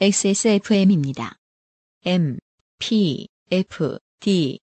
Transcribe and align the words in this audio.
XSFM입니다. 0.00 1.36
M, 2.04 2.38
P, 2.78 3.28
F, 3.52 3.98
D. 4.18 4.58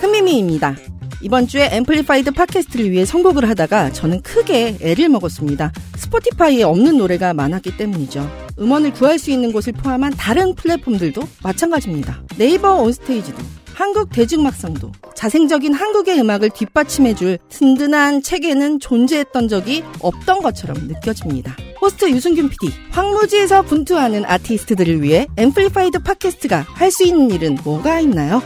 큰미미입니다. 0.00 0.76
이번 1.20 1.46
주에 1.46 1.68
Amplified 1.72 2.30
팟캐스트를 2.30 2.90
위해 2.90 3.04
선곡을 3.04 3.48
하다가 3.48 3.92
저는 3.92 4.22
크게 4.22 4.78
애를 4.80 5.08
먹었습니다. 5.10 5.72
스포티파이에 5.96 6.62
없는 6.62 6.96
노래가 6.96 7.34
많았기 7.34 7.76
때문이죠. 7.76 8.48
음원을 8.58 8.92
구할 8.92 9.18
수 9.18 9.30
있는 9.30 9.52
곳을 9.52 9.72
포함한 9.74 10.14
다른 10.16 10.54
플랫폼들도 10.54 11.20
마찬가지입니다. 11.42 12.22
네이버 12.38 12.76
온스테이지도 12.76 13.57
한국 13.78 14.10
대중음악상도 14.10 14.90
자생적인 15.14 15.72
한국의 15.72 16.18
음악을 16.18 16.50
뒷받침해줄 16.50 17.38
든든한 17.48 18.24
체계는 18.24 18.80
존재했던 18.80 19.46
적이 19.46 19.84
없던 20.00 20.42
것처럼 20.42 20.88
느껴집니다. 20.88 21.54
호스트 21.80 22.10
유승균 22.10 22.48
PD, 22.48 22.72
황무지에서 22.90 23.62
분투하는 23.62 24.24
아티스트들을 24.24 25.00
위해 25.00 25.28
Amplified 25.36 26.00
팟캐스트가 26.00 26.66
할 26.66 26.90
수 26.90 27.04
있는 27.04 27.30
일은 27.30 27.56
뭐가 27.62 28.00
있나요? 28.00 28.42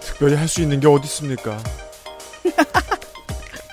특별히 0.00 0.36
할 0.36 0.48
수 0.48 0.62
있는 0.62 0.80
게 0.80 0.86
어디 0.86 1.04
있습니까? 1.04 1.58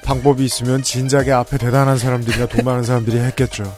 방법이 0.08 0.46
있으면 0.46 0.84
진작에 0.84 1.32
앞에 1.32 1.58
대단한 1.58 1.98
사람들이나 1.98 2.46
돈 2.48 2.64
많은 2.64 2.84
사람들이 2.84 3.18
했겠죠. 3.18 3.76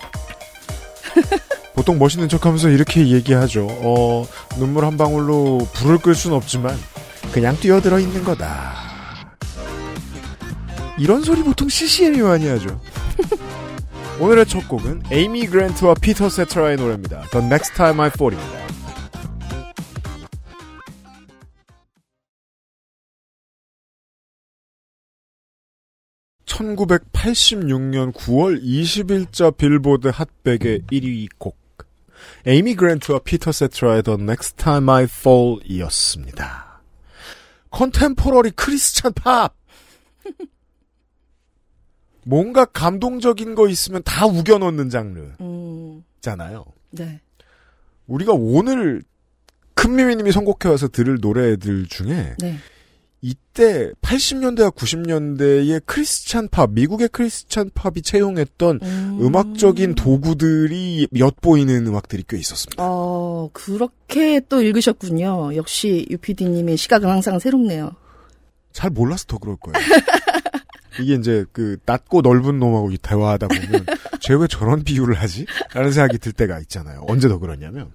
보통 1.74 1.98
멋있는 1.98 2.30
척하면서 2.30 2.70
이렇게 2.70 3.08
얘기하죠. 3.08 3.66
어, 3.68 4.28
눈물 4.60 4.86
한 4.86 4.96
방울로 4.96 5.68
불을 5.74 5.98
끌 5.98 6.14
순 6.14 6.34
없지만 6.34 6.78
그냥 7.32 7.58
뛰어들어 7.60 8.00
있는 8.00 8.24
거다. 8.24 8.76
이런 11.00 11.24
소리 11.24 11.42
보통 11.42 11.68
CCM이 11.68 12.20
많이 12.22 12.48
하죠. 12.48 12.80
오늘의 14.20 14.46
첫 14.46 14.68
곡은 14.68 15.04
에이미 15.12 15.48
그랜트와 15.48 15.96
피터 15.96 16.30
세트라의 16.30 16.78
노래입니다. 16.78 17.24
The 17.32 17.44
Next 17.44 17.74
Time 17.74 18.00
I 18.02 18.12
Fall입니다. 18.14 18.69
1986년 26.60 28.12
9월 28.14 28.62
20일자 28.62 29.56
빌보드 29.56 30.10
핫백의 30.10 30.82
1위 30.92 31.30
곡 31.38 31.58
에이미 32.46 32.76
그랜트와 32.76 33.20
피터 33.20 33.52
세테라의 33.52 34.04
The 34.04 34.20
Next 34.20 34.56
Time 34.58 34.90
I 34.90 35.04
Fall 35.04 35.60
이었습니다. 35.64 36.82
contemporary 37.72 38.52
크리스찬 38.52 39.14
팝! 39.14 39.56
뭔가 42.26 42.66
감동적인 42.66 43.56
거 43.56 43.70
있으면 43.70 44.04
다 44.04 44.26
우겨넣는 44.26 44.90
장르잖아요. 44.90 45.40
음, 45.42 46.04
네. 46.92 47.22
우리가 48.08 48.34
오늘 48.34 49.04
큰미미님이 49.76 50.32
선곡해와서 50.34 50.90
들을 50.90 51.20
노래들 51.22 51.88
중에 51.88 52.36
네. 52.40 52.58
이때 53.22 53.92
80년대와 54.02 54.74
90년대의 54.74 55.82
크리스찬 55.86 56.48
팝, 56.50 56.72
미국의 56.72 57.10
크리스찬 57.10 57.70
팝이 57.74 58.02
채용했던 58.02 58.80
음... 58.82 59.36
악적인 59.36 59.96
도구들이 59.96 61.08
엿보이는 61.18 61.86
음악들이 61.86 62.24
꽤 62.28 62.38
있었습니다. 62.38 62.82
어, 62.82 63.50
그렇게 63.52 64.40
또 64.48 64.62
읽으셨군요. 64.62 65.56
역시 65.56 66.06
유피디님의 66.10 66.78
시각은 66.78 67.10
항상 67.10 67.40
새롭네요. 67.40 67.92
잘 68.72 68.90
몰라서 68.90 69.26
더 69.28 69.38
그럴 69.38 69.58
거예요. 69.58 69.74
이게 71.02 71.16
이제 71.16 71.46
그 71.52 71.78
얕고 71.86 72.22
넓은 72.22 72.60
놈하고 72.60 72.92
대화하다 73.02 73.48
보면 73.48 73.86
쟤 74.20 74.34
왜 74.36 74.48
저런 74.48 74.84
비유를 74.84 75.16
하지? 75.16 75.46
라는 75.74 75.92
생각이 75.92 76.18
들 76.18 76.32
때가 76.34 76.60
있잖아요. 76.60 77.04
언제 77.08 77.28
더 77.28 77.38
그러냐면 77.40 77.92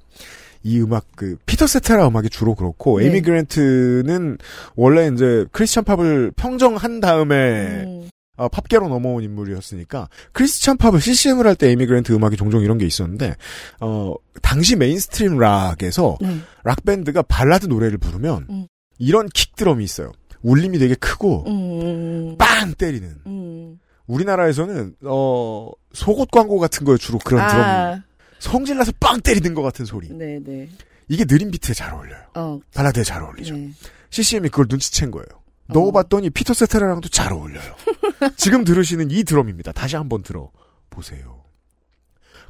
이 0.65 0.81
음악 0.81 1.05
그 1.15 1.37
피터 1.47 1.67
세테라 1.67 2.09
음악이 2.09 2.31
주로 2.31 2.55
그렇고 2.55 2.99
네. 2.99 3.05
에이미 3.07 3.21
그랜트는 3.21 4.39
원래 4.75 5.09
이제 5.13 5.45
크리스찬 5.53 5.85
팝을 5.85 6.33
평정한 6.37 7.01
다음에 7.01 7.85
음, 7.85 8.09
어, 8.37 8.49
팝계로 8.49 8.89
넘어온 8.89 9.23
인물이었으니까 9.23 10.09
크리스찬 10.33 10.79
팝을 10.79 11.01
CCM을 11.01 11.47
할 11.47 11.55
때 11.55 11.69
에이미 11.69 11.87
그랜트 11.87 12.13
음악이 12.13 12.37
종종 12.37 12.63
이런 12.63 12.79
게 12.79 12.87
있었는데 12.87 13.37
어 13.81 14.15
당시 14.43 14.75
mainstream 14.75 15.39
락에서 15.39 16.17
네. 16.21 16.39
락 16.65 16.85
밴드가 16.85 17.23
발라드 17.23 17.67
노래를 17.67 17.99
부르면 17.99 18.47
음. 18.51 18.67
이런 18.99 19.29
킥 19.35 19.55
드럼이 19.57 19.85
있어요. 19.85 20.13
울림이 20.43 20.79
되게 20.79 20.95
크고 20.95 21.45
음, 21.47 22.37
빵 22.39 22.73
때리는. 22.75 23.15
음. 23.27 23.79
우리나라에서는 24.07 24.95
어 25.05 25.71
속옷 25.93 26.31
광고 26.31 26.59
같은 26.59 26.85
거에 26.85 26.97
주로 26.99 27.19
그런 27.19 27.47
드럼 27.49 27.63
아, 27.65 28.03
성질나서 28.45 28.93
빵 29.01 29.21
때리는 29.21 29.55
것 29.55 29.63
같은 29.63 29.85
소리. 29.85 30.09
네네. 30.09 30.69
이게 31.09 31.25
느린 31.25 31.51
비트에 31.51 31.75
잘 31.75 31.93
어울려요. 31.95 32.21
어, 32.35 32.61
발라드에 32.75 33.03
잘 33.03 33.23
어울리죠. 33.23 33.55
네. 33.55 33.71
CCM이 34.11 34.49
그걸 34.51 34.67
눈치챈 34.67 35.11
거예요. 35.11 35.27
어. 35.69 35.73
넣어봤더니 35.73 36.31
피터 36.31 36.53
세테라랑도 36.53 37.09
잘 37.09 37.33
어울려요. 37.33 37.75
지금 38.37 38.65
들으시는 38.65 39.11
이 39.11 39.25
드럼입니다. 39.25 39.73
다시 39.73 39.97
한번 39.97 40.23
들어보세요. 40.23 41.43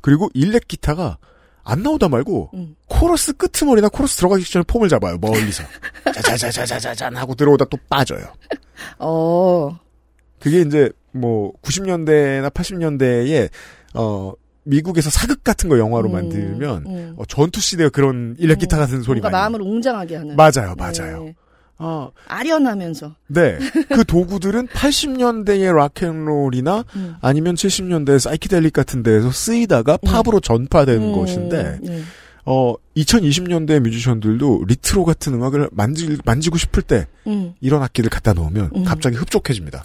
그리고 0.00 0.28
일렉 0.34 0.66
기타가 0.68 1.18
안 1.62 1.82
나오다 1.82 2.08
말고 2.08 2.50
음. 2.54 2.76
코러스 2.88 3.32
끄트머리나 3.32 3.88
코러스 3.88 4.16
들어가기 4.16 4.44
전에 4.44 4.64
폼을 4.66 4.88
잡아요. 4.88 5.16
멀리서. 5.18 5.62
자자자자자자잔 6.12 7.16
하고 7.16 7.34
들어오다 7.34 7.66
또 7.66 7.78
빠져요. 7.88 8.34
어, 8.98 9.78
그게 10.40 10.60
이제 10.60 10.90
뭐 11.12 11.52
90년대나 11.62 12.52
80년대에 12.52 13.48
어 13.94 14.32
미국에서 14.64 15.10
사극 15.10 15.44
같은 15.44 15.68
거 15.68 15.78
영화로 15.78 16.08
음, 16.08 16.12
만들면 16.12 16.84
음. 16.86 17.14
어, 17.16 17.24
전투 17.26 17.60
씬 17.60 17.74
때 17.74 17.88
그런 17.88 18.34
일렉 18.38 18.58
기타 18.58 18.76
같은 18.76 19.02
소리 19.02 19.20
뭔가 19.20 19.30
많이 19.30 19.52
마음을 19.52 19.62
웅장하게 19.62 20.16
하는. 20.16 20.36
맞아요, 20.36 20.74
맞아요. 20.76 21.24
네. 21.24 21.34
어, 21.78 22.10
아련하면서. 22.28 23.14
네. 23.28 23.58
그 23.88 24.04
도구들은 24.04 24.68
80년대의 24.68 25.74
락앤롤이나 25.74 26.84
음. 26.96 27.14
아니면 27.20 27.54
70년대 27.56 28.18
사이키델릭 28.18 28.72
같은 28.72 29.02
데에서 29.02 29.30
쓰이다가 29.30 29.96
팝으로 29.98 30.40
전파된 30.40 31.02
음, 31.02 31.12
것인데, 31.12 31.78
네. 31.82 32.02
어, 32.46 32.74
2020년대 32.96 33.80
뮤지션들도 33.80 34.64
레트로 34.68 35.04
같은 35.04 35.34
음악을 35.34 35.70
만지, 35.72 36.18
만지고 36.24 36.58
싶을 36.58 36.82
때 36.82 37.06
음. 37.26 37.54
이런 37.60 37.82
악기를 37.82 38.10
갖다 38.10 38.32
놓으면 38.34 38.70
음. 38.76 38.84
갑자기 38.84 39.16
흡족해집니다. 39.16 39.82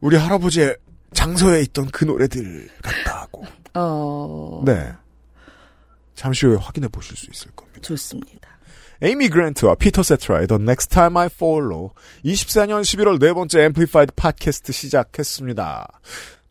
우리 0.00 0.16
할아버지의 0.16 0.76
장소에 1.14 1.62
있던 1.62 1.86
그 1.86 2.04
노래들 2.04 2.68
같다고. 2.82 3.44
어, 3.74 4.62
네. 4.64 4.92
잠시 6.14 6.46
후에 6.46 6.56
확인해 6.56 6.88
보실 6.88 7.16
수 7.16 7.26
있을 7.30 7.50
겁니다. 7.52 7.80
좋습니다. 7.80 8.48
에이미 9.02 9.28
그랜트와 9.28 9.74
피터 9.74 10.02
세테라의 10.02 10.46
The 10.46 10.62
Next 10.62 10.88
Time 10.88 11.16
I 11.16 11.26
Fall로 11.26 11.92
24년 12.24 12.82
11월 12.82 13.18
네 13.18 13.32
번째 13.32 13.64
Amplified 13.64 14.12
팟캐스트 14.14 14.72
시작했습니다. 14.72 16.00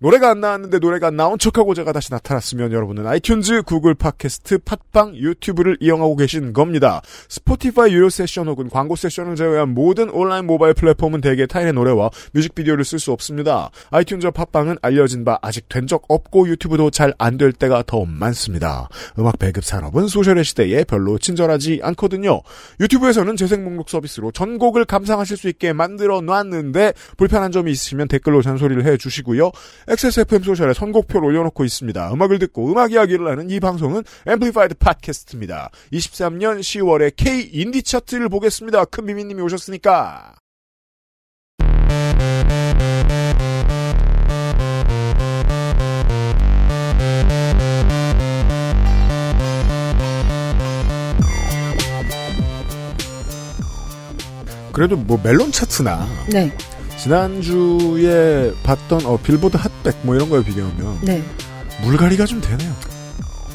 노래가 0.04 0.32
안 0.32 0.42
나왔는데 0.42 0.80
노래가 0.80 1.08
안 1.08 1.16
나온 1.16 1.40
척하고 1.40 1.74
제가 1.74 1.94
다시 1.94 2.12
나타났으면 2.12 2.74
여러분은 2.74 3.06
아이튠즈, 3.06 3.66
구글 3.66 3.94
팟캐스트, 3.94 4.58
팟빵, 4.66 5.16
유튜브를 5.16 5.78
이용하고 5.80 6.18
계신 6.18 6.52
겁니다. 6.52 7.02
스포티파이 7.30 7.94
유료 7.94 8.10
세션 8.10 8.50
혹은 8.50 8.68
광고 8.70 8.98
세션을 8.98 9.38
제외한 9.38 9.70
모든 9.70 10.10
온라인 10.10 10.46
모바일 10.46 10.74
플랫폼은 10.74 11.22
대개 11.22 11.46
타인의 11.46 11.72
노래와 11.72 12.10
뮤직비디오를 12.34 12.84
쓸 12.84 13.00
수 13.00 13.14
없습니다. 13.14 13.70
아이튠즈와 13.92 14.34
팟빵은 14.34 14.80
알려진 14.82 15.24
바 15.24 15.40
아직 15.42 15.70
된 15.70 15.88
적 15.88 16.04
없고 16.10 16.50
유튜브도 16.50 16.92
잘 16.92 17.14
안 17.18 17.38
될 17.38 17.54
때가 17.54 17.84
더 17.88 18.04
많습니다. 18.04 18.90
음악 19.18 19.40
배급 19.40 19.64
산업은 19.64 20.08
소셜의 20.08 20.44
시대에 20.44 20.84
별로 20.84 21.18
친절하지 21.18 21.80
않거든요. 21.82 22.42
유튜브에서는 22.82 23.38
재생 23.38 23.64
목록 23.64 23.90
서비스로 23.90 24.32
전곡을 24.34 24.84
감상하실 24.84 25.38
수 25.38 25.48
있게 25.48 25.72
만들어 25.72 26.20
놨는데 26.20 26.92
불편한 27.16 27.54
점이 27.54 27.72
있으시면 27.72 28.10
댓글로 28.10 28.42
잔소리를 28.42 28.86
해 28.86 28.98
주시고요. 28.98 29.52
XSFM 29.94 30.42
소셜에 30.42 30.74
선곡표를 30.74 31.28
올려놓고 31.28 31.64
있습니다. 31.64 32.14
음악을 32.14 32.40
듣고 32.40 32.72
음악 32.72 32.92
이야기를 32.92 33.28
하는 33.28 33.50
이 33.52 33.60
방송은 33.60 34.04
Amplified 34.26 34.76
팟캐스트입니다. 34.76 35.70
23년 35.92 36.62
10월에 36.62 37.14
K 37.16 37.50
인디 37.54 37.84
차트를 37.84 38.30
보겠습니다. 38.30 38.86
큰 38.86 39.06
미미님이 39.06 39.42
오셨으니까. 39.44 40.36
그래도 54.72 54.98
뭐 54.98 55.20
멜론 55.24 55.52
차트나 55.52 56.08
네, 56.32 56.52
지난주에 56.98 58.54
봤던 58.64 59.06
어, 59.06 59.18
빌보드 59.18 59.58
핫백 59.58 59.98
뭐 60.04 60.16
이런 60.16 60.30
거에 60.30 60.44
비교하면 60.44 61.02
네. 61.02 61.24
물갈이가 61.84 62.26
좀 62.26 62.40
되네요. 62.42 62.74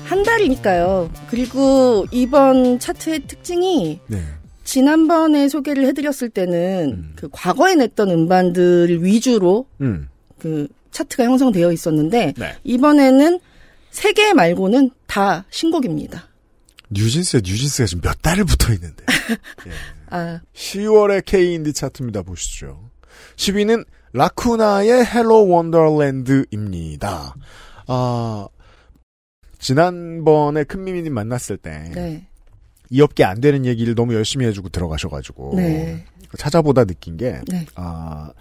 한 0.04 0.22
달이니까요. 0.22 1.10
그리고 1.28 2.06
이번 2.10 2.78
차트의 2.78 3.26
특징이 3.26 4.00
네. 4.06 4.22
지난번에 4.64 5.48
소개를 5.48 5.86
해드렸을 5.86 6.28
때는 6.30 6.92
음. 6.92 7.12
그 7.16 7.28
과거에 7.32 7.74
냈던 7.74 8.10
음반들 8.10 9.02
위주로 9.04 9.66
음. 9.80 10.08
그 10.38 10.68
차트가 10.90 11.24
형성되어 11.24 11.72
있었는데 11.72 12.34
네. 12.36 12.54
이번에는 12.64 13.40
세 13.90 14.12
개 14.12 14.32
말고는 14.34 14.90
다 15.06 15.44
신곡입니다. 15.50 16.28
뉴진스에 16.90 17.40
뉴진스가 17.44 17.86
지금 17.86 18.00
몇 18.02 18.20
달을 18.22 18.44
붙어 18.44 18.72
있는데. 18.74 19.04
아, 20.10 20.40
10월의 20.54 21.24
K인디 21.24 21.72
차트입니다. 21.72 22.22
보시죠. 22.22 22.87
10위는 23.38 23.86
라쿠나의 24.12 25.06
Hello 25.06 25.48
Wonderland입니다. 25.48 27.34
아, 27.86 28.48
지난번에 29.58 30.64
큰미미님 30.64 31.14
만났을 31.14 31.56
때, 31.56 31.90
네. 31.94 32.28
이 32.90 33.00
업계 33.00 33.24
안 33.24 33.40
되는 33.40 33.64
얘기를 33.64 33.94
너무 33.94 34.14
열심히 34.14 34.44
해주고 34.46 34.68
들어가셔가지고, 34.70 35.54
네. 35.56 36.04
찾아보다 36.36 36.84
느낀 36.84 37.16
게, 37.16 37.40
네. 37.48 37.64
아, 37.76 38.32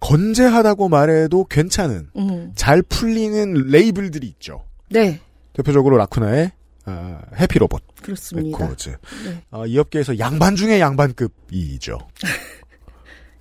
건재하다고 0.00 0.88
말해도 0.88 1.44
괜찮은, 1.44 2.10
음. 2.16 2.52
잘 2.54 2.82
풀리는 2.82 3.54
레이블들이 3.68 4.26
있죠. 4.28 4.64
네. 4.90 5.20
대표적으로 5.54 5.96
라쿠나의 5.96 6.52
아, 6.84 7.22
해피로봇, 7.36 7.82
그렇습니다. 8.02 8.58
레코드. 8.58 8.90
네. 9.24 9.42
아, 9.50 9.64
이 9.66 9.78
업계에서 9.78 10.18
양반 10.18 10.56
중에 10.56 10.78
양반급이죠. 10.80 11.98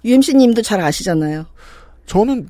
UMC 0.06 0.36
님도 0.36 0.62
잘 0.62 0.82
아시잖아요. 0.82 1.46
저는 2.06 2.50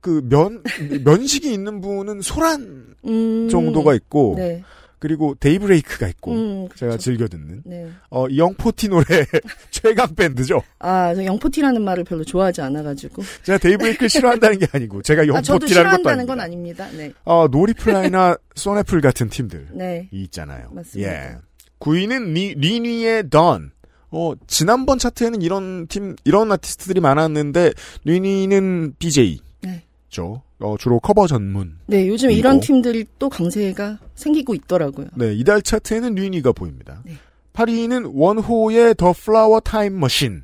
그 0.00 0.20
면 0.28 0.62
면식이 1.04 1.52
있는 1.52 1.80
분은 1.80 2.22
소란 2.22 2.94
음. 3.06 3.48
정도가 3.48 3.94
있고 3.94 4.34
네. 4.36 4.62
그리고 4.98 5.34
데이브레이크가 5.38 6.06
있고 6.08 6.32
음, 6.32 6.68
제가 6.76 6.90
그렇죠. 6.92 6.98
즐겨 6.98 7.26
듣는 7.28 7.62
네. 7.64 7.88
어 8.10 8.26
영포티 8.36 8.88
노래 8.88 9.04
최강 9.70 10.14
밴드죠. 10.14 10.60
아, 10.80 11.12
저 11.14 11.24
영포티라는 11.24 11.82
말을 11.82 12.04
별로 12.04 12.22
좋아하지 12.24 12.60
않아가지고. 12.62 13.22
제가 13.42 13.58
데이브레이크를 13.58 14.08
싫어하는 14.08 14.58
게 14.58 14.66
아니고 14.72 15.02
제가 15.02 15.22
아, 15.22 15.26
영포티라는 15.26 15.58
것도 15.58 15.66
싫어한다는 15.68 16.08
아닙니다. 16.20 16.34
건 16.34 16.40
아닙니다. 16.40 16.88
네. 16.96 17.12
어 17.24 17.46
노리플라이나 17.48 18.36
쏜애플 18.54 19.00
같은 19.00 19.28
팀들 19.28 19.68
네. 19.72 20.08
이 20.12 20.22
있잖아요. 20.24 20.68
맞습니다. 20.72 21.12
예. 21.12 21.36
9위는 21.80 22.32
리, 22.32 22.54
리니의 22.54 23.28
Dawn. 23.30 23.72
어 24.12 24.34
지난번 24.46 24.98
차트에는 24.98 25.42
이런 25.42 25.86
팀 25.88 26.14
이런 26.24 26.52
아티스트들이 26.52 27.00
많았는데 27.00 27.72
리니는 28.04 28.94
BJ. 28.98 29.40
네. 29.62 29.82
죠. 30.08 30.42
어, 30.60 30.76
주로 30.78 31.00
커버 31.00 31.26
전문. 31.26 31.78
네, 31.86 32.06
요즘 32.06 32.28
그리고- 32.28 32.38
이런 32.38 32.60
팀들이 32.60 33.04
또 33.18 33.28
강세가 33.28 33.98
생기고 34.14 34.54
있더라고요. 34.54 35.06
네, 35.16 35.34
이달 35.34 35.60
차트에는 35.62 36.14
리니가 36.14 36.52
보입니다. 36.52 37.02
네. 37.04 37.14
8위는 37.54 38.12
원호의 38.14 38.94
The 38.96 39.12
Flower 39.12 39.58
Time 39.60 39.98
Machine. 39.98 40.42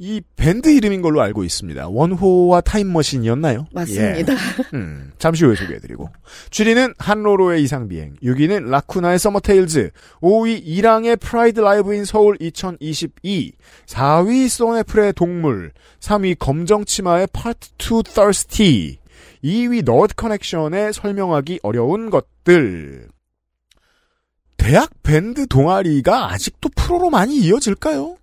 이 0.00 0.20
밴드 0.36 0.68
이름인 0.68 1.02
걸로 1.02 1.20
알고 1.20 1.42
있습니다. 1.42 1.88
원호와 1.88 2.60
타임머신이었나요? 2.60 3.66
맞습니다. 3.72 4.32
예. 4.32 4.36
음, 4.74 5.10
잠시 5.18 5.44
후에 5.44 5.56
소개해드리고. 5.56 6.08
7위는 6.50 6.94
한로로의 6.98 7.64
이상비행. 7.64 8.14
6위는 8.22 8.68
라쿠나의 8.68 9.18
Summer 9.18 9.54
Tales. 9.54 9.90
5위 10.20 10.62
이랑의 10.64 11.16
Pride 11.16 11.60
Live 11.60 11.94
in 11.94 12.04
Seoul 12.04 12.36
2022. 12.38 13.52
4위 13.86 14.48
쏜애플의 14.48 15.14
동물. 15.14 15.72
3위 15.98 16.38
검정치마의 16.38 17.28
파트 17.32 17.70
2 17.78 18.02
Thirsty. 18.04 18.98
2위 19.42 19.84
너드 19.84 20.14
커넥션의 20.14 20.92
설명하기 20.92 21.58
어려운 21.64 22.10
것들. 22.10 23.08
대학 24.56 24.90
밴드 25.02 25.46
동아리가 25.48 26.30
아직도 26.32 26.68
프로로 26.76 27.10
많이 27.10 27.36
이어질까요? 27.38 28.16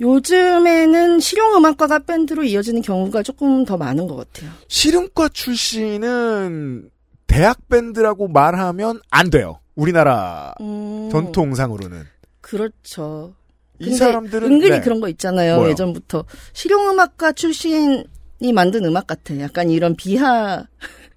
요즘에는 0.00 1.20
실용음악과가 1.20 2.00
밴드로 2.00 2.44
이어지는 2.44 2.82
경우가 2.82 3.22
조금 3.22 3.64
더 3.64 3.76
많은 3.76 4.06
것 4.06 4.16
같아요. 4.16 4.50
실용과 4.68 5.28
출신은 5.28 6.90
대학 7.26 7.68
밴드라고 7.68 8.28
말하면 8.28 9.00
안 9.10 9.30
돼요. 9.30 9.60
우리나라 9.74 10.54
음, 10.60 11.08
전통상으로는. 11.10 12.04
그렇죠. 12.40 13.34
이 13.78 13.94
사람들은 13.94 14.50
은근히 14.50 14.70
네. 14.70 14.80
그런 14.80 15.00
거 15.00 15.08
있잖아요. 15.08 15.56
뭐요? 15.56 15.70
예전부터 15.70 16.24
실용음악과 16.52 17.32
출신이 17.32 18.52
만든 18.54 18.84
음악 18.84 19.06
같아. 19.06 19.38
약간 19.40 19.70
이런 19.70 19.96
비하 19.96 20.66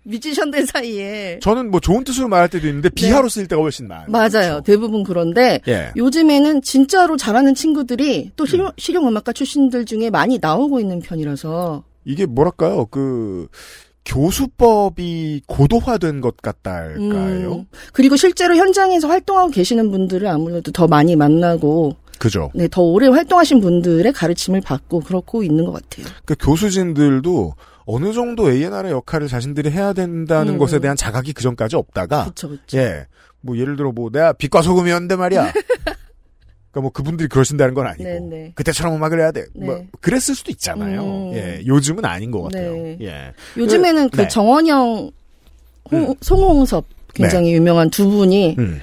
뮤지션들 0.04 0.66
사이에 0.66 1.40
저는 1.42 1.72
뭐 1.72 1.80
좋은 1.80 2.04
뜻으로 2.04 2.28
말할 2.28 2.50
때도 2.50 2.68
있는데 2.68 2.90
비하로 2.90 3.30
쓰일 3.30 3.48
때가 3.48 3.62
훨씬 3.62 3.88
많아요. 3.88 4.08
네. 4.08 4.12
맞아요. 4.12 4.62
대부분 4.62 5.04
그런데 5.04 5.60
예. 5.68 5.92
요즘에는 5.96 6.62
진짜로 6.62 7.18
잘하는 7.18 7.54
친구들이 7.54 8.26
음. 8.26 8.32
또 8.36 8.46
실용, 8.46 8.72
실용음악과 8.78 9.34
출신들 9.34 9.86
중에 9.86 10.10
많이 10.10 10.40
나오고 10.40 10.80
있는 10.80 11.00
편이라서 11.00 11.84
이게 12.06 12.26
뭐랄까요? 12.26 12.86
그 12.86 13.48
교수법이 14.06 15.42
고도화된 15.46 16.22
것 16.22 16.38
같달까요? 16.38 17.52
음, 17.52 17.66
그리고 17.94 18.16
실제로 18.16 18.56
현장에서 18.56 19.08
활동하고 19.08 19.52
계시는 19.52 19.92
분들을 19.92 20.28
아무래도 20.28 20.72
더 20.72 20.88
많이 20.88 21.16
만나고 21.16 21.96
그죠. 22.18 22.52
네, 22.54 22.68
더 22.70 22.82
오래 22.82 23.08
활동하신 23.08 23.62
분들의 23.62 24.12
가르침을 24.12 24.62
받고 24.62 25.02
그렇고 25.02 25.44
있는 25.44 25.66
것 25.66 25.74
같아요. 25.74 26.06
그 26.26 26.36
교수진들도 26.40 27.54
어느 27.92 28.14
정도 28.14 28.52
A&R의 28.52 28.92
역할을 28.94 29.28
자신들이 29.28 29.72
해야 29.72 29.94
된다는 29.94 30.54
음. 30.54 30.58
것에 30.60 30.78
대한 30.78 30.96
자각이 30.96 31.34
그 31.34 31.42
전까지 31.42 31.76
없다가 31.76 32.26
그렇죠, 32.26 32.50
그렇죠. 32.50 32.78
예. 32.78 33.08
뭐 33.42 33.58
예를 33.58 33.78
들어 33.78 33.92
뭐 33.92 34.12
내가 34.12 34.32
빛과 34.34 34.62
소금이었는데 34.62 35.16
말이야. 35.16 35.52
그러니까 36.70 36.82
뭐 36.82 36.92
그분들이 36.92 37.28
그러신다는 37.28 37.74
건 37.74 37.88
아니고 37.88 38.04
네, 38.04 38.20
네. 38.20 38.52
그때처럼 38.54 38.96
음악을 38.96 39.20
해야 39.20 39.32
돼. 39.32 39.46
네. 39.56 39.66
뭐 39.66 39.84
그랬을 40.02 40.36
수도 40.36 40.52
있잖아요. 40.52 41.02
음. 41.02 41.34
예. 41.34 41.64
요즘은 41.66 42.06
아닌 42.06 42.30
것 42.30 42.44
같아요. 42.44 42.74
네. 42.74 42.98
예. 43.02 43.34
요즘에는 43.58 44.10
그 44.12 44.22
네. 44.22 44.28
정원영, 44.28 45.10
홍, 45.92 46.10
음. 46.10 46.14
송홍섭 46.22 46.86
굉장히 47.16 47.54
유명한 47.54 47.90
두 47.90 48.08
분이 48.08 48.56
음. 48.60 48.80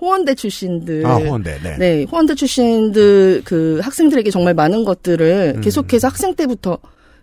호원대 0.00 0.34
출신들 0.34 1.04
아, 1.04 1.16
호원대. 1.16 1.58
네. 1.62 1.76
네, 1.76 2.04
호원대 2.04 2.36
출신들 2.36 3.42
그 3.44 3.80
학생들에게 3.82 4.30
정말 4.30 4.54
많은 4.54 4.86
것들을 4.86 5.56
음. 5.56 5.60
계속해서 5.60 6.08
학생 6.08 6.34
때부터 6.34 6.78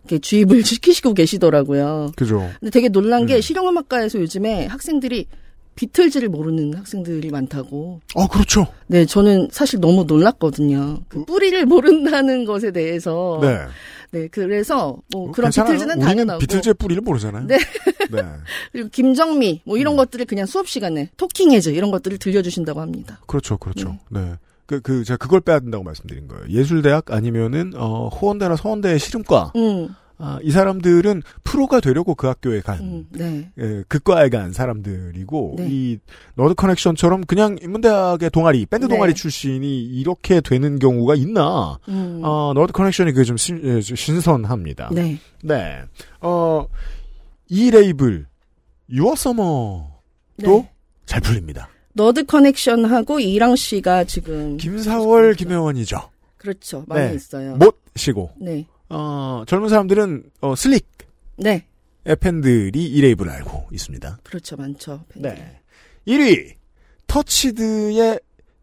이렇게 0.07 0.19
주입을 0.19 0.63
시키시고 0.65 1.13
계시더라고요. 1.13 2.13
그죠. 2.15 2.49
근데 2.59 2.71
되게 2.71 2.89
놀란 2.89 3.25
게 3.25 3.35
음. 3.35 3.41
실용음악과에서 3.41 4.19
요즘에 4.19 4.67
학생들이 4.67 5.27
비틀즈를 5.75 6.29
모르는 6.29 6.73
학생들이 6.73 7.29
많다고. 7.29 8.01
어, 8.15 8.27
그렇죠. 8.27 8.65
네, 8.87 9.05
저는 9.05 9.49
사실 9.51 9.79
너무 9.79 10.05
놀랐거든요. 10.05 11.01
그 11.07 11.23
뿌리를 11.25 11.63
모른다는 11.67 12.45
것에 12.45 12.71
대해서. 12.71 13.37
네. 13.43 13.59
네, 14.09 14.27
그래서 14.29 14.97
뭐 15.11 15.29
어, 15.29 15.31
그런 15.31 15.51
괜찮아요. 15.51 15.73
비틀즈는 15.73 15.99
당연하고. 15.99 16.39
비틀즈의 16.39 16.73
뿌리를 16.75 17.01
모르잖아요. 17.03 17.45
네. 17.45 17.57
네. 18.09 18.23
그리고 18.71 18.89
김정미 18.89 19.61
뭐 19.65 19.77
이런 19.77 19.93
음. 19.93 19.97
것들을 19.97 20.25
그냥 20.25 20.47
수업 20.47 20.67
시간에 20.67 21.09
토킹 21.17 21.51
헤즈 21.51 21.69
이런 21.69 21.91
것들을 21.91 22.17
들려주신다고 22.17 22.81
합니다. 22.81 23.19
그렇죠, 23.27 23.57
그렇죠. 23.57 23.99
네. 24.09 24.33
그, 24.67 24.81
그, 24.81 25.03
제가 25.03 25.17
그걸 25.17 25.39
빼야 25.39 25.59
된다고 25.59 25.83
말씀드린 25.83 26.27
거예요. 26.27 26.43
예술대학 26.49 27.11
아니면은, 27.11 27.71
어, 27.75 28.09
호원대나 28.09 28.57
서원대의 28.57 28.99
실음과, 28.99 29.53
음, 29.55 29.87
아, 30.19 30.39
이 30.43 30.51
사람들은 30.51 31.21
프로가 31.43 31.79
되려고 31.79 32.15
그 32.15 32.27
학교에 32.27 32.59
간, 32.59 32.79
음, 32.79 33.05
네, 33.11 33.49
예, 33.59 33.83
그 33.87 34.05
과에 34.05 34.29
간 34.29 34.51
사람들이고, 34.51 35.55
네. 35.57 35.67
이, 35.69 35.99
Nerd 36.35 36.53
Connection처럼 36.55 37.21
그냥 37.21 37.55
인문대학의 37.61 38.29
동아리, 38.31 38.65
밴드 38.65 38.87
네. 38.87 38.95
동아리 38.95 39.13
출신이 39.13 39.83
이렇게 39.83 40.41
되는 40.41 40.79
경우가 40.79 41.15
있나, 41.15 41.79
음, 41.87 42.19
어, 42.23 42.51
Nerd 42.53 42.73
Connection이 42.73 43.13
그게 43.13 43.23
좀 43.23 43.37
신, 43.37 43.61
예, 43.63 43.79
좀 43.79 43.95
신선합니다. 43.95 44.89
네, 44.91 45.17
네. 45.43 45.81
어, 46.19 46.67
이 47.47 47.71
레이블, 47.71 48.25
Your 48.89 49.22
Summer도 49.22 49.87
네. 50.37 50.71
잘 51.05 51.21
풀립니다. 51.21 51.69
Nerd 51.97 52.25
Connection하고 52.25 53.19
이랑 53.19 53.55
씨가 53.55 54.05
지금 54.05 54.55
김사월, 54.57 55.33
김혜원이죠. 55.33 56.09
그렇죠 56.37 56.85
많이 56.87 57.09
네. 57.09 57.15
있어요. 57.15 57.57
못 57.57 57.81
쉬고, 57.95 58.31
네, 58.37 58.65
어, 58.87 59.43
젊은 59.47 59.67
사람들은, 59.67 60.23
어, 60.41 60.55
슬릭, 60.55 60.87
네, 61.35 61.65
팬들이 62.19 62.85
이 62.85 63.01
레이블을 63.01 63.31
알고 63.31 63.67
있습니다. 63.71 64.19
그렇죠 64.23 64.55
많죠. 64.55 65.03
팬들. 65.09 65.33
네. 65.33 65.59
1위, 66.07 66.53
Touched의 67.07 68.19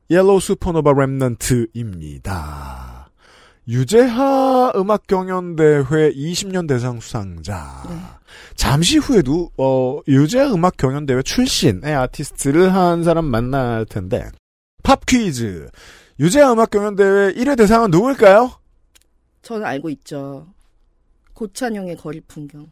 Yellow 0.09 0.41
Supernova 0.41 0.93
Remnant입니다. 0.93 2.74
유재하 3.67 4.73
음악 4.77 5.07
경연대회 5.07 6.13
20년 6.13 6.69
대상 6.69 7.01
수상자. 7.01 7.83
네. 7.89 7.97
잠시 8.57 8.99
후에도, 8.99 9.51
어, 9.57 10.01
유재하 10.07 10.53
음악 10.53 10.77
경연대회 10.77 11.23
출신의 11.23 11.95
아티스트를 11.95 12.75
한 12.75 13.05
사람 13.05 13.25
만날 13.25 13.87
텐데, 13.87 14.29
팝 14.83 15.07
퀴즈. 15.07 15.69
유재하 16.21 16.53
음악 16.53 16.71
경연대회 16.71 17.33
1회 17.33 17.57
대상은 17.57 17.91
누굴까요? 17.91 18.53
저는 19.41 19.65
알고 19.65 19.89
있죠. 19.91 20.47
고찬용의 21.33 21.97
거리 21.97 22.21
풍경. 22.21 22.71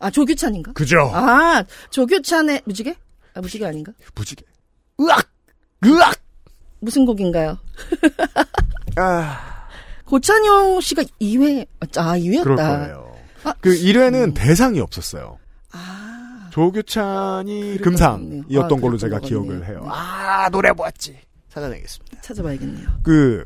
아, 0.00 0.10
조규찬인가? 0.10 0.72
그죠? 0.72 0.98
아, 1.14 1.64
조규찬의 1.90 2.62
무지개? 2.64 2.96
아, 3.34 3.40
무지개 3.40 3.64
아닌가? 3.64 3.92
무지개. 4.16 4.44
으악! 5.00 5.30
으악! 5.84 6.16
무슨 6.80 7.06
곡인가요? 7.06 7.56
아, 8.98 9.51
고찬용 10.12 10.82
씨가 10.82 11.04
2회, 11.22 11.66
아, 11.96 12.18
2회였다. 12.18 12.42
그럴 12.42 12.56
거예요. 12.56 13.16
아, 13.44 13.54
그 13.62 13.70
1회는 13.70 14.34
대상이 14.34 14.78
없었어요. 14.78 15.38
아, 15.72 16.48
조규찬이 16.50 17.78
금상이었던 17.78 18.46
것 18.46 18.50
같네요. 18.50 18.60
아, 18.62 18.68
걸로 18.76 18.98
제가 18.98 19.20
것 19.20 19.26
기억을 19.26 19.60
같네요. 19.60 19.64
해요. 19.70 19.80
네. 19.84 19.88
아, 19.90 20.50
노래 20.50 20.70
뭐였지? 20.72 21.16
찾아내겠습니다. 21.48 22.20
찾아봐야겠네요. 22.20 22.88
그, 23.02 23.44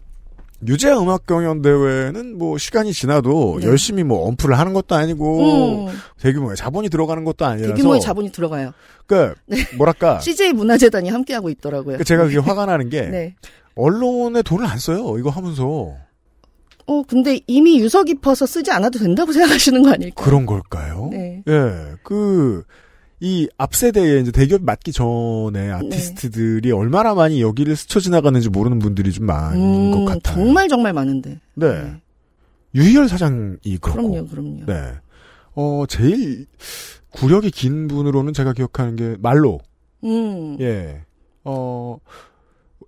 유재 0.67 0.91
음악 0.91 1.25
경연 1.27 1.63
대회는 1.63 2.37
뭐 2.37 2.59
시간이 2.59 2.93
지나도 2.93 3.59
네. 3.61 3.67
열심히 3.69 4.03
뭐 4.03 4.27
엄프를 4.27 4.59
하는 4.59 4.73
것도 4.73 4.97
아니고 4.97 5.87
음, 5.87 5.93
대규모의 6.19 6.57
자본이 6.57 6.89
들어가는 6.89 7.23
것도 7.25 7.45
아니라서 7.45 7.75
대규모의 7.75 8.01
자본이 8.01 8.33
들어가요. 8.33 8.73
그 9.07 9.35
뭐랄까 9.77 10.19
CJ 10.19 10.55
문화재단이 10.55 11.11
함께하고 11.11 11.51
있더라고요. 11.51 11.99
그 11.99 12.05
제가 12.05 12.25
그게 12.25 12.39
화가 12.39 12.65
나는 12.67 12.89
게 12.89 13.03
네. 13.07 13.37
언론에 13.75 14.41
돈을 14.41 14.65
안 14.67 14.79
써요 14.79 15.19
이거 15.19 15.29
하면서 15.29 15.95
어, 16.87 17.03
근데 17.03 17.41
이미 17.47 17.81
유서 17.81 18.05
깊어서 18.05 18.47
쓰지 18.47 18.71
않아도 18.71 18.99
된다고 18.99 19.33
생각하시는 19.33 19.83
거 19.83 19.91
아닐까요? 19.91 20.25
그런 20.25 20.47
걸까요? 20.47 21.09
네. 21.13 21.43
예, 21.49 21.95
그, 22.03 22.63
이 23.21 23.49
앞세대에 23.57 24.21
이제 24.21 24.31
대기업 24.31 24.63
맡기 24.63 24.93
전에 24.93 25.71
아티스트들이 25.73 26.71
얼마나 26.71 27.15
많이 27.15 27.41
여기를 27.41 27.75
스쳐 27.75 27.99
지나가는지 27.99 28.51
모르는 28.51 28.79
분들이 28.79 29.11
좀 29.11 29.27
많은 29.27 29.91
것 29.91 30.05
같아요. 30.05 30.43
음, 30.43 30.45
정말 30.47 30.69
정말 30.69 30.93
많은데. 30.93 31.41
네. 31.55 31.95
유희열 32.75 33.09
사장이 33.09 33.79
그렇고. 33.81 34.11
그럼요, 34.11 34.27
그럼요. 34.29 34.67
네. 34.67 34.93
어, 35.55 35.85
제일 35.89 36.47
구력이 37.11 37.51
긴 37.51 37.89
분으로는 37.89 38.35
제가 38.35 38.53
기억하는 38.53 38.97
게 38.97 39.17
말로. 39.19 39.61
음, 40.05 40.59
예. 40.61 41.01
어, 41.45 41.99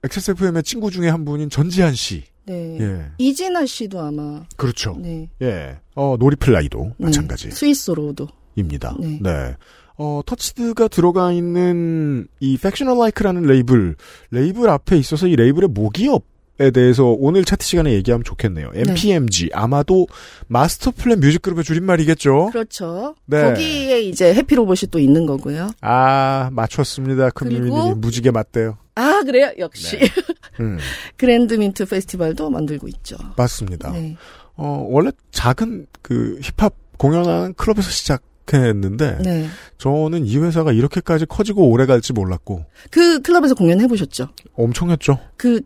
XSFM의 0.05 0.63
친구 0.63 0.91
중에 0.91 1.09
한 1.09 1.25
분인 1.25 1.49
전지한 1.49 1.95
씨. 1.95 2.25
네. 2.49 2.79
예. 2.81 3.05
이진아 3.19 3.67
씨도 3.67 4.01
아마, 4.01 4.45
그렇죠. 4.57 4.97
네. 4.99 5.29
예. 5.43 5.79
어, 5.95 6.17
놀이플라이도 6.19 6.95
네. 6.97 7.07
마찬가지. 7.07 7.51
스위스로도. 7.51 8.29
입니다. 8.57 8.97
네. 8.99 9.19
네. 9.23 9.55
어, 9.97 10.21
Touched가 10.25 10.89
들어가 10.89 11.33
있는 11.33 12.27
이 12.41 12.57
팩셔널 12.57 12.99
라이크라는 12.99 13.43
레이블, 13.43 13.97
레이블 14.31 14.69
앞에 14.71 14.97
있어서 14.97 15.27
이 15.27 15.37
레이블의 15.37 15.69
모기업 15.71 16.25
에 16.61 16.73
대해서 16.73 17.05
오늘 17.05 17.45
차트 17.45 17.65
시간에 17.65 17.93
얘기하면 17.93 18.25
좋겠네요. 18.25 18.71
MPMG. 18.75 19.51
아마도 19.53 20.09
Master 20.49 20.91
Plan 20.91 21.21
Music 21.21 21.41
Group의 21.41 21.63
줄임말이겠죠? 21.63 22.51
그렇죠. 22.51 23.15
네. 23.27 23.43
거기에 23.45 24.01
이제 24.01 24.35
Happy 24.35 24.57
Robot이 24.57 24.91
또 24.91 24.99
있는 24.99 25.25
거고요. 25.25 25.71
아, 25.83 26.49
맞췄습니다. 26.53 27.31
금유미님이 27.31 27.71
그리고- 27.71 27.95
무지개 27.95 28.33
맞대요. 28.33 28.77
아, 28.97 29.23
그래요? 29.25 29.53
역시. 29.59 29.99
네. 29.99 30.09
음, 30.59 30.79
Grand 31.17 31.55
Mint 31.55 31.87
Festival도 31.87 32.51
만들고 32.51 32.89
있죠. 32.89 33.17
맞습니다. 33.37 33.93
네. 33.93 34.17
어, 34.57 34.85
원래 34.91 35.13
작은 35.31 35.87
그 36.03 36.41
힙합 36.43 36.75
공연하는 36.97 37.55
클럽에서 37.55 37.89
시작 37.89 38.23
했는데, 38.53 39.19
네. 39.23 39.47
저는 39.77 40.25
이 40.27 40.39
회사가 40.39 40.73
이렇게까지 40.73 41.27
커지고 41.27 41.69
오래 41.69 41.87
갈지 41.87 42.13
몰랐고, 42.15 42.65
그 42.91 43.21
클럽에서 43.23 43.55
공연해 43.55 43.87
보셨죠? 43.87 44.31
엄청 44.55 44.91
했죠? 44.91 45.19
그, 45.37 45.61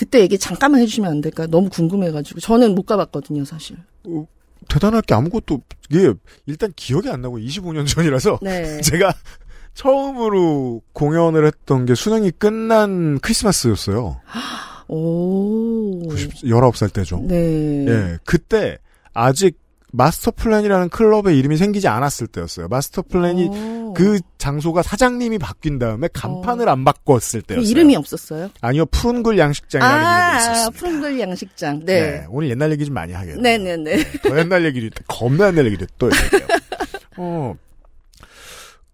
그때 0.00 0.20
얘기 0.20 0.38
잠깐만 0.38 0.80
해주시면 0.80 1.10
안 1.10 1.20
될까요? 1.20 1.46
너무 1.48 1.68
궁금해가지고. 1.68 2.40
저는 2.40 2.74
못 2.74 2.84
가봤거든요, 2.86 3.44
사실. 3.44 3.76
대단할 4.66 5.02
게 5.02 5.12
아무것도 5.12 5.60
이게 5.90 6.14
일단 6.46 6.72
기억이 6.74 7.10
안 7.10 7.20
나고 7.20 7.36
25년 7.36 7.84
전이라서 7.86 8.38
네. 8.40 8.80
제가 8.80 9.12
처음으로 9.74 10.80
공연을 10.94 11.44
했던 11.44 11.84
게 11.84 11.94
수능이 11.94 12.30
끝난 12.30 13.18
크리스마스였어요. 13.18 14.22
오. 14.88 16.08
90, 16.08 16.44
19살 16.44 16.94
때죠. 16.94 17.22
네. 17.28 17.86
예. 17.86 18.18
그때 18.24 18.78
아직 19.12 19.59
Master 19.92 20.30
Plan이라는 20.30 20.88
클럽의 20.88 21.38
이름이 21.38 21.56
생기지 21.56 21.88
않았을 21.88 22.26
때였어요. 22.28 22.68
Master 22.68 23.02
Plan이 23.02 23.48
오. 23.48 23.94
그 23.94 24.20
장소가 24.38 24.82
사장님이 24.82 25.38
바뀐 25.38 25.78
다음에 25.78 26.08
간판을 26.12 26.68
안 26.68 26.84
바꿨을 26.84 27.40
그 27.40 27.42
때였어요. 27.42 27.68
이름이 27.70 27.96
없었어요? 27.96 28.50
아니요. 28.60 28.86
푸른굴 28.86 29.38
양식장이라는 29.38 29.96
이름이 29.96 30.14
아, 30.14 30.38
있었습니다. 30.38 30.78
푸른굴 30.78 31.20
양식장. 31.20 31.84
네. 31.84 32.00
네. 32.00 32.26
오늘 32.28 32.50
옛날 32.50 32.70
얘기 32.72 32.84
좀 32.84 32.94
많이 32.94 33.12
하겠네요. 33.12 33.42
네네 33.42 33.76
네. 33.78 34.04
더 34.22 34.38
옛날 34.38 34.64
얘기를 34.64 34.90
겁나 35.08 35.48
옛날 35.48 35.66
얘기를 35.66 35.86
또 35.98 36.08
얘기해요. 36.08 36.48
어 37.18 37.54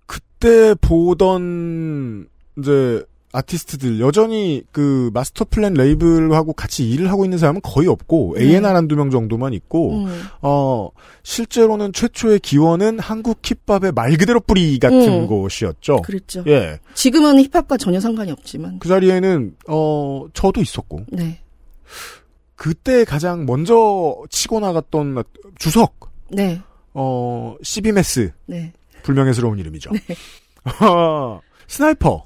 그때 0.07 0.75
보던 0.81 2.27
이제 2.59 3.05
아티스트들 3.37 4.01
여전히 4.01 4.63
그 4.73 5.11
Master 5.13 5.45
Plan 5.45 5.75
레이블하고 5.75 6.55
같이 6.55 6.89
일을 6.89 7.11
하고 7.11 7.25
있는 7.25 7.37
사람은 7.37 7.61
거의 7.63 7.87
없고 7.87 8.37
네. 8.39 8.45
A&R 8.45 8.67
한두 8.67 8.97
명 8.97 9.11
정도만 9.11 9.53
있고 9.53 10.05
음. 10.05 10.23
어 10.41 10.89
실제로는 11.23 11.93
최초의 11.93 12.41
기원은 12.41 12.99
한국 12.99 13.41
힙합의 13.43 13.93
말 13.93 14.17
그대로 14.17 14.41
뿌리 14.41 14.79
같은 14.79 15.23
음. 15.23 15.27
곳이었죠. 15.27 16.03
그랬죠. 16.03 16.45
예. 16.47 16.79
지금은 16.95 17.39
힙합과 17.45 17.77
전혀 17.77 18.01
상관이 18.01 18.33
없지만. 18.33 18.79
그 18.79 18.89
자리에는 18.89 19.57
어 19.69 20.27
저도 20.33 20.63
있었고 20.63 21.05
네. 21.13 21.41
그때 22.55 23.05
가장 23.05 23.45
먼저 23.45 24.17
치고 24.31 24.61
나갔던 24.61 25.23
주석 25.59 26.11
네. 26.31 26.61
어 26.95 27.55
CB 27.63 27.86
Mass 27.86 28.33
네. 28.47 28.73
불명예스러운 29.03 29.59
이름이죠. 29.59 29.91
어, 30.83 31.41
스나이퍼. 31.69 32.25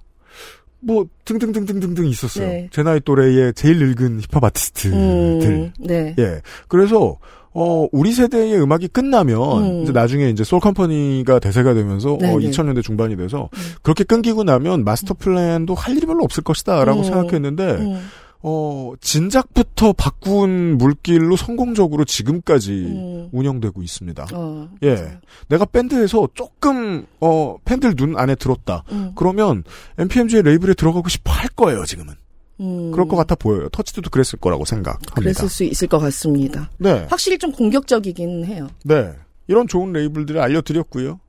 뭐 0.81 1.07
등등등등등등 1.25 2.07
있었어요. 2.07 2.47
네. 2.47 2.69
제 2.73 2.83
나이 2.83 3.01
또래의 3.01 3.55
제일 3.55 3.79
늙은 3.79 4.21
힙합 4.21 4.45
아티스트들. 4.45 4.93
음, 4.93 5.73
네. 5.79 6.15
예. 6.19 6.41
그래서 6.69 7.19
어 7.53 7.89
우리 7.91 8.13
세대의 8.13 8.61
음악이 8.63 8.89
끝나면 8.89 9.65
음. 9.65 9.83
이제 9.83 9.93
나중에 9.93 10.31
이제 10.31 10.45
Soul 10.45 10.61
Company가 10.61 11.41
대세가 11.41 11.75
되면서 11.75 12.15
어, 12.15 12.19
네네. 12.19 12.49
2000년대 12.49 12.83
중반이 12.83 13.17
돼서 13.17 13.49
음. 13.53 13.59
그렇게 13.83 14.05
끊기고 14.05 14.45
나면 14.45 14.85
Master 14.85 15.15
Plan도 15.15 15.75
할 15.75 15.97
일이 15.97 16.07
별로 16.07 16.23
없을 16.23 16.45
것이다라고 16.45 17.01
음. 17.01 17.05
생각했는데 17.05 17.71
음, 17.73 18.01
어 18.43 18.93
진작부터 19.01 19.93
바꾼 19.93 20.79
물길로 20.79 21.37
성공적으로 21.37 22.05
지금까지 22.05 22.73
음. 22.73 23.29
운영되고 23.33 23.83
있습니다. 23.83 24.29
어, 24.33 24.69
예. 24.83 24.95
맞아요. 24.95 25.19
내가 25.49 25.65
밴드에서 25.67 26.29
조금 26.35 27.07
어 27.21 27.57
팬들 27.65 27.97
눈 27.97 28.19
안에 28.19 28.35
들었다. 28.37 28.85
음, 28.93 29.13
그러면 29.15 29.63
MPMG의 29.99 30.43
레이블에 30.43 30.75
들어가고 30.75 31.09
싶어 31.09 31.31
할 31.33 31.49
거예요, 31.49 31.85
지금은. 31.85 32.15
음. 32.61 32.91
그럴 32.93 33.09
것 33.09 33.17
같아 33.17 33.35
보여요. 33.35 33.69
Touched도 33.71 34.11
그랬을 34.11 34.39
거라고 34.39 34.65
생각합니다. 34.65 35.15
그랬을 35.15 35.49
수 35.49 35.65
있을 35.65 35.89
것 35.89 35.99
같습니다. 35.99 36.71
네. 36.79 37.07
확실히 37.11 37.39
좀 37.39 37.53
공격적이긴 37.53 38.45
해요. 38.45 38.69
네. 38.85 39.13
이런 39.49 39.67
좋은 39.67 39.93
레이블들을 39.93 40.41
알려드렸고요. 40.41 41.21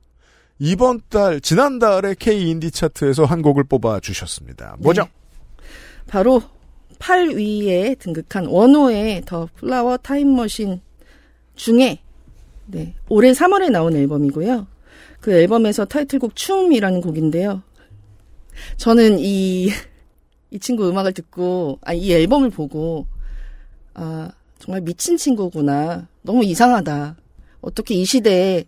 이번 0.58 1.00
달, 1.08 1.40
지난달에 1.40 2.14
K 2.18 2.48
인디 2.50 2.70
차트에서 2.70 3.24
한 3.24 3.42
곡을 3.42 3.64
뽑아 3.64 4.00
주셨습니다. 4.00 4.76
뭐죠? 4.78 5.02
네. 5.02 5.08
바로 6.06 6.42
8위에 7.02 7.98
등극한 7.98 8.46
원호의 8.46 9.22
The 9.26 9.48
Flower 9.56 9.96
Time 9.96 10.26
Machine 10.26 10.80
중에 11.56 11.98
네, 12.66 12.94
올해 13.08 13.32
3월에 13.32 13.70
나온 13.70 13.96
앨범이고요. 13.96 14.66
그 15.20 15.32
앨범에서 15.32 15.84
타이틀곡 15.84 16.36
춤이라는 16.36 17.00
곡인데요. 17.00 17.62
저는 18.76 19.18
이, 19.18 19.68
이 20.50 20.58
친구 20.58 20.88
음악을 20.88 21.12
듣고, 21.12 21.78
아, 21.82 21.92
이 21.92 22.12
앨범을 22.12 22.50
보고, 22.50 23.06
아, 23.94 24.30
정말 24.58 24.80
미친 24.80 25.16
친구구나. 25.16 26.08
너무 26.22 26.44
이상하다. 26.44 27.16
어떻게 27.60 27.94
이 27.94 28.04
시대에 28.04 28.64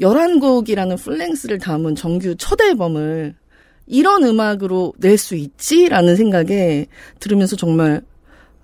11곡이라는 0.00 0.98
플랭스를 0.98 1.58
담은 1.58 1.94
정규 1.94 2.34
첫 2.36 2.60
앨범을 2.60 3.34
이런 3.86 4.24
음악으로 4.24 4.92
낼 4.98 5.16
수 5.18 5.34
있지라는 5.36 6.16
생각에 6.16 6.86
들으면서 7.20 7.56
정말 7.56 8.02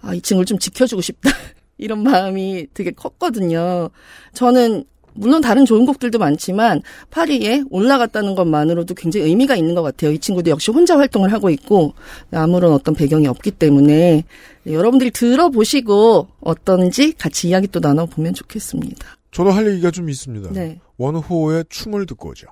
아, 0.00 0.14
이 0.14 0.20
친구를 0.20 0.44
좀 0.46 0.58
지켜주고 0.58 1.00
싶다. 1.00 1.30
이런 1.78 2.02
마음이 2.02 2.66
되게 2.74 2.90
컸거든요. 2.90 3.88
저는 4.34 4.84
물론 5.14 5.40
다른 5.42 5.64
좋은 5.64 5.84
곡들도 5.84 6.18
많지만 6.18 6.80
파리에 7.10 7.64
올라갔다는 7.70 8.34
것만으로도 8.34 8.94
굉장히 8.94 9.26
의미가 9.26 9.56
있는 9.56 9.74
것 9.74 9.82
같아요. 9.82 10.10
이 10.12 10.18
친구도 10.18 10.50
역시 10.50 10.70
혼자 10.70 10.96
활동을 10.98 11.32
하고 11.32 11.50
있고 11.50 11.92
아무런 12.30 12.72
어떤 12.72 12.94
배경이 12.94 13.26
없기 13.26 13.50
때문에 13.52 14.24
네, 14.64 14.72
여러분들이 14.72 15.10
들어보시고 15.10 16.28
어떤지 16.40 17.12
같이 17.12 17.48
이야기 17.48 17.68
또 17.68 17.80
나눠보면 17.80 18.32
좋겠습니다. 18.34 19.06
저도 19.32 19.50
할 19.50 19.66
얘기가 19.70 19.90
좀 19.90 20.08
있습니다. 20.08 20.50
네. 20.52 20.78
원호의 20.98 21.64
춤을 21.68 22.06
듣고 22.06 22.30
오죠. 22.30 22.46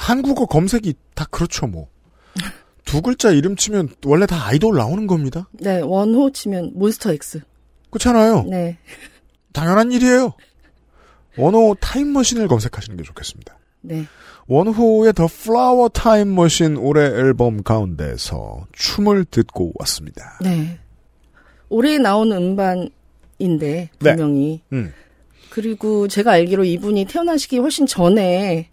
한국어 0.00 0.46
검색이 0.46 0.94
다 1.14 1.26
그렇죠, 1.30 1.66
뭐. 1.66 1.88
두 2.86 3.02
글자 3.02 3.30
이름 3.30 3.54
치면 3.54 3.90
원래 4.06 4.26
다 4.26 4.46
아이돌 4.46 4.76
나오는 4.76 5.06
겁니다. 5.06 5.48
네, 5.52 5.80
원호 5.80 6.32
치면 6.32 6.72
Monsta 6.74 7.12
X. 7.12 7.40
그렇잖아요. 7.90 8.44
네. 8.44 8.78
당연한 9.52 9.92
일이에요. 9.92 10.32
원호 11.36 11.76
타임머신을 11.80 12.48
검색하시는 12.48 12.96
게 12.96 13.02
좋겠습니다. 13.02 13.58
네. 13.82 14.06
원호의 14.46 15.12
The 15.12 15.26
Flower 15.26 15.88
Time 15.90 16.22
Machine 16.22 16.78
올해 16.78 17.04
앨범 17.04 17.62
가운데서 17.62 18.66
춤을 18.72 19.26
듣고 19.26 19.72
왔습니다. 19.76 20.38
네. 20.40 20.78
올해 21.68 21.98
나온 21.98 22.32
음반인데 22.32 23.90
분명히 23.98 24.62
음. 24.72 24.92
그리고 25.50 26.08
제가 26.08 26.32
알기로 26.32 26.64
이분이 26.64 27.04
태어나시기 27.04 27.58
훨씬 27.58 27.86
전에 27.86 28.70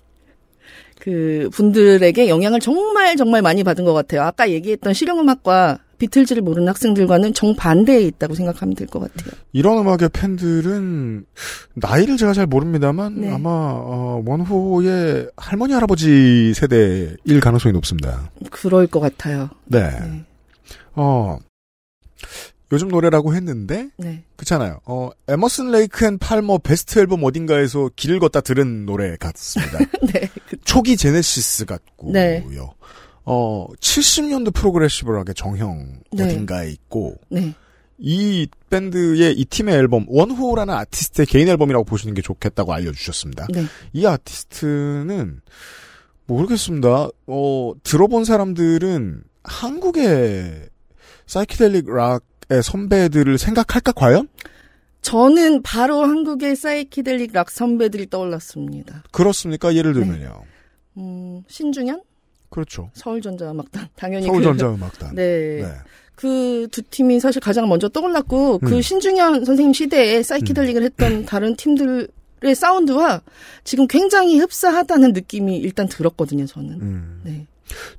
그 1.07 1.49
분들에게 1.53 2.27
영향을 2.27 2.59
정말 2.59 3.15
정말 3.15 3.41
많이 3.41 3.63
받은 3.63 3.85
것 3.85 3.93
같아요. 3.93 4.23
아까 4.23 4.49
얘기했던 4.49 4.93
실용음악과 4.93 5.79
비틀즈를 5.99 6.41
모르는 6.41 6.67
학생들과는 6.67 7.33
정반대에 7.33 8.01
있다고 8.01 8.35
생각하면 8.35 8.75
될 8.75 8.87
것 8.87 8.99
같아요. 8.99 9.31
이런 9.53 9.77
음악의 9.77 10.09
팬들은 10.11 11.25
나이를 11.75 12.17
제가 12.17 12.33
잘 12.33 12.45
모릅니다만 12.45 13.21
네. 13.21 13.31
아마 13.31 13.49
어, 13.49 14.21
원호의 14.25 15.29
할머니 15.37 15.71
할아버지 15.71 16.53
세대일 16.53 17.39
가능성이 17.41 17.71
높습니다. 17.71 18.29
그럴 18.51 18.85
것 18.87 18.99
같아요. 18.99 19.49
네. 19.63 19.89
네. 19.89 20.23
어 20.93 21.39
요즘 22.71 22.89
노래라고 22.89 23.33
했는데 23.33 23.89
네. 23.97 24.23
그렇잖아요. 24.35 24.79
어 24.85 25.09
Emerson 25.27 25.71
Lake 25.71 26.05
and 26.05 26.17
Palmer 26.17 26.57
베스트 26.59 26.99
앨범 26.99 27.23
어딘가에서 27.23 27.89
길을 27.95 28.19
걷다 28.19 28.41
들은 28.41 28.85
노래 28.85 29.15
같습니다. 29.17 29.77
네. 30.13 30.29
그- 30.49 30.57
초기 30.65 30.97
Genesis 30.97 31.65
같고요. 31.65 32.11
네. 32.11 32.45
어 33.23 33.67
70년대 33.79 34.53
progressive하게 34.53 35.33
전형 35.33 35.99
네. 36.11 36.23
어딘가에 36.25 36.69
있고 36.71 37.15
네. 37.29 37.53
이 37.99 38.47
밴드의 38.69 39.33
이 39.33 39.45
팀의 39.45 39.73
앨범 39.75 40.05
원호라는 40.07 40.73
아티스트의 40.73 41.25
개인 41.25 41.47
앨범이라고 41.47 41.83
보시는 41.85 42.13
게 42.13 42.21
좋겠다고 42.21 42.73
알려주셨습니다. 42.73 43.47
네. 43.53 43.65
이 43.93 44.05
아티스트는 44.05 45.41
모르겠습니다. 46.25 47.09
어 47.27 47.73
들어본 47.83 48.25
사람들은 48.25 49.23
한국의 49.43 50.67
사이키델릭 51.25 51.89
락의 51.89 52.19
선배들을 52.49 53.37
생각할까 53.37 53.91
과연? 53.93 54.27
저는 55.01 55.61
바로 55.61 56.03
한국의 56.03 56.55
사이키델릭 56.55 57.31
락 57.33 57.49
선배들이 57.49 58.09
떠올랐습니다. 58.09 59.03
그렇습니까? 59.11 59.75
예를 59.75 59.93
네. 59.93 59.99
들면요. 59.99 60.43
음, 60.97 61.43
신중현? 61.47 62.01
그렇죠. 62.49 62.89
서울전자음악단. 62.93 63.89
당연히 63.95 64.25
서울전자음악단. 64.25 65.09
그, 65.11 65.15
네. 65.19 65.61
네. 65.61 65.67
그 66.15 66.67
두 66.71 66.81
팀이 66.81 67.19
사실 67.19 67.39
가장 67.39 67.69
먼저 67.69 67.87
떠올랐고 67.87 68.59
음. 68.63 68.67
그 68.67 68.81
신중현 68.81 69.45
선생님 69.45 69.73
시대에 69.73 70.23
사이키델릭을 70.23 70.81
했던 70.83 71.25
다른 71.27 71.55
팀들의 71.55 72.07
사운드와 72.55 73.21
지금 73.63 73.87
굉장히 73.87 74.39
흡사하다는 74.39 75.13
느낌이 75.13 75.57
일단 75.57 75.87
들었거든요, 75.87 76.47
저는. 76.47 76.81
음. 76.81 77.21
네. 77.23 77.45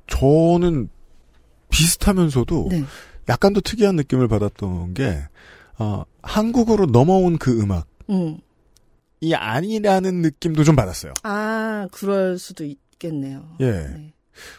저는 0.07 0.89
비슷하면서도 1.69 2.67
네. 2.69 2.83
약간 3.29 3.53
더 3.53 3.61
특이한 3.61 3.95
느낌을 3.95 4.27
받았던 4.27 4.93
게 4.95 5.19
어, 5.77 6.03
한국으로 6.21 6.87
넘어온 6.87 7.37
그 7.37 7.57
음악이 7.59 7.85
음. 8.09 8.37
아니라는 9.33 10.21
느낌도 10.21 10.63
좀 10.63 10.75
받았어요. 10.75 11.13
아, 11.23 11.87
그럴 11.91 12.37
수도 12.37 12.65
있겠네요. 12.65 13.55
예. 13.61 13.71
네. 13.71 14.13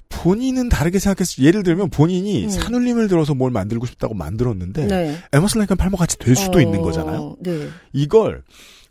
본인은 0.09 0.69
다르게 0.69 0.99
생각했어요. 0.99 1.47
예를 1.47 1.63
들면 1.63 1.91
본인이 1.91 2.45
음. 2.45 2.51
산울림을 2.51 3.09
들어서 3.09 3.35
뭘 3.35 3.51
만들고 3.51 3.87
싶다고 3.87 4.15
만들었는데 4.15 4.87
네. 4.87 5.17
Emerson 5.33 5.61
Lake 5.61 5.70
and 5.70 5.77
Palmer 5.77 5.97
같이 5.97 6.19
될 6.19 6.37
수도 6.37 6.59
어, 6.59 6.61
있는 6.61 6.83
거잖아요. 6.83 7.37
네. 7.41 7.69
이걸 7.93 8.43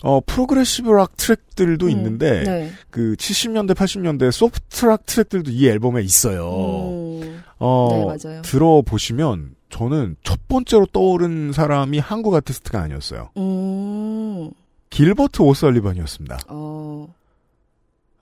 어 0.01 0.19
progressive 0.25 0.89
rock 0.91 1.15
트랙들도 1.17 1.87
음, 1.87 1.91
있는데 1.91 2.43
네. 2.43 2.71
그 2.89 3.15
70년대 3.17 3.75
80년대 3.75 4.31
soft 4.31 4.85
rock 4.85 5.05
트랙들도 5.05 5.51
이 5.51 5.67
앨범에 5.67 6.01
있어요. 6.01 6.49
음, 6.49 7.43
어 7.59 7.89
네, 7.91 8.05
맞아요. 8.05 8.41
들어보시면 8.41 9.55
저는 9.69 10.15
첫 10.23 10.47
번째로 10.47 10.85
떠오른 10.87 11.51
사람이 11.53 11.99
한국 11.99 12.33
아티스트가 12.35 12.81
아니었어요. 12.81 13.29
음, 13.37 14.51
길버트 14.89 15.41
오설리번이었습니다. 15.41 16.39
어, 16.47 17.13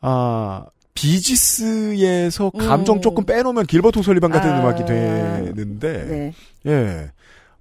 아 0.01 0.65
비지스에서 0.93 2.49
감정 2.51 2.97
음. 2.97 3.01
조금 3.01 3.25
빼놓으면 3.25 3.65
길버트 3.65 3.99
오설리번 3.99 4.31
같은 4.31 4.49
아. 4.49 4.59
음악이 4.59 4.85
되는데 4.85 6.05
네. 6.05 6.71
예. 6.71 7.11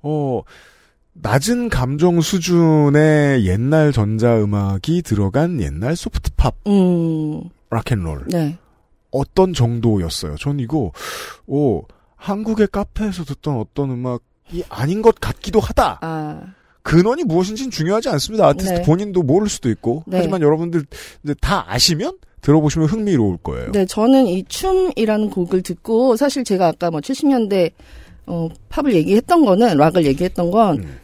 어, 0.03 0.43
낮은 1.15 1.69
감정 1.69 2.21
수준의 2.21 3.47
옛날 3.47 3.93
전자 3.93 4.37
음악이 4.39 5.03
들어간 5.03 5.61
옛날 5.61 5.97
소프트팝 5.97 6.55
음, 6.67 7.43
락앤롤. 7.71 8.27
네. 8.29 8.59
어떤 9.11 9.55
정도였어요. 9.55 10.37
전 10.37 10.61
이거, 10.61 10.93
오, 11.47 11.83
한국의 12.27 12.69
카페에서 12.73 13.25
듣던 13.25 13.57
어떤 13.57 13.91
음악이 13.93 14.65
아닌 14.69 15.01
것 15.01 15.15
같기도 15.21 15.61
하다. 15.61 15.99
아, 16.03 16.43
근원이 16.83 17.23
무엇인지는 17.25 17.71
중요하지 17.71 18.09
않습니다. 18.11 18.49
아티스트 18.49 18.75
네. 18.75 18.83
본인도 18.83 19.23
모를 19.23 19.49
수도 19.49 19.71
있고. 19.71 20.03
네. 20.07 20.19
하지만 20.19 20.43
여러분들 20.43 20.85
다 21.41 21.65
아시면 21.69 22.19
들어보시면 22.41 22.89
흥미로울 22.89 23.39
거예요. 23.39 23.71
네, 23.73 23.87
저는 23.87 24.27
이 24.27 24.45
춤이라는 24.45 25.31
곡을 25.31 25.63
듣고 25.63 26.17
사실 26.17 26.43
제가 26.43 26.69
아까 26.69 26.91
뭐 26.91 27.01
70년대 27.01 27.71
어, 28.27 28.49
팝을 28.71 28.95
얘기했던 28.95 29.45
거는 29.45 29.77
락을 29.77 30.05
얘기했던 30.05 30.51
건 30.51 30.79
음. 30.79 30.99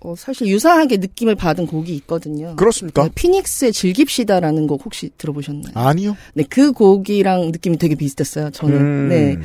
어, 0.00 0.14
사실 0.16 0.46
유사하게 0.46 0.98
느낌을 0.98 1.36
받은 1.36 1.66
곡이 1.66 1.94
있거든요. 1.96 2.54
그렇습니까? 2.56 3.04
네, 3.04 3.10
피닉스의 3.14 3.72
즐깁시다라는 3.72 4.66
곡 4.66 4.84
혹시 4.84 5.10
들어보셨나요? 5.16 5.72
아니요. 5.74 6.16
네, 6.34 6.44
그 6.48 6.72
곡이랑 6.72 7.50
느낌이 7.50 7.78
되게 7.78 7.94
비슷했어요. 7.94 8.50
저는. 8.50 8.76
음. 8.76 9.08
네. 9.08 9.38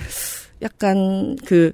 약간 0.62 1.36
그 1.46 1.74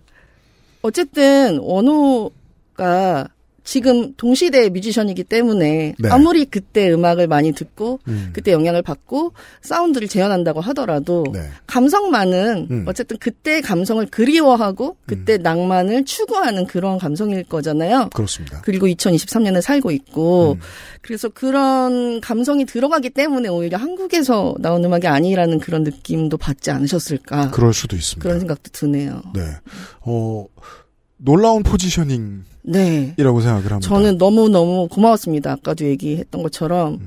어쨌든 0.82 1.60
원호가 1.60 3.30
지금 3.68 4.14
동시대 4.16 4.70
뮤지션이기 4.70 5.26
때문에 5.26 5.96
네. 6.00 6.10
아무리 6.10 6.46
그때 6.46 6.90
음악을 6.90 7.28
많이 7.28 7.52
듣고 7.52 8.00
음. 8.08 8.30
그때 8.32 8.54
영향을 8.54 8.82
받고 8.82 9.34
사운드를 9.62 10.08
재현한다고 10.08 10.62
하더라도 10.62 11.26
네. 11.34 11.42
감성만은 11.68 12.68
음. 12.72 12.86
어쨌든 12.88 13.18
그때 13.18 13.60
감성을 13.60 14.06
그리워하고 14.06 14.96
그때 15.06 15.36
낭만을 15.38 16.06
추구하는 16.06 16.66
그런 16.66 16.98
감성일 16.98 17.44
거잖아요. 17.44 18.08
그렇습니다. 18.14 18.62
그리고 18.64 18.88
2023년에 18.88 19.60
살고 19.60 19.92
있고 19.92 20.54
음. 20.54 20.60
그래서 21.02 21.28
그런 21.28 22.22
감성이 22.22 22.64
들어가기 22.64 23.10
때문에 23.10 23.50
오히려 23.50 23.78
한국에서 23.78 24.56
나온 24.60 24.86
음악이 24.86 25.08
아니라는 25.08 25.60
그런 25.60 25.84
느낌도 25.84 26.38
받지 26.38 26.72
않으셨을까 26.72 27.52
그럴 27.52 27.74
수도 27.74 27.98
있습니다. 27.98 28.24
그런 28.24 28.40
생각도 28.40 28.70
드네요. 28.72 29.24
네. 29.36 29.42
어, 30.06 30.46
놀라운 31.18 31.64
포지셔닝이라고 31.64 32.44
네. 32.64 33.14
생각을 33.18 33.72
합니다. 33.72 33.80
저는 33.80 34.18
너무너무 34.18 34.88
고마웠습니다. 34.88 35.54
아까도 35.54 35.86
얘기했던 35.86 36.44
것처럼. 36.44 37.00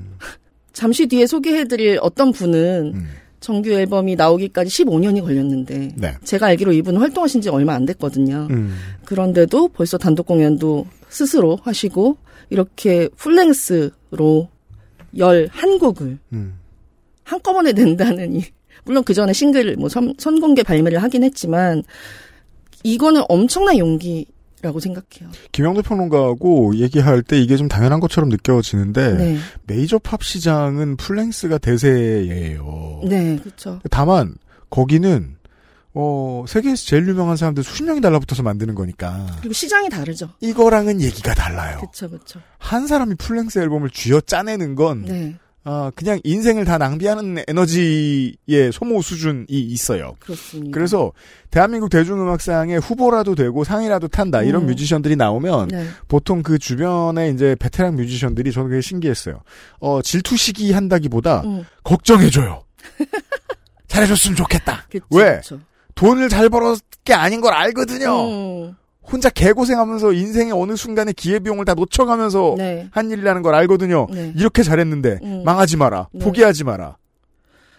잠시 0.73 1.07
뒤에 1.07 1.27
소개해드릴 1.27 1.99
어떤 2.01 2.31
분은 2.31 2.91
음. 2.95 3.07
정규 3.41 3.71
앨범이 3.71 4.15
나오기까지 4.15 4.69
15년이 4.83 5.21
걸렸는데 5.21 5.95
네. 5.95 6.15
제가 6.23 6.45
알기로 6.47 6.71
이분은 6.73 7.01
활동하신 7.01 7.41
지 7.41 7.49
얼마 7.49 7.73
안 7.73 7.85
됐거든요. 7.85 8.47
음. 8.51 8.75
그런데도 9.03 9.69
벌써 9.69 9.97
단독 9.97 10.27
공연도 10.27 10.85
스스로 11.09 11.57
하시고 11.63 12.17
이렇게 12.49 13.09
풀랭스로 13.17 14.47
11곡을 15.15 16.19
음. 16.33 16.53
한꺼번에 17.23 17.73
낸다는 17.73 18.35
이 18.35 18.43
물론 18.85 19.03
그 19.03 19.13
전에 19.13 19.33
싱글 19.33 19.75
뭐 19.75 19.89
선, 19.89 20.13
선공개 20.17 20.63
발매를 20.63 21.01
하긴 21.01 21.23
했지만 21.23 21.83
이거는 22.83 23.23
엄청난 23.29 23.77
용기 23.77 24.25
라고 24.61 24.79
생각해요. 24.79 25.31
김영도 25.51 25.81
평론가하고 25.81 26.75
얘기할 26.75 27.23
때 27.23 27.39
이게 27.41 27.57
좀 27.57 27.67
당연한 27.67 27.99
것처럼 27.99 28.29
느껴지는데 28.29 29.13
네, 29.17 29.37
메이저 29.65 29.97
팝 29.97 30.23
시장은 30.23 30.97
full-length가 30.97 31.57
대세예요. 31.57 33.01
네, 33.05 33.37
그렇죠. 33.37 33.79
다만 33.89 34.35
거기는 34.69 35.35
어, 35.93 36.45
세계에서 36.47 36.85
제일 36.85 37.07
유명한 37.07 37.37
사람들 37.37 37.63
수십 37.63 37.83
명이 37.83 38.01
달라붙어서 38.01 38.43
만드는 38.43 38.75
거니까 38.75 39.25
그리고 39.39 39.53
시장이 39.53 39.89
다르죠. 39.89 40.29
이거랑은 40.39 41.01
얘기가 41.01 41.33
달라요. 41.33 41.79
그렇죠, 41.79 42.09
그렇죠. 42.09 42.39
한 42.59 42.85
사람이 42.87 43.15
full-length 43.15 43.57
앨범을 43.59 43.89
쥐어 43.89 44.21
짜내는 44.21 44.75
건 44.75 45.05
네, 45.05 45.35
아, 45.63 45.91
그냥 45.95 46.19
인생을 46.23 46.65
다 46.65 46.77
낭비하는 46.79 47.43
에너지의 47.47 48.71
소모 48.73 49.01
수준이 49.01 49.45
있어요. 49.49 50.15
그렇습니다. 50.19 50.73
그래서 50.73 51.11
대한민국 51.51 51.89
대중음악상의 51.89 52.79
후보라도 52.79 53.35
되고 53.35 53.63
상이라도 53.63 54.07
탄다 54.07 54.41
이런 54.41 54.63
음. 54.63 54.67
뮤지션들이 54.67 55.15
나오면 55.15 55.67
네, 55.67 55.85
보통 56.07 56.41
그 56.41 56.57
주변에 56.57 57.29
이제 57.29 57.55
베테랑 57.59 57.95
뮤지션들이 57.95 58.51
저는 58.51 58.69
되게 58.69 58.81
신기했어요. 58.81 59.41
어 59.79 60.01
질투 60.01 60.35
시기 60.35 60.71
한다기보다 60.71 61.41
음, 61.41 61.65
걱정해줘요. 61.83 62.63
잘해줬으면 63.87 64.35
좋겠다. 64.37 64.85
그쵸, 64.89 65.05
왜? 65.11 65.37
그쵸. 65.37 65.59
돈을 65.93 66.29
잘 66.29 66.49
벌었 66.49 66.79
게 67.03 67.13
아닌 67.13 67.41
걸 67.41 67.53
알거든요. 67.53 68.29
음, 68.29 68.75
혼자 69.03 69.29
개고생하면서 69.29 70.13
인생의 70.13 70.53
어느 70.53 70.75
순간에 70.75 71.11
기회비용을 71.11 71.65
다 71.65 71.73
놓쳐가면서 71.73 72.55
네. 72.57 72.87
한 72.91 73.09
일이라는 73.11 73.41
걸 73.41 73.55
알거든요. 73.55 74.07
네. 74.11 74.33
이렇게 74.35 74.63
잘했는데 74.63 75.19
음. 75.23 75.43
망하지 75.43 75.77
마라. 75.77 76.07
네. 76.13 76.23
포기하지 76.23 76.63
마라. 76.63 76.97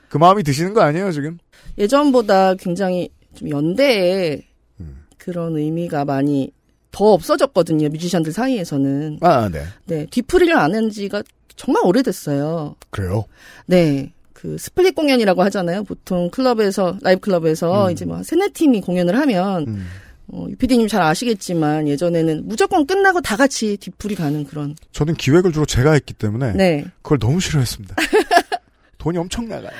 그 0.09 0.19
마음이 0.19 0.43
드시는 0.43 0.75
거 0.75 0.83
아니에요, 0.83 1.11
지금? 1.13 1.39
예전보다 1.79 2.55
굉장히 2.57 3.09
좀 3.35 3.49
연대의 3.49 4.43
음. 4.81 5.05
그런 5.17 5.57
의미가 5.57 6.05
많이 6.05 6.53
더 6.91 7.13
없어졌거든요. 7.15 7.89
뮤지션들 7.89 8.33
사이에서는. 8.33 9.19
아, 9.23 9.49
네. 9.49 9.63
네. 9.87 10.07
뒤풀이를 10.11 10.55
안 10.57 10.75
한 10.75 10.91
지가 10.91 11.23
정말 11.57 11.83
오래됐어요. 11.87 12.75
그래요. 12.91 13.25
네. 13.67 14.13
그 14.35 14.59
split 14.59 14.95
공연이라고 14.97 15.43
하잖아요. 15.45 15.85
보통 15.85 16.29
클럽에서 16.31 16.99
라이브 17.01 17.21
클럽에서 17.21 17.87
음. 17.87 17.93
이제 17.93 18.05
뭐 18.05 18.23
세네 18.23 18.49
팀이 18.51 18.81
공연을 18.83 19.17
하면 19.17 19.67
음. 19.69 19.87
어, 20.33 20.47
유피디님 20.49 20.89
잘 20.89 21.03
아시겠지만 21.03 21.87
예전에는 21.89 22.43
무조건 22.47 22.87
끝나고 22.87 23.21
다 23.21 23.37
같이 23.37 23.77
뒤풀이 23.77 24.15
가는 24.15 24.45
그런. 24.45 24.75
저는 24.93 25.15
기획을 25.15 25.53
주로 25.53 25.67
제가 25.67 25.93
했기 25.93 26.15
때문에 26.15 26.53
네. 26.55 26.85
그걸 27.03 27.19
너무 27.19 27.39
싫어했습니다. 27.39 27.95
돈이 28.99 29.19
엄청 29.19 29.47
나가요. 29.49 29.71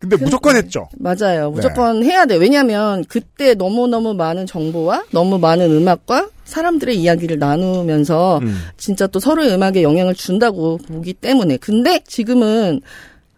근데 0.00 0.16
그- 0.16 0.24
무조건 0.24 0.56
했죠. 0.56 0.88
맞아요. 0.98 1.50
네. 1.50 1.54
무조건 1.54 2.02
해야 2.02 2.24
돼. 2.26 2.36
왜냐하면 2.36 3.04
그때 3.04 3.54
너무 3.54 3.86
너무 3.86 4.14
많은 4.14 4.46
정보와 4.46 5.04
너무 5.12 5.38
많은 5.38 5.70
음악과 5.70 6.28
사람들의 6.44 6.96
이야기를 6.96 7.38
나누면서 7.38 8.38
음. 8.38 8.56
진짜 8.78 9.06
또 9.06 9.20
서로의 9.20 9.52
음악에 9.52 9.82
영향을 9.82 10.14
준다고 10.14 10.78
보기 10.78 11.12
때문에. 11.12 11.58
근데 11.58 12.00
지금은 12.06 12.80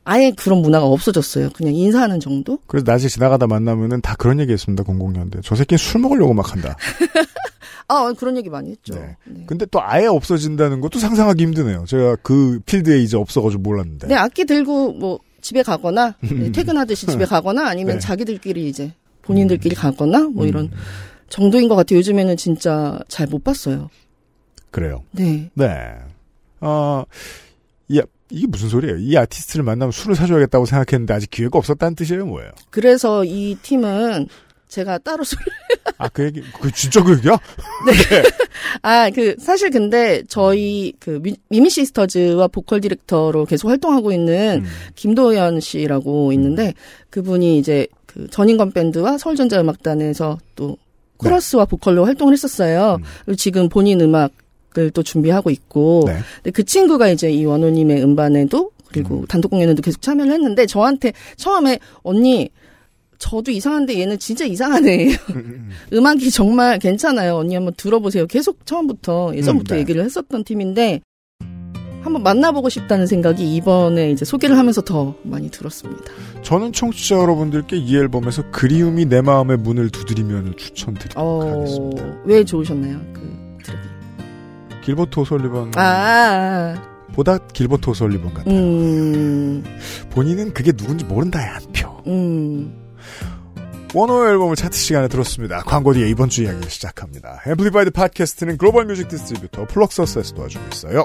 아예 0.05 0.33
그런 0.33 0.63
문화가 0.63 0.87
없어졌어요. 0.87 1.51
그냥 1.51 1.75
인사하는 1.75 2.19
정도? 2.21 2.59
그래서 2.67 2.85
낮에 2.91 3.09
지나가다 3.09 3.47
만나면은 3.47 4.01
다 4.01 4.15
그런 4.19 4.41
얘기 4.41 4.53
했습니다, 4.53 4.83
006년대. 4.85 5.41
저 5.45 5.55
새끼는 5.55 5.79
술 5.79 6.01
먹으려고 6.01 6.35
막 6.35 6.53
한다. 6.53 6.77
아, 7.89 8.13
그런 8.19 8.37
얘기 8.37 8.49
많이 8.49 8.71
했죠. 8.71 8.95
네. 8.95 9.17
네. 9.27 9.45
근데 9.47 9.67
또 9.67 9.81
아예 9.83 10.07
없어진다는 10.07 10.81
것도 10.81 10.99
상상하기 10.99 11.43
힘드네요. 11.43 11.85
제가 11.87 12.17
그 12.23 12.61
필드에 12.67 13.01
이제 13.01 13.17
없어가지고 13.17 13.63
몰랐는데. 13.63 14.07
네, 14.09 14.15
악기 14.15 14.45
들고 14.45 14.93
뭐 14.95 15.21
집에 15.41 15.63
가거나 15.63 16.15
네, 16.23 16.51
퇴근하듯이 16.53 17.07
집에 17.07 17.25
가거나 17.25 17.69
아니면 17.69 17.97
네. 17.97 18.01
자기들끼리 18.01 18.69
이제 18.69 18.93
본인들끼리 19.23 19.75
가거나 19.75 20.29
뭐 20.33 20.47
이런 20.47 20.65
음, 20.67 20.71
정도인 21.29 21.69
것 21.69 21.77
같아요. 21.77 21.99
요즘에는 21.99 22.37
진짜 22.37 22.99
잘 23.09 23.27
못 23.29 23.45
봤어요. 23.45 23.91
그래요. 24.71 25.03
네. 25.13 25.51
네. 25.55 25.69
어, 26.61 27.05
이, 28.33 28.39
이게 28.39 28.47
무슨 28.47 28.69
소리예요? 28.69 28.97
이 28.99 29.17
아티스트를 29.17 29.65
만나면 29.65 29.93
술을 29.93 30.17
사줘야겠다고 30.17 30.67
생각했는데 30.67 31.15
아직 31.15 31.31
기회가 31.31 31.59
없었다는 31.59 31.95
뜻이에요, 31.95 32.27
뭐예요? 32.27 32.51
그래서 32.71 33.25
이 33.25 33.57
팀은 33.63 34.29
제가 34.69 34.99
따로 34.99 35.23
술, 35.23 35.39
아, 35.99 36.09
그 36.09 36.25
얘기, 36.25 36.43
그 36.61 36.73
진짜 36.73 37.03
그 37.03 37.15
얘기야? 37.17 37.39
아, 38.81 39.11
그, 39.11 39.37
사실 39.39 39.71
근데 39.71 40.23
저희 40.29 40.95
그 40.99 41.21
미, 41.23 41.37
미미 41.49 41.69
시스터즈와 41.69 42.49
보컬 42.49 42.81
디렉터로 42.81 43.45
계속 43.45 43.69
활동하고 43.69 44.13
있는 44.13 44.63
음. 44.65 44.71
김도현 44.95 45.61
씨라고 45.61 46.33
있는데 46.33 46.73
그분이 47.11 47.59
이제 47.59 47.87
그 48.07 48.27
전인권 48.31 48.73
밴드와 48.73 49.19
서울전자음악단에서 49.19 50.39
또 50.57 50.77
코러스와 51.19 51.67
보컬로 51.67 52.05
활동을 52.05 52.33
했었어요. 52.33 52.97
음. 52.99 53.05
그리고 53.25 53.37
지금 53.37 53.69
본인 53.69 54.01
음악 54.01 54.33
을또 54.79 55.03
준비하고 55.03 55.51
있고 55.51 56.05
네. 56.07 56.19
근데 56.37 56.51
그 56.51 56.65
친구가 56.65 57.09
이제 57.09 57.31
이 57.31 57.45
원호님의 57.45 58.03
음반에도 58.03 58.71
그리고 58.93 59.21
음. 59.21 59.27
단독 59.27 59.49
공연에도 59.51 59.83
계속 59.83 60.03
참여를 60.03 60.33
했는데 60.33 60.67
저한테 60.67 61.13
처음에 61.37 61.79
언니 62.03 62.51
저도 63.19 63.53
이상한데 63.53 64.01
얘는 64.01 64.19
진짜 64.19 64.45
이상하네. 64.45 65.17
음, 65.37 65.71
음악이 65.93 66.31
정말 66.31 66.79
괜찮아요. 66.79 67.37
언니 67.37 67.55
한번 67.55 67.73
들어보세요. 67.77 68.27
계속 68.27 68.67
처음부터 68.67 69.33
예전부터 69.37 69.75
음, 69.75 69.77
네. 69.77 69.81
얘기를 69.81 70.05
했었던 70.05 70.43
팀인데 70.43 71.01
한번 72.03 72.25
만나보고 72.25 72.69
싶다는 72.69 73.07
생각이 73.07 73.55
이번에 73.55 74.11
이제 74.11 74.25
소개를 74.25 74.59
하면서 74.59 74.81
더 74.81 75.15
많이 75.23 75.51
들었습니다. 75.51 76.03
저는 76.43 76.73
청취자 76.73 77.15
여러분들께 77.17 77.77
이 77.77 77.97
앨범에서 77.97 78.51
그리움이 78.51 79.07
내 79.07 79.21
마음의 79.21 79.59
문을 79.59 79.91
두드리면 79.91 80.57
추천드리도록 80.57 81.25
어, 81.25 81.49
하겠습니다. 81.49 82.05
왜 82.25 82.45
좋으셨나요? 82.45 83.01
그. 83.13 83.42
길버트 84.83 85.21
오설리번 85.21 85.73
아, 85.77 86.75
보다 87.15 87.39
길버트 87.39 87.91
오설리번 87.91 88.35
같아요. 88.35 88.55
음, 88.55 89.65
본인은 90.11 90.53
그게 90.53 90.73
누군지 90.73 91.05
모른다에 91.05 91.45
한 91.47 91.63
표. 91.73 91.89
음. 92.07 92.79
원호 93.95 94.27
앨범을 94.29 94.57
차트 94.57 94.77
시간에 94.77 95.09
들었습니다. 95.09 95.63
광고 95.65 95.93
뒤에 95.93 96.09
이번 96.09 96.31
주 96.31 96.43
이야기를 96.45 96.71
시작합니다. 96.71 97.43
앰플리파이드 97.47 97.91
팟캐스트는 97.91 98.57
global 98.57 98.87
music 98.87 99.09
distributor 99.09 99.67
플럭서스에서 99.67 100.35
도와주고 100.35 100.65
있어요. 100.73 101.05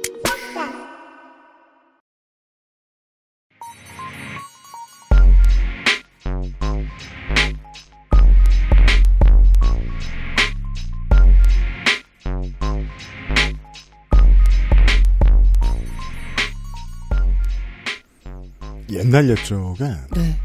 옛날 19.11 19.29
옛적에 19.29 19.83
네. 20.15 20.39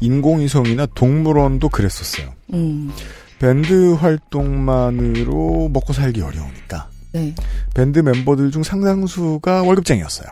인공위성이나 0.00 0.86
동물원도 0.86 1.68
그랬었어요. 1.68 2.32
음, 2.52 2.90
밴드 3.38 3.92
활동만으로 3.92 5.68
먹고 5.68 5.92
살기 5.92 6.20
어려우니까 6.20 6.90
네. 7.12 7.36
밴드 7.74 8.00
멤버들 8.00 8.50
중 8.50 8.64
상당수가 8.64 9.62
월급쟁이였어요. 9.62 10.28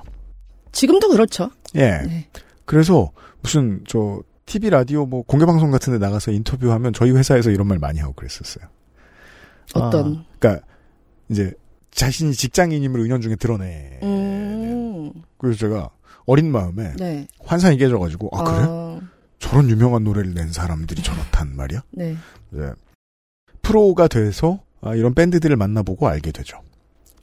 지금도 0.73 1.09
그렇죠. 1.11 1.51
예. 1.77 1.99
네. 1.99 2.29
그래서 2.65 3.13
무슨 3.41 3.85
저 3.87 4.21
TV 4.47 4.71
라디오 4.71 5.07
뭐 5.07 5.23
공개 5.23 5.47
방송 5.47 5.71
같은 5.71 5.93
데 5.93 6.01
나가서 6.01 6.33
인터뷰하면 6.33 6.93
저희 6.93 7.13
회사에서 7.13 7.51
이런 7.51 7.69
말 7.69 7.79
많이 7.79 8.01
하고 8.01 8.15
그랬었어요. 8.15 8.67
어떤. 9.75 10.17
아, 10.17 10.25
그러니까 10.41 10.67
이제 11.29 11.53
자신이 11.93 12.33
직장인임을 12.33 13.01
은연중에 13.01 13.37
드러내. 13.37 14.01
음, 14.03 15.13
그래서 15.39 15.59
제가 15.59 15.91
어린 16.27 16.51
마음에 16.51 16.93
네. 16.97 17.27
환상이 17.45 17.77
깨져가지고 17.79 18.31
아 18.33 18.45
그래? 18.45 18.67
어, 18.69 19.01
저런 19.39 19.71
유명한 19.71 20.05
노래를 20.05 20.35
낸 20.35 20.53
사람들이 20.53 21.03
저렇단 21.03 21.57
말이야? 21.57 21.83
네. 21.93 22.17
네. 22.51 22.71
프로가 23.63 24.09
돼서 24.09 24.61
아, 24.81 24.95
이런 24.95 25.15
밴드들을 25.15 25.57
만나보고 25.57 26.07
알게 26.07 26.33
되죠. 26.33 26.61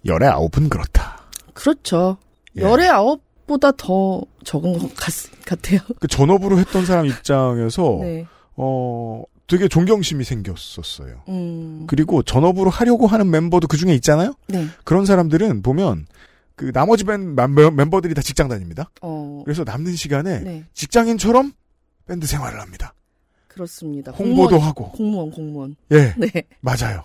열의 0.05 0.29
아홉은 0.29 0.69
그렇다. 0.69 1.29
그렇죠. 1.53 2.17
예. 2.57 2.61
열의 2.61 2.89
아홉보다 2.89 3.71
더 3.77 4.21
적은 4.43 4.77
것 4.79 4.93
같, 4.95 5.13
같아요. 5.45 5.79
그 5.99 6.07
전업으로 6.07 6.59
했던 6.59 6.85
사람 6.85 7.05
입장에서 7.05 7.99
네. 8.01 8.25
어 8.55 9.23
되게 9.47 9.67
존경심이 9.67 10.23
생겼었어요. 10.23 11.23
음, 11.29 11.85
그리고 11.87 12.23
전업으로 12.23 12.69
하려고 12.69 13.07
하는 13.07 13.29
멤버도 13.29 13.67
그 13.67 13.77
중에 13.77 13.93
있잖아요. 13.95 14.33
네. 14.47 14.67
그런 14.83 15.05
사람들은 15.05 15.61
보면 15.61 16.05
그 16.55 16.71
나머지 16.71 17.03
밴 17.03 17.35
멤버- 17.35 17.71
멤버들이 17.71 18.13
다 18.13 18.21
직장 18.21 18.47
다닙니다. 18.47 18.91
어, 19.01 19.41
그래서 19.45 19.63
남는 19.63 19.95
시간에 19.95 20.39
네. 20.39 20.63
직장인처럼 20.73 21.51
밴드 22.05 22.27
생활을 22.27 22.59
합니다. 22.61 22.93
그렇습니다. 23.47 24.11
홍보도 24.11 24.49
공무원, 24.57 24.61
하고. 24.67 24.91
공무원, 24.91 25.31
공무원. 25.31 25.75
예, 25.91 26.13
네. 26.17 26.43
맞아요. 26.61 27.03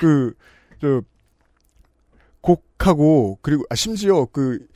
그, 0.00 0.34
저, 0.80 1.02
곡하고, 2.40 3.38
그리고, 3.42 3.64
아, 3.70 3.74
심지어 3.74 4.26
그, 4.26 4.66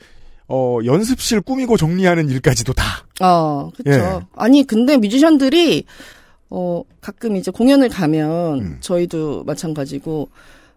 어, 0.47 0.79
연습실 0.83 1.41
꾸미고 1.41 1.77
정리하는 1.77 2.29
일까지도 2.29 2.73
다. 2.73 2.83
아, 3.19 3.69
그쵸. 3.75 3.91
예. 3.91 4.19
아니, 4.35 4.63
근데 4.65 4.97
뮤지션들이, 4.97 5.85
어, 6.49 6.83
가끔 6.99 7.35
이제 7.37 7.49
공연을 7.51 7.89
가면, 7.89 8.59
음. 8.59 8.77
저희도 8.81 9.45
마찬가지고, 9.45 10.29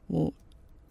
뭐, 0.07 0.31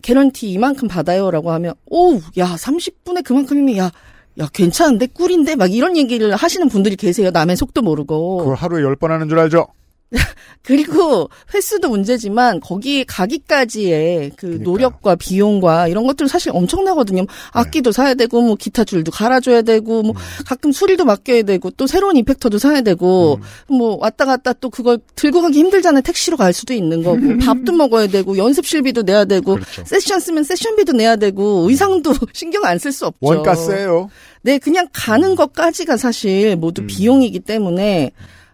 개런티 0.03 0.51
이만큼 0.51 0.87
받아요라고 0.87 1.49
하면 1.53 1.73
오, 1.89 2.17
야 2.37 2.55
30분에 2.55 3.23
그만큼이면 3.23 3.77
야, 3.77 3.91
야 4.39 4.47
괜찮은데 4.53 5.07
꿀인데 5.07 5.55
막 5.55 5.73
이런 5.73 5.97
얘기를 5.97 6.35
하시는 6.35 6.69
분들이 6.69 6.95
계세요. 6.95 7.31
남의 7.31 7.55
속도 7.57 7.81
모르고. 7.81 8.37
그걸 8.37 8.55
하루에 8.55 8.83
열 8.83 8.95
번 8.95 9.11
하는 9.11 9.27
줄 9.29 9.39
알죠? 9.39 9.67
그리고 10.63 11.29
횟수도 11.53 11.89
문제지만 11.89 12.59
거기에 12.59 13.03
가기까지의 13.05 14.29
그 14.31 14.35
그러니까요. 14.47 14.63
노력과 14.63 15.15
비용과 15.15 15.87
이런 15.89 16.05
것들 16.07 16.27
사실 16.29 16.51
엄청나거든요. 16.53 17.25
악기도 17.51 17.91
사야 17.91 18.13
되고 18.13 18.41
뭐 18.41 18.55
기타 18.55 18.83
줄도 18.83 19.11
갈아줘야 19.11 19.63
되고 19.63 20.03
뭐 20.03 20.13
가끔 20.45 20.71
수리도 20.71 21.03
맡겨야 21.05 21.41
되고 21.43 21.69
또 21.71 21.87
새로운 21.87 22.15
이펙터도 22.17 22.59
사야 22.59 22.81
되고 22.81 23.39
뭐 23.67 23.97
왔다 23.99 24.25
갔다 24.25 24.53
또 24.53 24.69
그걸 24.69 24.99
들고 25.15 25.41
가기 25.41 25.57
힘들잖아요. 25.59 26.01
택시로 26.01 26.37
갈 26.37 26.53
수도 26.53 26.73
있는 26.73 27.03
거고 27.03 27.19
밥도 27.43 27.73
먹어야 27.73 28.07
되고 28.07 28.37
연습실비도 28.37 29.01
내야 29.01 29.25
되고 29.25 29.55
그렇죠. 29.55 29.83
세션 29.85 30.19
쓰면 30.19 30.43
세션비도 30.43 30.93
내야 30.93 31.15
되고 31.17 31.67
의상도 31.69 32.13
신경 32.33 32.63
안 32.65 32.77
쓸 32.83 32.91
수 32.91 33.05
없죠. 33.05 33.17
원가세요. 33.21 34.09
네, 34.41 34.57
그냥 34.57 34.87
가는 34.91 35.35
것까지가 35.35 35.95
사실 35.95 36.55
모두 36.57 36.81
음. 36.81 36.87
비용이기 36.87 37.39
때문에 37.39 38.11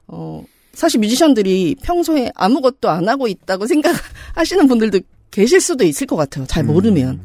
어 0.08 0.44
사실 0.80 1.02
뮤지션들이 1.02 1.76
평소에 1.84 2.32
아무것도 2.36 2.90
안 2.90 3.10
하고 3.10 3.28
있다고 3.28 3.68
생각하시는 3.68 4.66
분들도 4.70 5.02
계실 5.30 5.60
수도 5.60 5.84
있을 5.84 6.08
것 6.08 6.16
같아요. 6.16 6.46
잘 6.46 6.64
모르면. 6.64 7.20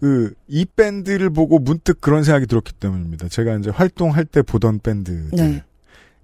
그, 0.00 0.32
이 0.46 0.64
밴드를 0.64 1.28
보고 1.28 1.58
문득 1.58 2.00
그런 2.00 2.24
생각이 2.24 2.46
들었기 2.46 2.72
때문입니다. 2.72 3.28
제가 3.28 3.56
이제 3.56 3.68
활동할 3.68 4.24
때 4.24 4.40
보던 4.40 4.80
밴드. 4.80 5.28
네. 5.34 5.62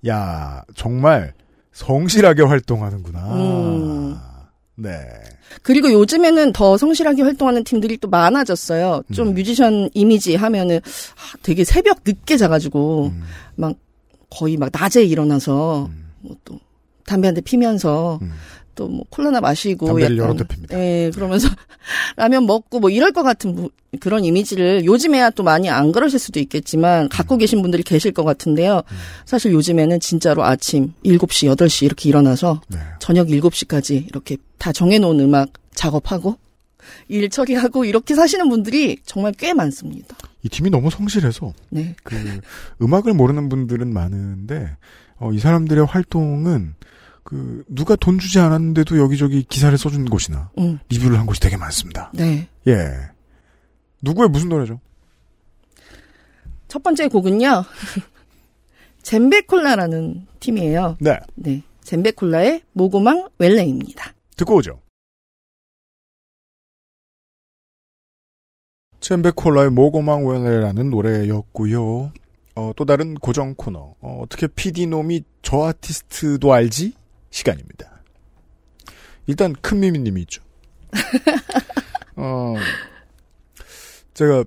야, 0.09 0.63
정말 0.75 1.35
성실하게 1.73 2.45
활동하는구나. 2.45 3.35
음. 3.35 4.17
네. 4.77 5.03
그리고 5.63 5.93
요즘에는 5.93 6.55
더 6.55 6.79
성실하게 6.79 7.25
활동하는 7.25 7.63
팀들이 7.63 7.99
또 7.99 8.09
많아졌어요. 8.09 9.03
좀 9.13 9.29
음. 9.29 9.35
뮤지션 9.35 9.91
이미지 9.93 10.35
하면은 10.35 10.79
아, 10.79 11.37
되게 11.43 11.63
새벽 11.63 11.99
늦게 12.07 12.39
자가지고 12.39 13.13
음, 13.15 13.23
막 13.55 13.77
거의 14.31 14.57
막 14.57 14.71
낮에 14.73 15.05
일어나서 15.05 15.91
음, 15.93 16.04
뭐 16.25 16.37
또 16.45 16.59
담배 17.07 17.29
한 17.29 17.35
대 17.35 17.41
피면서 17.43 18.19
음. 18.23 18.33
또뭐 18.75 19.05
콜라나 19.11 19.41
마시고 19.41 19.87
담배를 19.87 20.17
약간, 20.17 20.29
여러 20.31 20.37
대 20.37 20.45
핍니다. 20.49 20.77
예, 20.79 21.11
그러면서 21.15 21.49
라면 22.17 22.45
먹고 22.47 22.81
뭐 22.81 22.91
이럴 22.91 23.13
것 23.13 23.23
같은 23.23 23.55
부- 23.55 23.71
그런 24.01 24.25
이미지를 24.25 24.85
요즘에야 24.85 25.31
또 25.31 25.43
많이 25.45 25.69
안 25.71 25.93
그러실 25.93 26.19
수도 26.19 26.41
있겠지만 26.41 27.09
갖고 27.09 27.37
계신 27.37 27.63
분들이 27.63 27.83
계실 27.85 28.11
것 28.13 28.25
같은데요. 28.25 28.83
사실 29.27 29.53
요즘에는 29.53 30.01
진짜로 30.01 30.43
아침 30.45 30.93
7시, 31.05 31.55
8시 31.55 31.85
이렇게 31.85 32.09
일어나서 32.09 32.63
네. 32.69 32.79
저녁 32.99 33.29
7시까지 33.29 34.09
이렇게 34.09 34.37
다 34.59 34.73
정해 34.73 34.99
놓은 34.99 35.21
음악 35.21 35.51
작업하고 35.75 36.37
일 37.09 37.29
처리하고 37.31 37.85
이렇게 37.85 38.15
사시는 38.17 38.49
분들이 38.49 38.97
정말 39.05 39.33
꽤 39.39 39.55
많습니다. 39.55 40.17
이 40.45 40.49
팀이 40.51 40.71
너무 40.71 40.91
성실해서 40.91 41.53
네. 41.71 41.97
그 42.05 42.15
음악을 42.81 43.15
모르는 43.15 43.49
분들은 43.49 43.93
많은데 43.93 44.77
어, 45.17 45.33
이 45.33 45.39
사람들의 45.39 45.87
활동은 45.87 46.75
그 47.25 47.65
누가 47.67 47.97
돈 47.97 48.19
주지 48.19 48.39
않았는데도 48.39 48.99
여기저기 48.99 49.43
기사를 49.43 49.77
써준 49.77 50.05
곳이나 50.05 50.51
음, 50.59 50.79
리뷰를 50.91 51.19
한 51.19 51.25
곳이 51.25 51.41
되게 51.41 51.57
많습니다. 51.57 52.13
네. 52.13 52.47
예. 52.67 52.91
누구의 54.03 54.29
무슨 54.29 54.51
노래죠? 54.51 54.79
첫 56.69 56.83
번째 56.83 57.09
곡은요. 57.09 57.65
젠베콜라라는 59.03 60.27
팀이에요. 60.41 60.99
네. 61.01 61.19
네. 61.35 61.63
젠베콜라의 61.83 62.63
모고망 62.73 63.29
웰레입니다. 63.39 64.13
듣고 64.37 64.57
오죠. 64.57 64.81
챔베콜라의 69.05 69.71
모고망 69.71 70.27
웰레라는 70.27 70.89
노래였고요. 70.89 72.11
어, 72.55 72.73
또 72.75 72.87
다른 72.87 73.13
고정 73.15 73.55
코너. 73.55 73.95
어, 74.01 74.21
어떻게 74.23 74.47
PD놈이 74.47 75.25
저 75.43 75.65
아티스트도 75.65 76.51
알지? 76.51 76.95
시간입니다. 77.29 78.01
일단 79.27 79.55
큰 79.61 79.81
미미님이 79.81 80.23
있죠. 80.23 80.43
어, 82.17 82.55
제가 84.15 84.45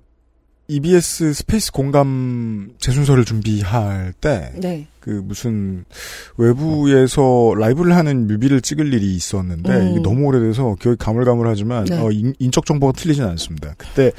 EBS 0.67 1.33
스페이스 1.33 1.71
공감 1.71 2.73
재순서를 2.79 3.25
준비할 3.25 4.11
때 4.19 4.53
네. 4.55 4.87
그 5.07 5.21
무슨 5.23 5.85
외부에서 6.35 7.53
라이브를 7.57 7.95
하는 7.95 8.27
뮤비를 8.27 8.59
찍을 8.59 8.93
일이 8.93 9.15
있었는데 9.15 9.71
음. 9.71 9.91
이게 9.91 9.99
너무 10.01 10.25
오래돼서 10.25 10.75
기억이 10.81 10.97
가물가물하지만 10.97 11.85
네. 11.85 11.97
어, 11.97 12.11
인, 12.11 12.33
인적 12.39 12.65
정보가 12.65 12.91
틀리진 12.91 13.23
않습니다. 13.23 13.73
그때 13.77 14.11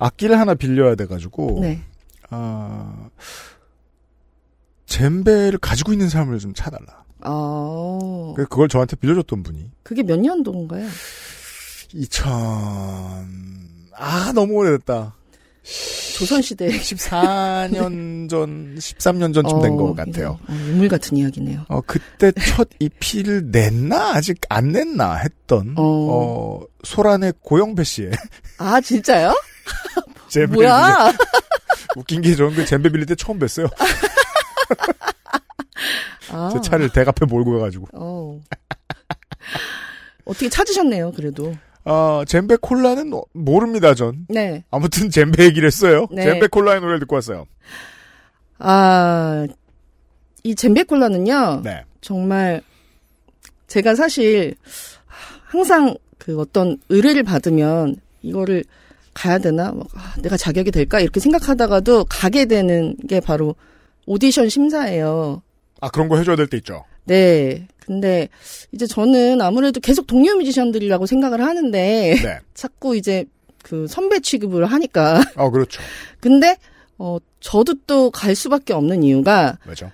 악기를 0.00 0.36
하나 0.36 0.54
빌려야 0.54 0.96
돼가지고 0.96 1.60
네. 1.62 1.84
아 2.30 3.08
젬베를 4.86 5.58
가지고 5.58 5.92
있는 5.92 6.08
사람을 6.08 6.40
좀 6.40 6.52
찾아달라. 6.54 7.04
아, 7.20 8.32
그래서 8.34 8.48
그걸 8.48 8.66
저한테 8.66 8.96
빌려줬던 8.96 9.44
분이 9.44 9.70
그게 9.84 10.02
몇 10.02 10.18
년도인가요? 10.18 10.88
2000 11.94 12.32
아 13.94 14.32
너무 14.34 14.54
오래됐다. 14.54 15.14
조선시대. 16.18 16.68
14년 16.68 18.28
전, 18.28 18.74
13년 18.76 19.32
전쯤 19.32 19.60
된것 19.62 19.96
같아요. 19.96 20.38
어, 20.48 20.52
인물 20.52 20.88
같은 20.88 21.16
이야기네요. 21.16 21.64
어, 21.68 21.80
그때 21.86 22.32
첫 22.32 22.68
EP를 22.78 23.50
냈나? 23.50 24.14
아직 24.14 24.40
안 24.48 24.72
냈나? 24.72 25.14
했던, 25.16 25.74
어. 25.78 25.82
어, 25.82 26.60
소란의 26.82 27.34
고영배 27.40 27.84
씨의 27.84 28.10
아, 28.58 28.80
진짜요? 28.80 29.34
뭐야? 30.50 31.12
웃긴 31.96 32.22
게 32.22 32.34
저는 32.34 32.54
그 32.54 32.64
잼베 32.64 32.90
빌릴 32.90 33.06
때 33.06 33.14
처음 33.14 33.38
뵀어요. 33.38 33.70
아, 36.30 36.50
제 36.52 36.60
차를 36.62 36.88
대갑에 36.88 37.26
몰고 37.26 37.52
가가지고. 37.52 37.86
어. 37.92 38.40
어떻게 40.24 40.48
찾으셨네요, 40.48 41.12
그래도. 41.12 41.54
아, 41.84 42.24
잼베 42.26 42.56
콜라는 42.60 43.12
어, 43.12 43.22
모릅니다, 43.32 43.94
전. 43.94 44.26
네. 44.28 44.64
아무튼 44.70 45.10
잼베 45.10 45.44
얘기를 45.46 45.66
했어요. 45.66 46.06
네. 46.12 46.22
잼베 46.24 46.46
콜라의 46.48 46.80
노래를 46.80 47.00
듣고 47.00 47.16
왔어요. 47.16 47.46
아, 48.58 49.46
이 50.44 50.54
젠베콜라는요, 50.54 51.62
네. 51.64 51.84
정말, 52.00 52.62
제가 53.66 53.94
사실, 53.94 54.54
항상 55.44 55.96
그 56.18 56.38
어떤 56.38 56.78
의뢰를 56.88 57.24
받으면, 57.24 57.96
이거를 58.22 58.64
가야 59.14 59.38
되나? 59.38 59.72
막, 59.72 59.86
아, 59.94 60.14
내가 60.22 60.36
자격이 60.36 60.70
될까? 60.70 61.00
이렇게 61.00 61.18
생각하다가도 61.20 62.04
가게 62.04 62.44
되는 62.44 62.96
게 63.08 63.18
바로 63.20 63.56
오디션 64.06 64.48
심사예요. 64.48 65.42
아, 65.80 65.88
그런 65.90 66.08
거 66.08 66.16
해줘야 66.16 66.36
될 66.36 66.46
때 66.46 66.56
있죠. 66.58 66.84
네. 67.04 67.66
근데 67.80 68.28
이제 68.72 68.86
저는 68.86 69.40
아무래도 69.40 69.80
계속 69.80 70.06
동료 70.06 70.34
뮤지션들이라고 70.36 71.06
생각을 71.06 71.42
하는데, 71.44 72.14
네. 72.22 72.38
자꾸 72.54 72.96
이제 72.96 73.24
그 73.62 73.86
선배 73.88 74.20
취급을 74.20 74.66
하니까. 74.66 75.22
어, 75.36 75.50
그렇죠. 75.50 75.82
근데, 76.20 76.56
어, 76.98 77.18
저도 77.40 77.74
또 77.86 78.10
갈 78.10 78.34
수밖에 78.36 78.72
없는 78.72 79.02
이유가 79.02 79.58
왜죠? 79.66 79.90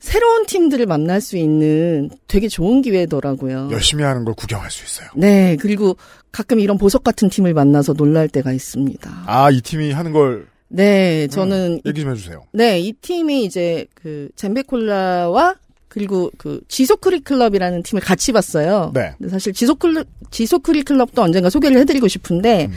새로운 0.00 0.46
팀들을 0.46 0.84
만날 0.86 1.20
수 1.20 1.36
있는 1.36 2.10
되게 2.28 2.46
좋은 2.48 2.82
기회더라고요. 2.82 3.70
열심히 3.72 4.04
하는 4.04 4.24
걸 4.24 4.34
구경할 4.34 4.70
수 4.70 4.84
있어요. 4.84 5.08
네, 5.16 5.56
그리고 5.58 5.96
가끔 6.30 6.60
이런 6.60 6.78
보석 6.78 7.02
같은 7.02 7.28
팀을 7.28 7.52
만나서 7.54 7.94
놀랄 7.94 8.28
때가 8.28 8.52
있습니다. 8.52 9.24
아, 9.26 9.50
이 9.50 9.60
팀이 9.60 9.90
하는 9.92 10.12
걸 10.12 10.46
네, 10.68 11.26
저는 11.28 11.78
이, 11.84 11.88
얘기 11.88 12.02
좀 12.02 12.12
해주세요. 12.12 12.44
네, 12.52 12.78
이 12.78 12.92
팀이 12.92 13.44
이제 13.44 13.86
그 13.94 14.28
젠베콜라와 14.36 15.56
그리고 15.88 16.30
그 16.38 16.60
지소크리 16.68 17.20
클럽이라는 17.20 17.82
팀을 17.82 18.02
같이 18.02 18.32
봤어요. 18.32 18.92
네. 18.94 19.14
근데 19.18 19.30
사실 19.30 19.52
지소클 19.52 20.04
지소크리 20.30 20.82
클럽도 20.82 21.22
언젠가 21.22 21.50
소개를 21.50 21.78
해드리고 21.78 22.08
싶은데 22.08 22.66
음. 22.66 22.72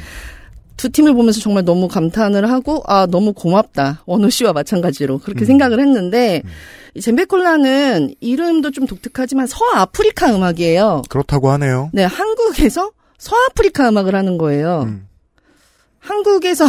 두 0.78 0.90
팀을 0.90 1.14
보면서 1.14 1.40
정말 1.42 1.64
너무 1.64 1.88
감탄을 1.88 2.50
하고 2.50 2.82
아 2.88 3.06
너무 3.06 3.34
고맙다 3.34 4.04
원우 4.06 4.30
씨와 4.30 4.54
마찬가지로 4.54 5.20
그렇게 5.20 5.44
음. 5.44 5.46
생각을 5.46 5.80
했는데 5.80 6.42
이 6.96 7.02
젠베콜라는 7.02 8.16
이름도 8.20 8.72
좀 8.72 8.88
독특하지만 8.88 9.48
서아프리카 9.48 10.36
음악이에요. 10.36 11.04
그렇다고 11.10 11.52
하네요. 11.52 11.90
네, 11.94 12.04
한국에서 12.04 12.92
서아프리카 13.18 13.90
음악을 13.90 14.16
하는 14.16 14.38
거예요. 14.38 14.84
음. 14.88 15.08
한국에서 16.00 16.66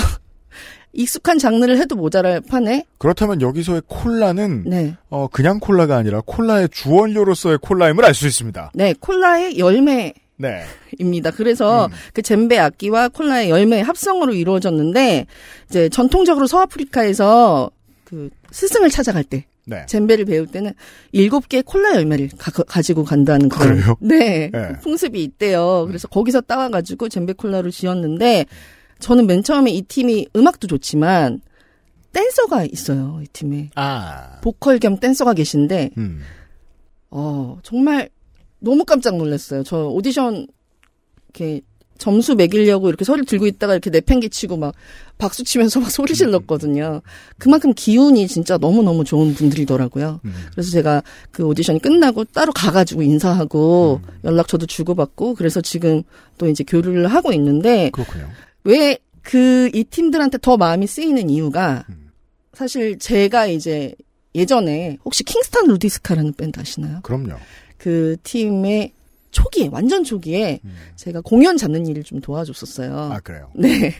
익숙한 0.92 1.38
장르를 1.38 1.78
해도 1.78 1.96
모자랄 1.96 2.42
판에 2.42 2.84
그렇다면 2.98 3.40
여기서의 3.40 3.82
콜라는 3.86 4.64
네, 4.66 4.96
어, 5.08 5.26
그냥 5.28 5.58
콜라가 5.58 5.96
아니라 5.96 6.20
콜라의 6.24 6.68
주원료로서의 6.70 7.58
콜라임을 7.62 8.04
알 8.04 8.14
수 8.14 8.26
있습니다. 8.26 8.72
네 8.74 8.94
콜라의 9.00 9.58
열매 9.58 10.12
네. 10.36 10.64
입니다. 10.98 11.30
그래서 11.30 11.86
음. 11.86 11.92
그 12.12 12.20
젬베 12.20 12.58
악기와 12.58 13.08
콜라의 13.08 13.48
열매의 13.50 13.84
합성으로 13.84 14.34
이루어졌는데 14.34 15.26
이제 15.70 15.88
전통적으로 15.88 16.46
서아프리카에서 16.46 17.70
그 18.04 18.28
스승을 18.50 18.90
찾아갈 18.90 19.24
때 19.24 19.44
네. 19.64 19.86
젬베를 19.86 20.24
배울 20.24 20.46
때는 20.46 20.72
일곱 21.12 21.48
개의 21.48 21.62
콜라 21.62 21.94
열매를 21.94 22.30
가, 22.36 22.82
지고 22.82 23.04
간다는 23.04 23.48
그런? 23.48 23.80
네, 24.00 24.50
네. 24.52 24.72
풍습이 24.82 25.22
있대요. 25.22 25.84
그래서 25.86 26.08
거기서 26.08 26.40
따와 26.42 26.68
가지고 26.68 27.08
젬베 27.08 27.34
콜라를 27.34 27.70
지었는데 27.70 28.46
저는 29.02 29.26
맨 29.26 29.42
처음에 29.42 29.70
이 29.70 29.82
팀이 29.82 30.28
음악도 30.36 30.66
좋지만 30.66 31.40
댄서가 32.12 32.64
있어요. 32.64 33.20
이 33.22 33.26
팀에 33.26 33.70
아. 33.74 34.38
보컬 34.42 34.78
겸 34.78 34.98
댄서가 34.98 35.34
계신데 35.34 35.90
음. 35.98 36.20
어 37.10 37.58
정말 37.62 38.08
너무 38.60 38.84
깜짝 38.84 39.16
놀랐어요. 39.16 39.64
저 39.64 39.88
오디션 39.88 40.46
이렇게 41.28 41.62
점수 41.98 42.34
매기려고 42.34 42.88
이렇게 42.88 43.04
소리를 43.04 43.26
들고 43.26 43.46
있다가 43.46 43.74
이렇게 43.74 43.90
내팽개치고 43.90 44.56
막 44.56 44.74
박수 45.18 45.44
치면서 45.44 45.78
막 45.80 45.90
소리 45.90 46.14
질렀거든요. 46.14 47.00
그만큼 47.38 47.72
기운이 47.74 48.26
진짜 48.28 48.56
너무너무 48.58 49.04
좋은 49.04 49.34
분들이더라고요. 49.34 50.20
음. 50.24 50.34
그래서 50.52 50.70
제가 50.70 51.02
그 51.30 51.44
오디션이 51.44 51.80
끝나고 51.80 52.24
따로 52.24 52.52
가가지고 52.52 53.02
인사하고 53.02 54.00
음. 54.04 54.18
연락처도 54.24 54.66
주고받고 54.66 55.34
그래서 55.34 55.60
지금 55.60 56.02
또 56.38 56.48
이제 56.48 56.64
교류를 56.64 57.06
하고 57.06 57.32
있는데 57.32 57.90
그렇군요. 57.90 58.28
왜 58.64 58.98
그 59.22 59.70
이 59.72 59.84
팀들한테 59.84 60.38
더 60.38 60.56
마음이 60.56 60.86
쓰이는 60.86 61.30
이유가 61.30 61.84
음. 61.88 62.10
사실 62.52 62.98
제가 62.98 63.46
이제 63.46 63.94
예전에 64.34 64.98
혹시 65.04 65.22
킹스턴 65.24 65.66
루디스카라는 65.68 66.34
밴드 66.34 66.58
아시나요? 66.60 67.00
그럼요. 67.02 67.36
그 67.78 68.16
팀의 68.22 68.92
초기에 69.30 69.68
완전 69.70 70.04
초기에 70.04 70.60
음. 70.64 70.74
제가 70.96 71.20
공연 71.22 71.56
잡는 71.56 71.86
일을 71.86 72.02
좀 72.02 72.20
도와줬었어요. 72.20 72.94
아, 73.12 73.20
그래요. 73.20 73.50
네. 73.54 73.94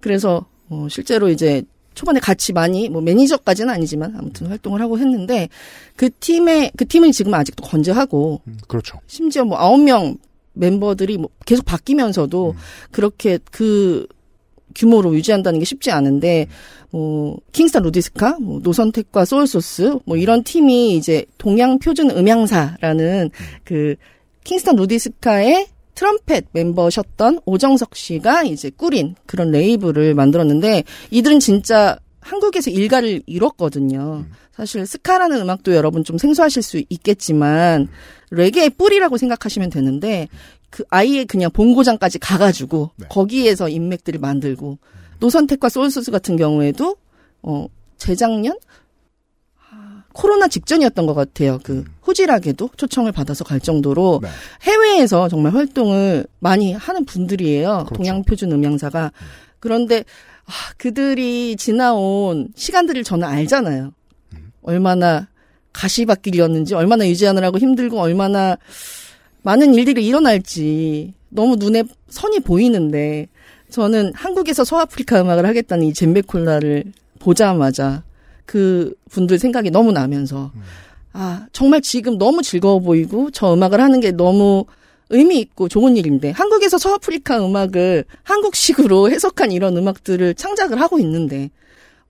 그래서 0.00 0.44
어, 0.68 0.86
실제로 0.90 1.28
이제 1.28 1.62
초반에 1.94 2.20
같이 2.20 2.52
많이 2.52 2.88
뭐 2.88 3.00
매니저까지는 3.02 3.72
아니지만 3.72 4.14
아무튼 4.16 4.46
활동을 4.48 4.80
하고 4.80 4.98
했는데 4.98 5.48
그 5.96 6.10
팀의 6.20 6.72
그 6.76 6.86
팀은 6.86 7.12
지금 7.12 7.32
아직도 7.34 7.64
건재하고 7.64 8.40
음, 8.46 8.58
그렇죠. 8.66 8.98
심지어 9.06 9.44
뭐 9.44 9.58
아홉 9.58 9.80
명 9.82 10.16
멤버들이 10.54 11.18
뭐 11.18 11.30
계속 11.46 11.64
바뀌면서도 11.64 12.50
음. 12.50 12.56
그렇게 12.90 13.38
그 13.50 14.06
규모로 14.74 15.14
유지한다는 15.14 15.58
게 15.58 15.64
쉽지 15.64 15.90
않은데 15.90 16.46
뭐 16.90 17.38
킹스타 17.52 17.80
루디스카, 17.80 18.38
뭐 18.40 18.60
노선택과 18.62 19.24
소울소스 19.24 19.98
뭐 20.04 20.16
이런 20.16 20.42
팀이 20.44 20.96
이제 20.96 21.24
동양 21.38 21.78
표준 21.78 22.10
음향사라는 22.10 23.30
그 23.64 23.96
킹스턴 24.44 24.72
루디스카의 24.72 25.66
트럼펫 25.94 26.46
멤버셨던 26.52 27.40
오정석 27.44 27.96
씨가 27.96 28.44
이제 28.44 28.70
꾸린 28.70 29.14
그런 29.26 29.50
레이블을 29.50 30.14
만들었는데 30.14 30.84
이들은 31.10 31.40
진짜 31.40 31.98
한국에서 32.20 32.70
일가를 32.70 33.22
이뤘거든요. 33.26 34.24
사실 34.54 34.86
스카라는 34.86 35.40
음악도 35.40 35.74
여러분 35.74 36.04
좀 36.04 36.18
생소하실 36.18 36.62
수 36.62 36.82
있겠지만 36.88 37.88
레게의 38.30 38.70
뿌리라고 38.70 39.16
생각하시면 39.16 39.70
되는데 39.70 40.28
그 40.70 40.84
아예 40.90 41.24
그냥 41.24 41.50
본고장까지 41.50 42.18
가가지고 42.18 42.90
네. 42.96 43.06
거기에서 43.08 43.68
인맥들을 43.68 44.20
만들고 44.20 44.78
노선택과 45.20 45.68
소울소스 45.68 46.10
같은 46.10 46.36
경우에도 46.36 46.96
어 47.42 47.66
재작년 47.96 48.58
아, 49.70 50.04
코로나 50.12 50.48
직전이었던 50.48 51.06
것 51.06 51.14
같아요. 51.14 51.58
그 51.62 51.84
후지락에도 52.02 52.70
초청을 52.76 53.12
받아서 53.12 53.44
갈 53.44 53.60
정도로 53.60 54.20
네. 54.22 54.28
해외에서 54.62 55.28
정말 55.28 55.54
활동을 55.54 56.26
많이 56.40 56.72
하는 56.72 57.04
분들이에요. 57.04 57.68
그렇죠. 57.68 57.94
동양 57.94 58.24
표준 58.24 58.52
음향사가. 58.52 59.12
그런데 59.60 60.04
아, 60.44 60.52
그들이 60.76 61.56
지나온 61.56 62.48
시간들을 62.56 63.04
저는 63.04 63.28
알잖아요. 63.28 63.92
얼마나 64.62 65.28
가시밭길이었는지, 65.72 66.74
얼마나 66.74 67.06
유지하느라고 67.06 67.58
힘들고, 67.58 67.98
얼마나 68.00 68.56
많은 69.42 69.74
일들이 69.74 70.06
일어날지 70.06 71.14
너무 71.28 71.56
눈에 71.56 71.84
선이 72.08 72.40
보이는데 72.40 73.28
저는 73.70 74.12
한국에서 74.14 74.64
서아프리카 74.64 75.22
음악을 75.22 75.46
하겠다는 75.46 75.86
이 75.86 75.92
젬베콜라를 75.94 76.84
보자마자 77.18 78.02
그 78.44 78.94
분들 79.10 79.38
생각이 79.38 79.70
너무 79.70 79.92
나면서 79.92 80.52
아 81.12 81.46
정말 81.52 81.80
지금 81.80 82.18
너무 82.18 82.42
즐거워 82.42 82.80
보이고 82.80 83.30
저 83.30 83.54
음악을 83.54 83.80
하는 83.80 84.00
게 84.00 84.12
너무 84.12 84.66
의미 85.08 85.38
있고 85.40 85.68
좋은 85.68 85.96
일인데 85.96 86.30
한국에서 86.30 86.78
서아프리카 86.78 87.44
음악을 87.44 88.04
한국식으로 88.22 89.10
해석한 89.10 89.52
이런 89.52 89.76
음악들을 89.76 90.34
창작을 90.34 90.80
하고 90.80 90.98
있는데 90.98 91.50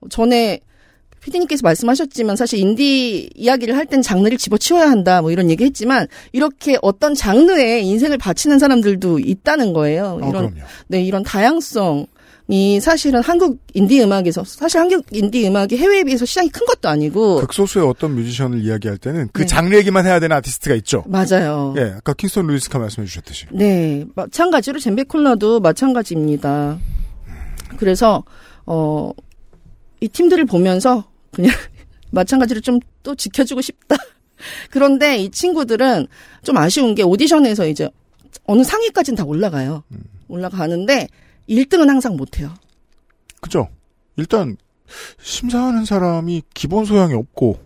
전에 0.09 0.59
피디님께서 1.23 1.61
말씀하셨지만 1.63 2.35
사실 2.35 2.59
인디 2.59 3.29
이야기를 3.35 3.75
할 3.77 3.85
땐 3.85 4.01
장르를 4.01 4.37
집어치워야 4.37 4.89
한다 4.89 5.21
뭐 5.21 5.29
이런 5.31 5.49
얘기 5.49 5.63
했지만 5.65 6.07
이렇게 6.31 6.77
어떤 6.81 7.13
장르에 7.15 7.81
인생을 7.81 8.17
바치는 8.17 8.59
사람들도 8.59 9.19
있다는 9.19 9.73
거예요. 9.73 10.19
어, 10.21 10.29
이런 10.29 10.31
그럼요. 10.51 10.67
네 10.87 11.03
이런 11.03 11.23
다양성 11.23 12.05
이 12.49 12.79
사실은 12.81 13.21
한국 13.21 13.59
인디 13.73 14.01
음악에서 14.01 14.43
사실 14.45 14.79
한국 14.79 15.05
인디 15.11 15.47
음악이 15.47 15.77
해외에 15.77 16.03
비해서 16.03 16.25
시장이 16.25 16.49
큰 16.49 16.65
것도 16.65 16.89
아니고 16.89 17.39
극소수의 17.41 17.85
어떤 17.87 18.15
뮤지션을 18.15 18.61
이야기할 18.63 18.97
때는 18.97 19.29
그 19.31 19.41
네. 19.41 19.47
장르 19.47 19.75
얘기만 19.77 20.05
해야 20.05 20.19
되는 20.19 20.35
아티스트가 20.37 20.75
있죠. 20.75 21.03
맞아요. 21.07 21.73
예, 21.77 21.93
아까 21.97 22.13
킹스턴 22.13 22.47
루이스카 22.47 22.79
말씀해 22.79 23.07
주셨듯이. 23.07 23.45
네, 23.51 24.05
마찬가지로 24.15 24.79
젬베콜라도 24.79 25.59
마찬가지입니다. 25.61 26.79
그래서 27.77 28.23
어, 28.65 29.11
이 30.01 30.07
팀들을 30.09 30.45
보면서 30.45 31.05
그냥 31.33 31.51
마찬가지로 32.11 32.61
좀 32.61 32.79
또 33.03 33.13
지켜주고 33.13 33.61
싶다. 33.61 33.95
그런데 34.71 35.17
이 35.17 35.29
친구들은 35.29 36.07
좀 36.41 36.57
아쉬운 36.57 36.95
게 36.95 37.03
오디션에서 37.03 37.67
이제 37.67 37.89
어느 38.45 38.63
상위까지는 38.63 39.17
다 39.17 39.23
올라가요. 39.25 39.83
올라가는데 40.27 41.07
1등은 41.47 41.87
항상 41.87 42.15
못해요. 42.15 42.53
그죠? 43.41 43.67
일단 44.15 44.57
심사하는 45.21 45.85
사람이 45.85 46.43
기본 46.53 46.85
소양이 46.85 47.13
없고 47.13 47.59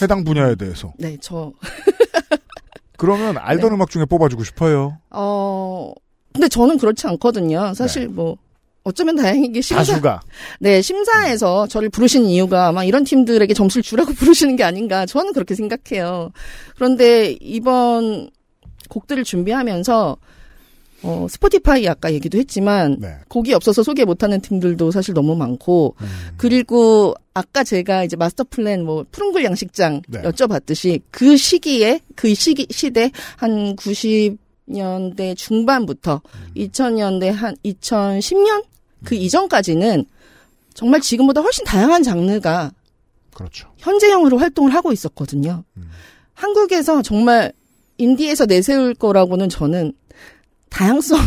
해당 0.00 0.24
분야에 0.24 0.54
대해서 0.54 0.92
네, 0.98 1.18
저, 1.20 1.52
그러면 2.96 3.36
알던 3.36 3.70
네. 3.70 3.74
음악 3.74 3.90
중에 3.90 4.04
뽑아주고 4.06 4.42
싶어요. 4.44 4.98
어, 5.10 5.92
근데 6.32 6.48
저는 6.48 6.78
그렇지 6.78 7.06
않거든요. 7.08 7.74
사실 7.74 8.08
뭐, 8.08 8.38
어쩌면 8.84 9.16
다행인 9.16 9.52
게 9.52 9.60
심사, 9.60 9.92
가수가 9.92 10.20
네, 10.60 10.82
심사에서 10.82 11.66
저를 11.68 11.88
부르신 11.88 12.24
이유가 12.24 12.68
아마 12.68 12.84
이런 12.84 13.04
팀들에게 13.04 13.54
점수를 13.54 13.82
주라고 13.82 14.12
부르시는 14.14 14.56
게 14.56 14.64
아닌가. 14.64 15.06
저는 15.06 15.32
그렇게 15.32 15.54
생각해요. 15.54 16.30
그런데 16.74 17.36
이번 17.40 18.30
곡들을 18.88 19.22
준비하면서, 19.24 20.16
어, 21.04 21.26
스포티파이 21.28 21.88
아까 21.88 22.12
얘기도 22.12 22.38
했지만, 22.38 22.98
네. 23.00 23.14
곡이 23.28 23.54
없어서 23.54 23.82
소개 23.82 24.04
못하는 24.04 24.40
팀들도 24.40 24.90
사실 24.90 25.14
너무 25.14 25.34
많고, 25.34 25.96
음, 26.00 26.06
그리고 26.36 27.14
아까 27.34 27.64
제가 27.64 28.04
이제 28.04 28.16
마스터 28.16 28.44
플랜 28.44 28.84
뭐 28.84 29.04
푸른굴 29.10 29.44
양식장 29.44 30.02
네. 30.08 30.22
여쭤봤듯이 30.22 31.00
그 31.10 31.36
시기에 31.36 32.00
그 32.14 32.34
시기 32.34 32.66
시대 32.70 33.10
한 33.36 33.74
90년대 33.76 35.36
중반부터 35.36 36.20
2000년대 36.56 37.30
한 37.30 37.56
2010년 37.64 38.64
그 39.04 39.14
이전까지는 39.14 40.04
정말 40.74 41.00
지금보다 41.00 41.40
훨씬 41.40 41.64
다양한 41.64 42.02
장르가 42.02 42.72
그렇죠. 43.34 43.68
현재형으로 43.78 44.38
활동을 44.38 44.74
하고 44.74 44.92
있었거든요. 44.92 45.64
음. 45.76 45.90
한국에서 46.34 47.02
정말 47.02 47.52
인디에서 47.98 48.46
내세울 48.46 48.94
거라고는 48.94 49.48
저는 49.48 49.92
다양성 50.70 51.18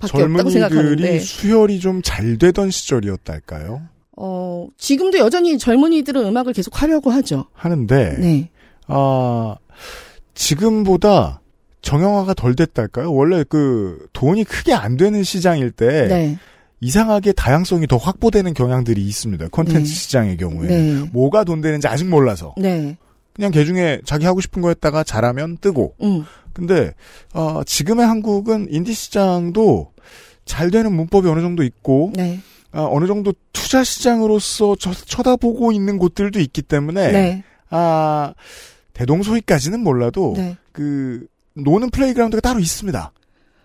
밖에 0.00 0.22
없다고 0.22 0.50
생각하는데 0.50 0.96
젊은이들이 0.96 1.20
수혈이 1.20 1.80
좀 1.80 2.02
잘 2.02 2.38
되던 2.38 2.70
시절이었달까요? 2.70 3.82
어 4.18 4.68
지금도 4.78 5.18
여전히 5.18 5.58
젊은이들은 5.58 6.24
음악을 6.24 6.52
계속 6.52 6.80
하려고 6.80 7.10
하죠. 7.10 7.46
하는데 7.52 8.16
네. 8.18 8.50
아 8.86 9.56
지금보다 10.34 11.40
정형화가 11.82 12.34
덜 12.34 12.54
됐달까요? 12.54 13.12
원래 13.12 13.44
그 13.48 14.06
돈이 14.12 14.44
크게 14.44 14.72
안 14.74 14.96
되는 14.96 15.22
시장일 15.22 15.70
때 15.70 16.06
네. 16.08 16.38
이상하게 16.80 17.32
다양성이 17.32 17.86
더 17.86 17.96
확보되는 17.96 18.52
경향들이 18.54 19.02
있습니다. 19.02 19.48
콘텐츠 19.50 19.78
네. 19.88 19.94
시장의 19.94 20.36
경우에 20.36 20.68
네. 20.68 21.08
뭐가 21.12 21.44
돈 21.44 21.60
되는지 21.60 21.88
아직 21.88 22.06
몰라서 22.06 22.54
네. 22.58 22.96
그냥 23.32 23.50
개 23.50 23.64
중에 23.64 24.00
자기 24.04 24.24
하고 24.26 24.40
싶은 24.40 24.62
거 24.62 24.68
했다가 24.68 25.04
잘하면 25.04 25.58
뜨고 25.58 25.94
음. 26.02 26.24
근데 26.52 26.92
어, 27.34 27.62
지금의 27.64 28.06
한국은 28.06 28.68
인디 28.70 28.92
시장도 28.94 29.92
잘 30.44 30.70
되는 30.70 30.94
문법이 30.94 31.28
어느 31.28 31.40
정도 31.40 31.62
있고 31.62 32.12
네. 32.14 32.40
아, 32.72 32.86
어느 32.90 33.06
정도 33.06 33.32
투자 33.52 33.82
시장으로서 33.82 34.76
저- 34.78 34.92
쳐다보고 34.92 35.72
있는 35.72 35.98
곳들도 35.98 36.40
있기 36.40 36.62
때문에 36.62 37.12
네. 37.12 37.44
아 37.70 38.32
대동소이까지는 38.92 39.80
몰라도 39.80 40.34
네. 40.36 40.56
그 40.72 41.26
노는 41.54 41.90
playground가 41.90 42.40
따로 42.40 42.60
있습니다. 42.60 43.12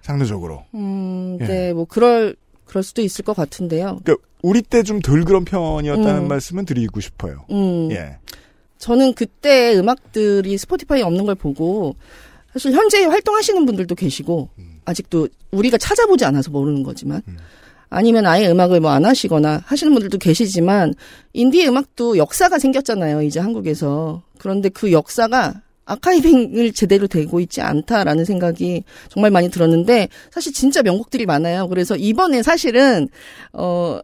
장르적으로. 0.01 0.63
음, 0.73 1.37
예. 1.41 1.45
네. 1.45 1.73
뭐 1.73 1.85
그럴 1.85 2.35
그럴 2.71 2.83
수도 2.83 3.01
있을 3.01 3.25
것 3.25 3.35
같은데요. 3.35 3.99
그러니까 4.05 4.15
우리 4.41 4.61
때 4.61 4.81
좀 4.83 5.01
덜 5.01 5.25
그런 5.25 5.43
편이었다는 5.43 6.23
음. 6.23 6.27
말씀은 6.29 6.63
드리고 6.65 7.01
싶어요. 7.01 7.43
음. 7.51 7.91
예. 7.91 8.17
저는 8.77 9.13
그때 9.13 9.75
음악들이 9.77 10.57
스포티파이에 10.57 11.03
없는 11.03 11.25
걸 11.25 11.35
보고 11.35 11.97
사실 12.53 12.71
현재 12.71 13.03
활동하시는 13.03 13.65
분들도 13.65 13.93
계시고 13.95 14.49
아직도 14.85 15.27
우리가 15.51 15.77
찾아보지 15.77 16.23
않아서 16.25 16.49
모르는 16.49 16.81
거지만 16.83 17.21
아니면 17.89 18.25
아예 18.25 18.47
음악을 18.49 18.79
뭐 18.79 18.91
안 18.91 19.03
하시거나 19.05 19.61
하시는 19.65 19.93
분들도 19.93 20.17
계시지만 20.17 20.93
인디 21.33 21.67
음악도 21.67 22.17
역사가 22.17 22.57
생겼잖아요 22.57 23.21
이제 23.21 23.39
한국에서 23.41 24.23
그런데 24.39 24.69
그 24.69 24.91
역사가 24.93 25.61
아카이빙을 25.85 26.73
제대로 26.73 27.07
되고 27.07 27.39
있지 27.39 27.61
않다라는 27.61 28.25
생각이 28.25 28.83
정말 29.09 29.31
많이 29.31 29.49
들었는데 29.49 30.09
사실 30.31 30.53
진짜 30.53 30.81
명곡들이 30.81 31.25
많아요 31.25 31.67
그래서 31.67 31.95
이번에 31.95 32.43
사실은 32.43 33.09
어 33.53 33.99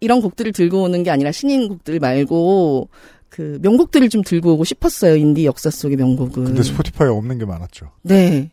이런 0.00 0.20
곡들을 0.20 0.52
들고 0.52 0.82
오는 0.82 1.02
게 1.02 1.10
아니라 1.10 1.32
신인 1.32 1.68
곡들 1.68 2.00
말고 2.00 2.88
그 3.28 3.58
명곡들을 3.62 4.08
좀 4.10 4.22
들고 4.22 4.52
오고 4.54 4.64
싶었어요 4.64 5.16
인디 5.16 5.46
역사 5.46 5.70
속의 5.70 5.96
명곡은 5.96 6.44
근데 6.44 6.62
스포티파이에 6.62 7.08
없는 7.10 7.38
게 7.38 7.44
많았죠. 7.46 7.90
네. 8.02 8.50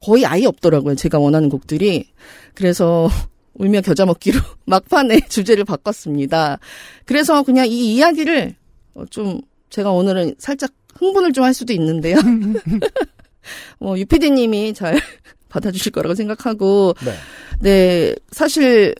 거의 0.00 0.24
아예 0.24 0.46
없더라고요. 0.46 0.94
제가 0.94 1.18
원하는 1.18 1.48
곡들이. 1.48 2.08
그래서 2.54 3.08
울며 3.54 3.80
겨자 3.80 4.06
먹기로 4.06 4.38
막판에 4.66 5.20
주제를 5.28 5.64
바꿨습니다. 5.64 6.58
그래서 7.04 7.42
그냥 7.42 7.66
이 7.66 7.96
이야기를 7.96 8.54
어, 8.94 9.04
좀 9.10 9.40
제가 9.70 9.90
오늘은 9.90 10.36
살짝 10.38 10.70
흥분을 10.98 11.32
좀 11.32 11.44
할 11.44 11.54
수도 11.54 11.72
있는데요. 11.72 12.16
뭐 13.78 13.98
유피디님이 13.98 14.74
잘 14.74 15.00
받아주실 15.48 15.92
거라고 15.92 16.14
생각하고 16.14 16.94
네. 17.04 17.14
네 17.60 18.14
사실 18.32 18.94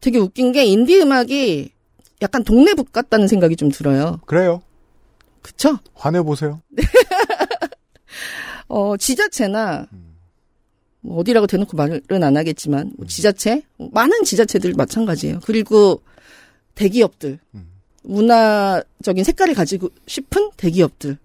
되게 0.00 0.18
웃긴 0.18 0.52
게 0.52 0.64
인디 0.64 1.00
음악이 1.00 1.70
약간 2.20 2.44
동네북 2.44 2.92
같다는 2.92 3.26
생각이 3.28 3.56
좀 3.56 3.70
들어요. 3.70 4.20
그래요. 4.26 4.62
그쵸? 5.42 5.78
화내보세요. 5.94 6.60
어, 8.68 8.96
지자체나, 8.96 9.86
뭐 11.00 11.18
어디라고 11.18 11.46
대놓고 11.46 11.76
말은 11.76 12.22
안 12.22 12.36
하겠지만, 12.36 12.92
뭐 12.96 13.06
지자체? 13.06 13.62
뭐 13.76 13.90
많은 13.92 14.22
지자체들 14.24 14.74
마찬가지예요. 14.76 15.40
그리고 15.44 16.00
대기업들. 16.74 17.38
음. 17.54 17.71
문화적인 18.02 19.24
색깔을 19.24 19.54
가지고 19.54 19.90
싶은 20.06 20.50
대기업들. 20.56 21.18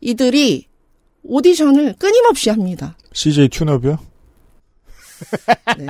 이들이 0.00 0.66
오디션을 1.24 1.94
끊임없이 1.98 2.50
합니다. 2.50 2.96
CJ 3.12 3.48
튠업이요? 3.48 3.98
네. 5.78 5.86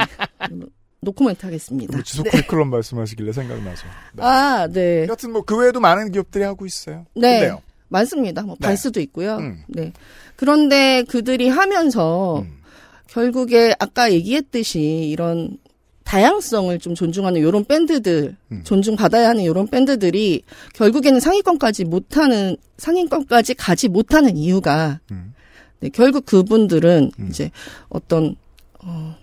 노코멘트 1.00 1.44
하겠습니다. 1.46 2.00
지속 2.02 2.26
커리큘럼 2.26 2.68
말씀하시길래 2.68 3.32
생각나서. 3.32 3.84
네. 4.14 4.22
아, 4.22 4.68
네. 4.70 5.06
여튼 5.08 5.32
뭐 5.32 5.42
그 5.42 5.56
외에도 5.56 5.80
많은 5.80 6.12
기업들이 6.12 6.44
하고 6.44 6.64
있어요. 6.66 7.06
네. 7.14 7.40
근데요. 7.40 7.62
많습니다. 7.88 8.42
뭐, 8.42 8.56
네. 8.60 8.66
발수도 8.68 9.00
있고요. 9.00 9.36
음. 9.38 9.62
네. 9.68 9.92
그런데 10.36 11.02
그들이 11.04 11.48
하면서, 11.48 12.40
음. 12.40 12.58
결국에 13.08 13.74
아까 13.78 14.10
얘기했듯이 14.12 14.80
이런 14.80 15.58
다양성을 16.12 16.78
좀 16.78 16.94
존중하는 16.94 17.40
요런 17.40 17.64
밴드들, 17.64 18.36
음. 18.50 18.60
존중받아야 18.64 19.30
하는 19.30 19.46
요런 19.46 19.68
밴드들이 19.68 20.42
결국에는 20.74 21.20
상위권까지 21.20 21.84
못하는, 21.84 22.58
상위권까지 22.76 23.54
가지 23.54 23.88
못하는 23.88 24.36
이유가, 24.36 25.00
음. 25.10 25.32
네, 25.80 25.88
결국 25.88 26.26
그분들은 26.26 27.12
음. 27.18 27.28
이제 27.30 27.50
어떤, 27.88 28.36
어, 28.84 29.16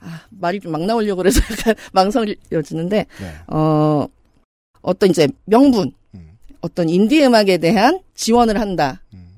아, 0.00 0.22
말이 0.30 0.58
좀 0.58 0.72
막 0.72 0.84
나오려고 0.84 1.18
그래서 1.18 1.40
약간 1.48 1.76
망설여지는데, 1.92 3.06
네. 3.20 3.32
어, 3.46 4.08
어떤 4.82 5.10
이제 5.10 5.28
명분, 5.44 5.92
음. 6.16 6.38
어떤 6.60 6.88
인디 6.88 7.24
음악에 7.24 7.58
대한 7.58 8.00
지원을 8.16 8.58
한다. 8.58 9.00
음. 9.14 9.28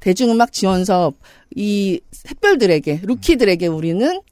대중음악 0.00 0.54
지원 0.54 0.86
사업 0.86 1.14
이 1.54 2.00
샛별들에게 2.10 3.02
루키들에게 3.02 3.66
우리는 3.66 4.22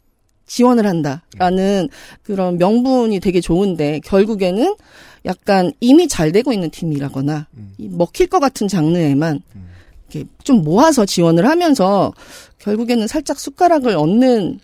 지원을 0.46 0.86
한다라는 0.86 1.88
그런 2.22 2.58
명분이 2.58 3.20
되게 3.20 3.40
좋은데 3.40 4.00
결국에는 4.04 4.76
약간 5.24 5.72
이미 5.80 6.06
잘 6.08 6.32
되고 6.32 6.52
있는 6.52 6.70
팀이라거나 6.70 7.48
음. 7.56 7.74
이 7.78 7.88
먹힐 7.88 8.28
것 8.28 8.38
같은 8.38 8.68
장르에만 8.68 9.42
음. 9.54 9.68
이렇게 10.08 10.28
좀 10.44 10.62
모아서 10.62 11.04
지원을 11.04 11.46
하면서 11.46 12.12
결국에는 12.58 13.06
살짝 13.08 13.38
숟가락을 13.38 13.96
얻는 13.96 14.60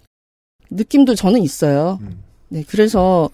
느낌도 0.71 1.15
저는 1.15 1.43
있어요. 1.43 1.99
음. 2.03 2.23
네, 2.49 2.65
그래서 2.67 3.29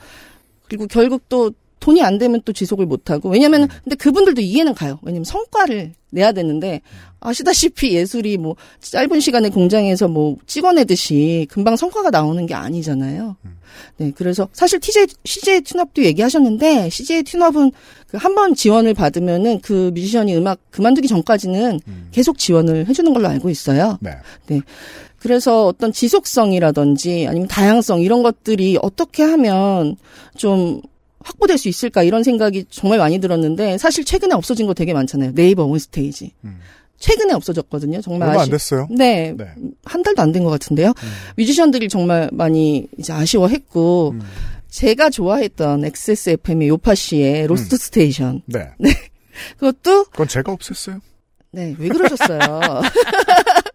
그리고 0.66 0.86
결국 0.86 1.28
또 1.28 1.52
돈이 1.80 2.02
안 2.02 2.18
되면 2.18 2.40
또 2.44 2.52
지속을 2.52 2.86
못 2.86 3.10
하고 3.10 3.28
왜냐면은 3.28 3.68
근데 3.84 3.96
그분들도 3.96 4.40
이해는 4.40 4.74
가요. 4.74 4.98
왜냐면 5.02 5.24
성과를 5.24 5.92
내야 6.10 6.32
되는데 6.32 6.80
아시다시피 7.20 7.92
예술이 7.94 8.38
뭐 8.38 8.56
짧은 8.80 9.20
시간에 9.20 9.50
공장에서 9.50 10.08
뭐 10.08 10.36
찍어내듯이 10.46 11.46
금방 11.50 11.76
성과가 11.76 12.10
나오는 12.10 12.46
게 12.46 12.54
아니잖아요. 12.54 13.36
네, 13.98 14.12
그래서 14.16 14.48
사실 14.52 14.80
TJ 14.80 15.06
CJ 15.24 15.60
튠업도 15.60 16.02
얘기하셨는데 16.04 16.88
CJ 16.90 17.22
튠업은 17.22 17.72
그 18.08 18.16
한 18.16 18.34
번 18.34 18.54
지원을 18.54 18.94
받으면은 18.94 19.60
그 19.60 19.90
뮤지션이 19.94 20.34
음악 20.36 20.58
그만두기 20.70 21.08
전까지는 21.08 21.80
음. 21.86 22.08
계속 22.10 22.38
지원을 22.38 22.88
해주는 22.88 23.12
걸로 23.12 23.28
알고 23.28 23.50
있어요. 23.50 23.98
네. 24.46 24.60
그래서 25.18 25.66
어떤 25.66 25.92
지속성이라든지 25.92 27.26
아니면 27.28 27.48
다양성 27.48 28.00
이런 28.00 28.22
것들이 28.22 28.78
어떻게 28.80 29.22
하면 29.24 29.96
좀 30.36 30.80
확보될 31.20 31.58
수 31.58 31.68
있을까 31.68 32.02
이런 32.02 32.22
생각이 32.22 32.66
정말 32.70 32.98
많이 32.98 33.18
들었는데 33.18 33.78
사실 33.78 34.04
최근에 34.04 34.34
없어진 34.34 34.66
거 34.66 34.74
되게 34.74 34.92
많잖아요. 34.94 35.34
네이버 35.34 35.64
온스테이지. 35.64 36.32
음. 36.44 36.58
최근에 36.98 37.32
없어졌거든요. 37.34 38.00
정말 38.00 38.28
얼마 38.30 38.40
안 38.40 38.42
아쉬... 38.42 38.50
됐어요. 38.50 38.88
네. 38.90 39.32
네. 39.36 39.46
한 39.84 40.02
달도 40.02 40.20
안 40.22 40.32
된 40.32 40.42
것 40.44 40.50
같은데요. 40.50 40.88
음. 40.88 41.08
뮤지션들이 41.36 41.88
정말 41.88 42.28
많이 42.32 42.86
이제 42.98 43.12
아쉬워했고 43.12 44.10
음. 44.14 44.20
제가 44.68 45.10
좋아했던 45.10 45.84
XSFM의 45.84 46.68
요파 46.68 46.94
씨의 46.94 47.46
로스트 47.46 47.76
스테이션 47.76 48.42
네. 48.46 48.68
그것도 49.58 50.04
그건 50.06 50.26
제가 50.28 50.54
없앴어요. 50.54 51.00
네, 51.52 51.74
왜 51.78 51.88
그러셨어요? 51.88 52.38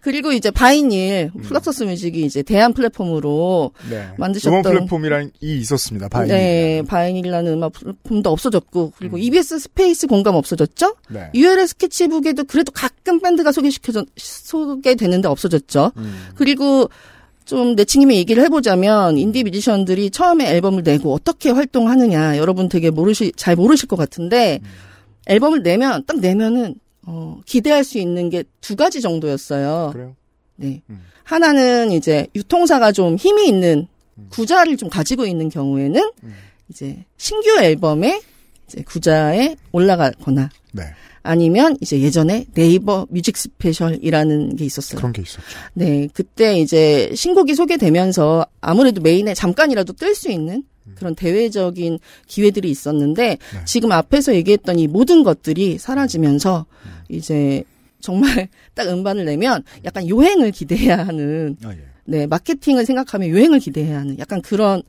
그리고 0.00 0.32
이제 0.32 0.50
바이닐, 0.50 1.30
음. 1.34 1.42
플럭서스 1.42 1.84
뮤직이 1.84 2.24
이제 2.24 2.42
대안 2.42 2.72
플랫폼으로 2.72 3.72
네. 3.90 4.08
만드셨던- 4.18 4.46
음원 4.48 4.62
플랫폼이랑 4.62 5.30
이 5.40 5.58
있었습니다. 5.58 6.08
바이. 6.08 6.28
네, 6.28 6.82
바이닐이라는 6.86 7.52
음악 7.52 7.72
플랫폼도 7.72 8.30
없어졌고, 8.30 8.92
그리고 8.96 9.16
음. 9.16 9.22
EBS 9.22 9.58
스페이스 9.58 10.06
공감 10.06 10.34
없어졌죠? 10.34 10.94
네. 11.10 11.30
유희열 11.34 11.66
스케치북에도 11.66 12.44
그래도 12.44 12.72
가끔 12.72 13.20
밴드가 13.20 13.52
소개시켜져, 13.52 14.04
소개되는데 14.16 15.28
없어졌죠? 15.28 15.92
음. 15.96 16.26
그리고 16.34 16.88
좀 17.44 17.74
내친김에 17.76 18.14
얘기를 18.16 18.42
해보자면, 18.44 19.16
인디 19.16 19.42
뮤지션들이 19.42 20.10
처음에 20.10 20.50
앨범을 20.50 20.82
내고 20.82 21.14
어떻게 21.14 21.50
활동하느냐, 21.50 22.36
여러분 22.36 22.68
되게 22.68 22.90
모르시, 22.90 23.32
잘 23.36 23.56
모르실 23.56 23.88
것 23.88 23.96
같은데, 23.96 24.60
음. 24.62 24.68
앨범을 25.28 25.62
내면, 25.62 26.04
딱 26.06 26.18
내면은, 26.20 26.74
어, 27.10 27.40
기대할 27.46 27.84
수 27.84 27.98
있는 27.98 28.28
게 28.28 28.44
두 28.60 28.76
가지 28.76 29.00
정도였어요. 29.00 29.90
그래요. 29.94 30.14
네. 30.56 30.82
음. 30.90 31.00
하나는 31.24 31.90
이제 31.92 32.26
유통사가 32.34 32.92
좀 32.92 33.16
힘이 33.16 33.48
있는 33.48 33.86
음. 34.18 34.26
구좌를 34.30 34.76
좀 34.76 34.90
가지고 34.90 35.24
있는 35.24 35.48
경우에는 35.48 36.12
음. 36.22 36.34
이제 36.68 37.04
신규 37.16 37.58
앨범에 37.58 38.20
이제 38.66 38.82
구좌에 38.82 39.56
올라가거나 39.72 40.50
네. 40.72 40.82
아니면 41.22 41.78
이제 41.80 41.98
예전에 42.00 42.44
네이버 42.52 43.06
뮤직 43.08 43.38
스페셜이라는 43.38 44.56
게 44.56 44.66
있었어요. 44.66 44.98
그런 44.98 45.12
게 45.14 45.22
있었죠. 45.22 45.42
네, 45.72 46.08
그때 46.12 46.60
이제 46.60 47.10
신곡이 47.14 47.54
소개되면서 47.54 48.44
아무래도 48.60 49.00
메인에 49.00 49.32
잠깐이라도 49.32 49.94
뜰 49.94 50.14
수 50.14 50.30
있는 50.30 50.62
그런 50.94 51.14
대외적인 51.14 51.98
기회들이 52.26 52.70
있었는데 52.70 53.22
네. 53.38 53.64
지금 53.64 53.92
앞에서 53.92 54.34
얘기했던 54.34 54.78
이 54.78 54.86
모든 54.88 55.22
것들이 55.22 55.78
사라지면서 55.78 56.66
이제 57.08 57.64
정말 58.00 58.48
딱 58.74 58.88
음반을 58.88 59.24
내면 59.24 59.62
약간 59.84 60.08
요행을 60.08 60.50
기대해야 60.52 61.06
하는 61.06 61.56
아, 61.64 61.72
예. 61.72 61.78
네, 62.04 62.26
마케팅을 62.26 62.86
생각하면 62.86 63.28
요행을 63.28 63.58
기대해야 63.58 64.00
하는 64.00 64.18
약간 64.18 64.40
그런 64.40 64.82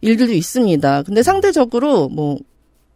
일들도 0.00 0.32
있습니다. 0.32 1.02
근데 1.04 1.22
상대적으로 1.22 2.08
뭐 2.08 2.38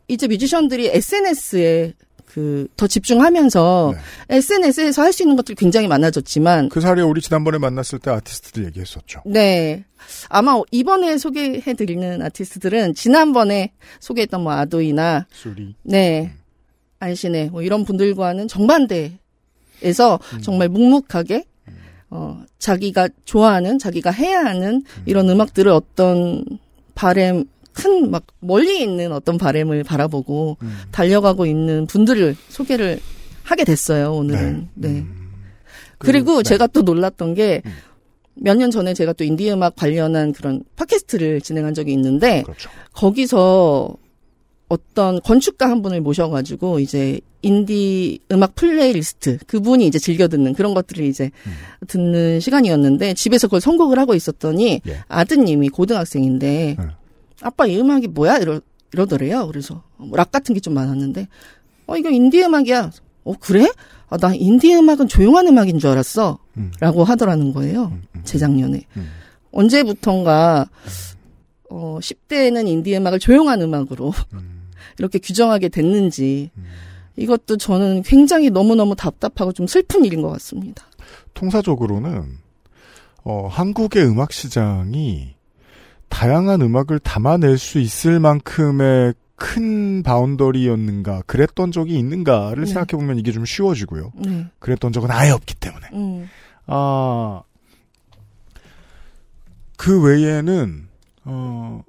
이제 0.09 0.27
뮤지션들이 0.27 0.89
SNS에 0.89 1.95
그 2.27 2.67
더 2.77 2.87
집중하면서 2.87 3.95
SNS에서 4.29 5.03
할 5.03 5.13
수 5.13 5.23
있는 5.23 5.37
것들이 5.37 5.55
굉장히 5.55 5.89
많아졌지만 5.89 6.69
그 6.69 6.81
사례 6.81 7.01
우리 7.01 7.23
지난번에 7.23 7.57
만났을 7.57 7.99
때 7.99 8.11
아티스트들 8.11 8.67
얘기했었죠. 8.67 9.23
네. 9.25 9.85
아마 10.29 10.61
이번에 10.71 11.17
소개해 11.17 11.73
드리는 11.75 12.21
아티스트들은 12.21 12.95
지난번에 12.95 13.73
소개했던 14.01 14.43
뭐 14.43 14.53
아도이나 14.53 15.27
수리. 15.31 15.75
네. 15.83 16.33
안신의 16.99 17.51
뭐 17.51 17.63
이런 17.63 17.85
분들과는 17.85 18.49
정반대에서 18.49 20.19
정말 20.43 20.69
묵묵하게 20.69 21.45
어 22.11 22.43
자기가 22.59 23.09
좋아하는 23.25 23.79
자기가 23.79 24.11
해야 24.11 24.45
하는 24.45 24.83
이런 25.07 25.29
음악들을 25.29 25.71
어떤 25.71 26.45
바램 26.95 27.45
큰 27.77 28.11
막 28.11 28.25
멀리 28.41 28.81
있는 28.81 29.13
어떤 29.13 29.37
바램을 29.39 29.85
바라보고 29.85 30.57
음. 30.63 30.79
달려가고 30.91 31.47
있는 31.47 31.87
분들을 31.87 32.35
소개를 32.49 32.99
하게 33.43 33.65
됐어요 33.65 34.13
오늘은. 34.15 34.69
네. 34.75 34.89
음. 34.89 35.31
그리고 35.99 36.43
네. 36.43 36.49
제가 36.49 36.67
또 36.69 36.83
놀랐던 36.83 37.35
게 37.35 37.63
음. 37.65 37.73
몇년 38.35 38.71
전에 38.71 38.93
제가 38.95 39.13
또 39.13 39.25
인디 39.25 39.51
음악 39.51 39.77
관련한 39.77 40.33
그런 40.33 40.63
팟캐스트를 40.77 41.41
진행한 41.41 41.75
적이 41.75 41.93
있는데 41.93 42.43
그렇죠. 42.43 42.71
거기서 42.93 43.95
어떤 44.69 45.21
건축가 45.21 45.69
한 45.71 45.83
분을 45.83 46.01
모셔가지고 46.01 46.81
이제 46.81 47.21
인디 47.43 48.19
음악 48.33 48.55
플레이리스트 48.57 49.39
그분이 49.47 49.87
이제 49.87 49.99
즐겨 49.99 50.27
듣는 50.27 50.55
그런 50.55 50.75
것들을 50.75 51.05
이제 51.05 51.31
음. 51.47 51.53
듣는 51.87 52.41
시간이었는데 52.41 53.15
집에서 53.15 53.47
그걸 53.47 53.61
선곡을 53.61 53.99
하고 53.99 54.15
있었더니 54.15 54.81
예. 54.89 54.99
아드님이 55.07 55.69
고등학생인데 55.69 56.77
네. 56.79 56.87
아빠 57.43 57.67
이 57.67 57.79
음악이 57.79 58.09
뭐야 58.09 58.39
이러 58.39 58.61
이러더래요. 58.93 59.47
그래서 59.47 59.83
뭐락 59.99 60.33
같은 60.33 60.55
게 60.55 60.61
좀 60.61 60.75
많았는데 60.75 61.29
어 61.87 61.97
이거 61.97 62.11
인디 62.11 62.43
음악이야. 62.43 62.91
어 63.25 63.33
그래? 63.39 63.71
아, 64.09 64.17
나 64.17 64.35
인디 64.35 64.75
음악은 64.75 65.07
조용한 65.09 65.47
음악인 65.47 65.79
줄 65.79 65.91
알았어. 65.91 66.39
음. 66.57 66.73
라고 66.81 67.05
하더라는 67.05 67.53
거예요. 67.53 67.87
음, 67.93 68.03
음. 68.17 68.21
재작년에. 68.25 68.83
음. 68.97 69.09
언제부턴가 69.53 70.69
어 71.71 71.99
10대에는 72.01 72.67
인디 72.69 72.97
음악을 72.97 73.19
조용한 73.19 73.61
음악으로 73.63 74.13
음. 74.35 74.56
이렇게 74.99 75.19
규정하게 75.19 75.69
됐는지 75.69 76.51
음. 76.57 76.65
이것도 77.17 77.57
저는 77.57 78.03
굉장히 78.03 78.51
너무너무 78.51 78.95
답답하고 78.95 79.53
좀 79.53 79.67
슬픈 79.67 80.05
일인 80.05 80.23
것 80.23 80.29
같습니다. 80.31 80.85
통사적으로는 81.35 82.39
어, 83.25 83.49
한국의 83.49 84.07
음악 84.07 84.33
시장이 84.33 85.35
다양한 86.09 86.63
음악을 86.63 86.99
담아낼 87.01 87.59
수 87.59 87.79
있을 87.79 88.21
만큼의 88.21 89.15
큰 89.35 90.03
바운더리였는가, 90.03 91.23
그랬던 91.27 91.71
적이 91.71 91.99
있는가를 91.99 92.65
네. 92.65 92.67
생각해보면 92.67 93.19
이게 93.19 93.33
좀 93.33 93.45
쉬워지고요. 93.45 94.13
네. 94.15 94.47
그랬던 94.59 94.93
적은 94.93 95.11
아예 95.11 95.31
없기 95.31 95.57
때문에. 95.57 95.87
음. 95.93 96.29
아, 96.67 97.43
그 99.77 100.03
외에는, 100.03 100.89
어, 101.25 101.83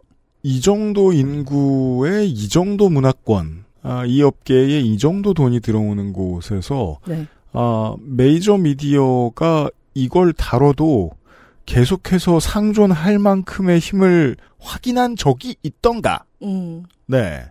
이 0.48 0.62
정도 0.62 1.12
인구의 1.12 2.30
이 2.32 2.48
정도 2.48 2.88
문화권, 2.88 3.66
아, 3.84 4.06
이 4.06 4.22
업계에 4.24 4.80
이 4.80 4.98
정도 4.98 5.34
돈이 5.34 5.60
들어오는 5.60 6.14
곳에서, 6.14 7.00
네. 7.06 7.28
아, 7.52 7.98
메이저 8.00 8.56
미디어가 8.58 9.70
이걸 9.94 10.32
다뤄도 10.32 11.12
계속해서 11.66 12.40
상존할 12.40 13.20
만큼의 13.20 13.80
힘을 13.80 14.38
확인한 14.58 15.18
적이 15.18 15.58
있던가? 15.64 16.24
음. 16.44 16.84
네. 17.08 17.44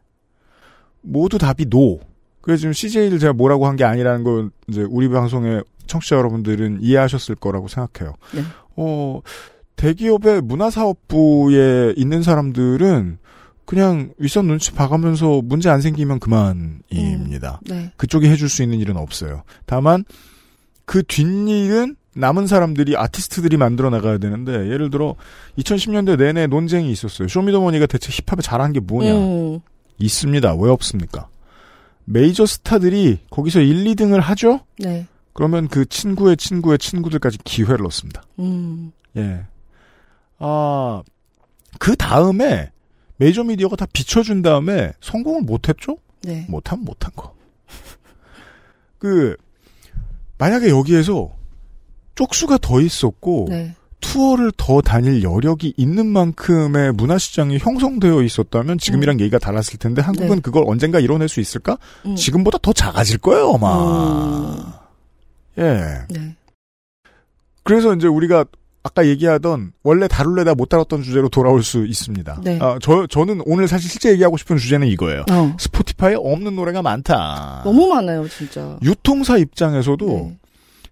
모두 1.02 1.36
답이 1.36 1.66
노. 1.66 2.00
그래서 2.40 2.60
지금 2.60 2.72
CJ를 2.72 3.18
제가 3.18 3.34
뭐라고 3.34 3.66
한 3.66 3.76
게 3.76 3.84
아니라는 3.84 4.24
걸 4.24 4.50
이제 4.68 4.86
우리 4.88 5.10
방송의 5.10 5.64
청취자 5.86 6.16
여러분들은 6.16 6.78
이해하셨을 6.80 7.34
거라고 7.34 7.68
생각해요. 7.68 8.14
네. 8.34 8.40
어, 8.76 9.20
대기업의 9.76 10.42
문화사업부에 10.42 11.94
있는 11.96 12.22
사람들은 12.22 13.18
그냥 13.64 14.12
윗선 14.18 14.46
눈치 14.46 14.72
봐가면서 14.72 15.42
문제 15.42 15.68
안 15.68 15.80
생기면 15.80 16.20
그만입니다. 16.20 17.60
네. 17.68 17.92
그쪽이 17.96 18.28
해줄 18.28 18.48
수 18.48 18.62
있는 18.62 18.78
일은 18.78 18.96
없어요. 18.96 19.42
다만 19.66 20.04
그 20.84 21.02
뒷일은 21.02 21.96
남은 22.14 22.46
사람들이 22.46 22.96
아티스트들이 22.96 23.56
만들어 23.58 23.90
나가야 23.90 24.18
되는데 24.18 24.52
예를 24.70 24.88
들어 24.88 25.16
2010년대 25.58 26.16
내내 26.16 26.46
논쟁이 26.46 26.90
있었어요. 26.90 27.28
쇼미더머니가 27.28 27.86
대체 27.86 28.10
힙합에 28.10 28.40
잘한 28.40 28.72
게 28.72 28.80
뭐냐? 28.80 29.14
음. 29.14 29.60
있습니다. 29.98 30.54
왜 30.54 30.70
없습니까? 30.70 31.28
메이저 32.04 32.46
스타들이 32.46 33.18
거기서 33.30 33.60
1, 33.60 33.84
2등을 33.84 34.20
하죠? 34.20 34.60
네. 34.78 35.06
그러면 35.32 35.68
그 35.68 35.84
친구의 35.84 36.36
친구의 36.36 36.78
친구들까지 36.78 37.38
기회를 37.44 37.84
얻습니다. 37.84 38.22
음. 38.38 38.92
예. 39.16 39.44
아, 40.38 41.02
그 41.78 41.96
다음에 41.96 42.70
메이저 43.16 43.42
미디어가 43.44 43.76
다 43.76 43.86
비춰준 43.92 44.42
다음에 44.42 44.92
성공을 45.00 45.42
못했죠? 45.42 45.98
네. 46.22 46.44
못하면 46.48 46.84
못한 46.84 47.10
거. 47.14 47.34
그, 48.98 49.36
만약에 50.38 50.68
여기에서 50.68 51.34
쪽수가 52.14 52.58
더 52.58 52.80
있었고, 52.80 53.46
네. 53.48 53.74
투어를 54.00 54.52
더 54.56 54.80
다닐 54.80 55.22
여력이 55.22 55.74
있는 55.76 56.06
만큼의 56.06 56.92
문화시장이 56.92 57.58
형성되어 57.58 58.22
있었다면 58.22 58.78
지금이랑 58.78 59.20
얘기가 59.20 59.38
달랐을 59.38 59.78
텐데 59.78 60.02
한국은 60.02 60.30
음. 60.30 60.36
네. 60.36 60.40
그걸 60.42 60.64
언젠가 60.66 61.00
이뤄낼 61.00 61.28
수 61.28 61.40
있을까? 61.40 61.78
음. 62.04 62.14
지금보다 62.14 62.58
더 62.58 62.72
작아질 62.72 63.18
거예요, 63.18 63.54
아마. 63.54 64.54
음. 64.54 65.62
예. 65.62 66.04
네. 66.10 66.36
그래서 67.62 67.94
이제 67.94 68.06
우리가 68.06 68.44
아까 68.86 69.04
얘기하던 69.06 69.72
원래 69.82 70.06
다룰래다 70.06 70.54
못 70.54 70.68
다뤘던 70.68 71.02
주제로 71.02 71.28
돌아올 71.28 71.62
수 71.64 71.84
있습니다. 71.84 72.40
네. 72.44 72.58
아, 72.62 72.78
저, 72.80 73.06
저는 73.08 73.42
오늘 73.44 73.66
사실 73.66 73.90
실제 73.90 74.10
얘기하고 74.12 74.36
싶은 74.36 74.56
주제는 74.58 74.86
이거예요. 74.88 75.24
어. 75.30 75.56
스포티파이에 75.58 76.14
없는 76.16 76.54
노래가 76.54 76.82
많다. 76.82 77.62
너무 77.64 77.88
많아요, 77.88 78.28
진짜. 78.28 78.78
유통사 78.82 79.36
입장에서도 79.38 80.06
네. 80.06 80.38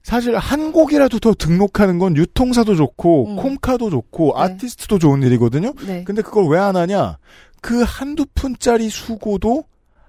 사실 0.02 0.36
한 0.36 0.72
곡이라도 0.72 1.18
더 1.20 1.32
등록하는 1.34 1.98
건 1.98 2.16
유통사도 2.16 2.74
좋고 2.74 3.26
음. 3.28 3.36
콤카도 3.36 3.90
좋고 3.90 4.34
네. 4.36 4.42
아티스트도 4.42 4.98
좋은 4.98 5.22
일이거든요. 5.22 5.72
네. 5.86 6.02
근데 6.04 6.20
그걸 6.20 6.46
왜 6.48 6.58
안 6.58 6.76
하냐? 6.76 7.18
그 7.62 7.82
한두 7.86 8.26
푼짜리 8.34 8.90
수고도 8.90 9.64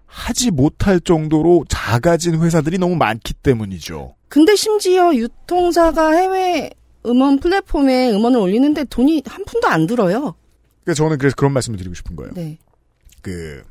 하지 0.07 0.49
못할 0.51 0.99
정도로 0.99 1.65
작아진 1.69 2.41
회사들이 2.41 2.77
너무 2.77 2.95
많기 2.95 3.33
때문이죠. 3.33 4.15
근데 4.27 4.55
심지어 4.55 5.13
유통사가 5.15 6.11
해외 6.11 6.69
음원 7.08 7.39
플랫폼에 7.39 8.12
음원을 8.12 8.39
올리는데 8.39 8.86
돈이 8.86 9.24
한 9.26 9.45
푼도 9.45 9.68
안 9.68 9.88
들어요. 9.88 10.36
그래서 10.84 11.03
저는 11.03 11.18
그래서 11.18 11.36
그런 11.36 11.53
말씀을 11.53 11.78
드리고 11.78 11.95
싶은 11.95 12.16
거예요. 12.16 12.34
네. 12.34 12.58
그 13.22 13.64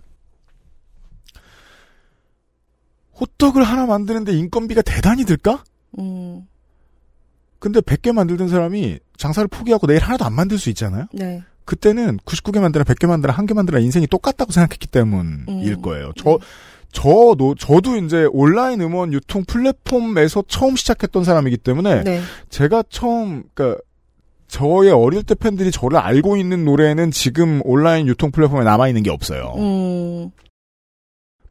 호떡을 3.21 3.63
하나 3.63 3.87
만드는데 3.87 4.33
인건비가 4.33 4.83
대단히 4.83 5.25
들까? 5.25 5.63
음. 5.99 6.47
근데 7.59 7.81
100개 7.81 8.13
만들던 8.13 8.49
사람이 8.49 8.99
장사를 9.17 9.47
포기하고 9.49 9.87
내일 9.87 10.03
하나도 10.03 10.25
안 10.25 10.33
만들 10.33 10.59
수 10.59 10.69
있잖아요. 10.71 11.07
네. 11.13 11.43
그때는 11.65 12.19
99개 12.19 12.61
만들어 12.61 12.85
100개 12.85 13.07
만들어 13.07 13.33
1개 13.33 13.55
만들어 13.55 13.79
인생이 13.79 14.07
똑같다고 14.07 14.53
생각했기 14.53 14.87
때문일 14.89 15.73
음. 15.73 15.83
거예요. 15.83 16.13
저 16.17 16.39
저도 16.95 17.57
저도 17.57 17.97
이제 17.97 18.27
온라인 18.33 18.81
음원 18.81 19.13
유통 19.13 19.45
플랫폼에서 19.45 20.45
처음 20.47 20.77
시작했던 20.77 21.25
사람이기 21.25 21.59
때문에 21.59 22.05
네. 22.05 22.21
제가 22.49 22.85
처음 22.89 23.43
그러니까 23.53 23.83
저의 24.47 24.93
어릴 24.93 25.25
때 25.25 25.35
팬들이 25.35 25.73
저를 25.73 25.99
알고 25.99 26.37
있는 26.37 26.65
노래는 26.65 27.11
지금 27.11 27.61
온라인 27.65 28.07
유통 28.07 28.31
플랫폼에 28.31 28.63
남아 28.65 28.89
있는 28.89 29.03
게 29.03 29.11
없어요. 29.11 29.55
음. 29.59 30.31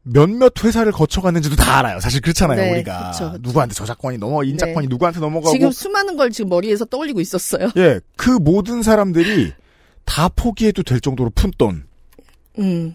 몇몇 0.02 0.52
회사를 0.64 0.92
거쳐갔는지도 0.92 1.56
다 1.56 1.78
알아요. 1.78 2.00
사실 2.00 2.20
그렇잖아요, 2.20 2.56
네, 2.60 2.72
우리가. 2.72 3.10
그쵸, 3.12 3.32
그쵸. 3.32 3.38
누구한테 3.42 3.74
저작권이 3.74 4.18
넘어, 4.18 4.42
인작권이 4.44 4.86
네. 4.86 4.90
누구한테 4.90 5.20
넘어가고. 5.20 5.52
지금 5.52 5.70
수많은 5.70 6.16
걸 6.16 6.30
지금 6.30 6.48
머리에서 6.50 6.86
떠올리고 6.86 7.20
있었어요. 7.20 7.70
예, 7.76 8.00
그 8.16 8.30
모든 8.30 8.82
사람들이 8.82 9.52
다 10.04 10.28
포기해도 10.28 10.82
될 10.82 11.00
정도로 11.00 11.30
푼 11.34 11.50
돈. 11.56 11.84
음. 12.58 12.94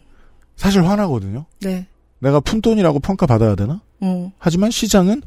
사실 0.55 0.83
화나거든요. 0.83 1.45
네. 1.61 1.87
내가 2.19 2.39
푼 2.39 2.61
돈이라고 2.61 2.99
평가받아야 2.99 3.55
되나? 3.55 3.81
음. 4.03 4.31
하지만 4.37 4.71
시장은 4.71 5.21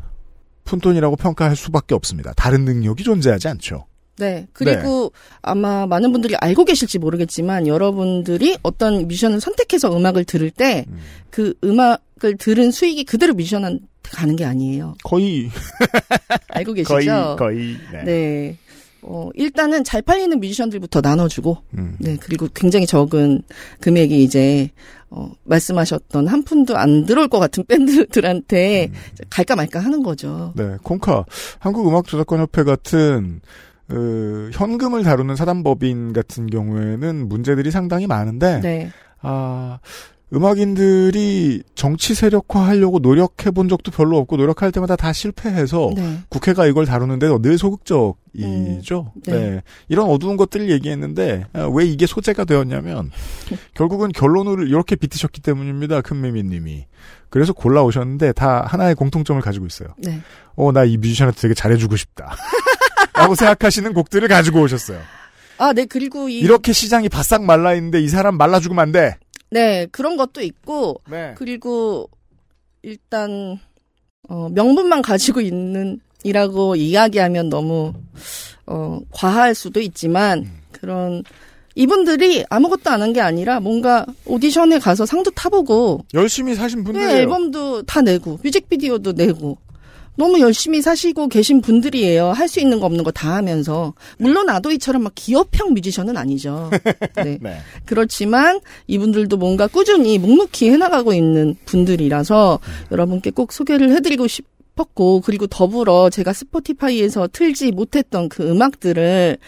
푼 0.65 0.81
돈이라고 0.81 1.17
평가할 1.17 1.57
수밖에 1.57 1.95
없습니다. 1.95 2.33
다른 2.37 2.65
능력이 2.65 3.03
존재하지 3.03 3.49
않죠. 3.49 3.87
네. 4.19 4.47
그리고 4.53 5.13
아마 5.41 5.87
많은 5.87 6.13
분들이 6.13 6.37
알고 6.37 6.65
계실지 6.65 6.99
모르겠지만 6.99 7.67
여러분들이 7.67 8.59
어떤 8.63 9.09
미션을 9.09 9.41
선택해서 9.41 9.97
음악을 9.97 10.25
들을 10.25 10.51
때그 10.51 11.55
음. 11.65 11.71
음악을 11.71 12.37
들은 12.39 12.71
수익이 12.71 13.05
그대로 13.05 13.35
미션한테 13.35 13.81
가는 14.03 14.37
게 14.37 14.45
아니에요. 14.45 14.95
거의, 15.03 15.51
알고 16.49 16.75
거의, 16.75 16.85
계시죠? 16.85 17.37
거의, 17.39 17.77
네. 17.91 18.05
네. 18.05 18.59
어, 19.03 19.31
일단은 19.35 19.83
잘 19.85 20.01
팔리는 20.01 20.39
뮤지션들부터 20.39 21.01
나눠주고, 21.01 21.59
음. 21.77 21.97
네, 21.99 22.17
그리고 22.21 22.49
굉장히 22.55 22.87
적은 22.87 23.43
금액이 23.81 24.23
이제, 24.23 24.71
어, 25.11 25.31
말씀하셨던 25.45 26.29
한 26.29 26.43
푼도 26.45 26.77
안 26.77 27.05
들어올 27.05 27.29
것 27.29 27.39
같은 27.39 27.65
밴드들한테 27.67 28.91
음. 28.93 29.25
갈까 29.29 29.57
말까 29.57 29.81
하는 29.81 30.03
거죠. 30.03 30.53
네, 30.57 30.77
콩카, 30.83 31.25
한국음악저작권협회 31.59 32.63
같은, 32.63 33.41
어, 33.91 33.95
현금을 34.53 35.03
다루는 35.03 35.35
사단법인 35.35 36.13
같은 36.13 36.47
경우에는 36.47 37.29
문제들이 37.29 37.73
상당히 37.73 38.07
많은데, 38.07 38.61
네. 38.61 38.91
아, 39.21 39.81
음악인들이 40.35 41.63
정치 41.75 42.15
세력화하려고 42.15 43.01
노력해 43.01 43.51
본 43.51 43.69
적도 43.69 43.91
별로 43.91 44.17
없고 44.19 44.37
노력할 44.37 44.73
때마다 44.73 44.97
다 44.97 45.13
실패해서 45.13 45.91
네. 45.95 46.19
국회가 46.29 46.67
이걸 46.67 46.87
다루는데 46.87 47.29
늘 47.43 47.59
소극적이죠. 47.59 49.13
음, 49.15 49.21
네. 49.27 49.33
네. 49.33 49.63
이런 49.89 50.09
어두운 50.09 50.37
것들을 50.37 50.71
얘기했는데 50.71 51.47
아, 51.53 51.69
왜 51.73 51.85
이게 51.85 52.07
소재가 52.07 52.45
되었냐면 52.45 53.11
결국은 53.75 54.11
결론을 54.11 54.69
이렇게 54.69 54.97
비트셨기 54.97 55.41
때문입니다. 55.43 56.01
큰매미님이. 56.01 56.87
그래서 57.29 57.53
골라 57.53 57.83
오셨는데 57.83 58.33
다 58.33 58.65
하나의 58.67 58.95
공통점을 58.95 59.41
가지고 59.43 59.67
있어요. 59.67 59.89
네. 59.99 60.21
어, 60.55 60.71
나 60.73 60.85
이 60.85 60.97
뮤지션한테 60.97 61.41
되게 61.41 61.55
잘해주고 61.55 61.97
싶다. 61.97 62.35
라고 63.15 63.35
생각하시는 63.35 63.93
곡들을 63.95 64.27
가지고 64.29 64.63
오셨어요. 64.63 64.99
아, 65.59 65.73
네. 65.73 65.85
그리고 65.85 66.29
이 66.29 66.39
이렇게 66.39 66.73
시장이 66.73 67.09
바싹 67.09 67.45
말라 67.45 67.75
있는데 67.75 68.01
이 68.01 68.09
사람 68.09 68.37
말라 68.37 68.59
죽으면 68.61 68.83
안 68.83 68.93
돼. 68.93 69.17
네, 69.53 69.87
그런 69.93 70.17
것도 70.17 70.41
있고 70.41 71.01
네. 71.11 71.35
그리고 71.37 72.09
일단 72.83 73.59
어, 74.29 74.49
명분만 74.49 75.03
가지고 75.03 75.41
있는 75.43 76.01
이라고 76.25 76.75
이야기하면 76.77 77.51
너무 77.51 77.93
어, 78.67 78.99
과할 79.11 79.55
수도 79.55 79.81
있지만 79.81 80.39
음. 80.41 80.59
그런 80.73 81.23
이분들이 81.75 82.45
아무것도 82.49 82.91
안 82.91 83.01
한 83.03 83.13
게 83.13 83.21
아니라 83.21 83.61
뭔가 83.61 84.07
오디션에 84.27 84.79
가서 84.79 85.05
상도 85.07 85.31
타보고 85.33 86.05
열심히 86.15 86.55
사신 86.55 86.83
분들이에요. 86.85 87.13
네, 87.13 87.19
앨범도 87.21 87.83
다 87.83 88.01
내고 88.01 88.39
뮤직비디오도 88.43 89.13
내고 89.13 89.59
너무 90.17 90.41
열심히 90.41 90.83
사시고 90.83 91.29
계신 91.29 91.61
분들이에요. 91.63 92.33
할 92.33 92.49
수 92.49 92.61
있는 92.61 92.81
거 92.81 92.87
없는 92.87 93.03
거 93.05 93.11
다 93.13 93.35
하면서 93.35 93.95
물론 94.19 94.49
아도이처럼 94.51 95.03
막 95.05 95.13
기업형 95.15 95.73
뮤지션은 95.75 96.17
아니죠. 96.17 96.71
네. 97.17 97.39
네. 97.41 97.59
그렇지만 97.87 98.61
이분들도 98.87 99.37
뭔가 99.39 99.67
꾸준히 99.67 100.19
묵묵히 100.19 100.71
해나가고 100.71 101.13
있는 101.15 101.55
분들이라서 101.65 102.59
여러분께 102.91 103.31
꼭 103.31 103.53
소개를 103.53 103.91
해드리고 103.93 104.27
싶었고 104.27 105.23
그리고 105.23 105.47
더불어 105.47 106.11
제가 106.11 106.33
스포티파이에서 106.33 107.29
틀지 107.33 107.73
못했던 107.73 108.29
그 108.29 108.49
음악들을 108.51 109.39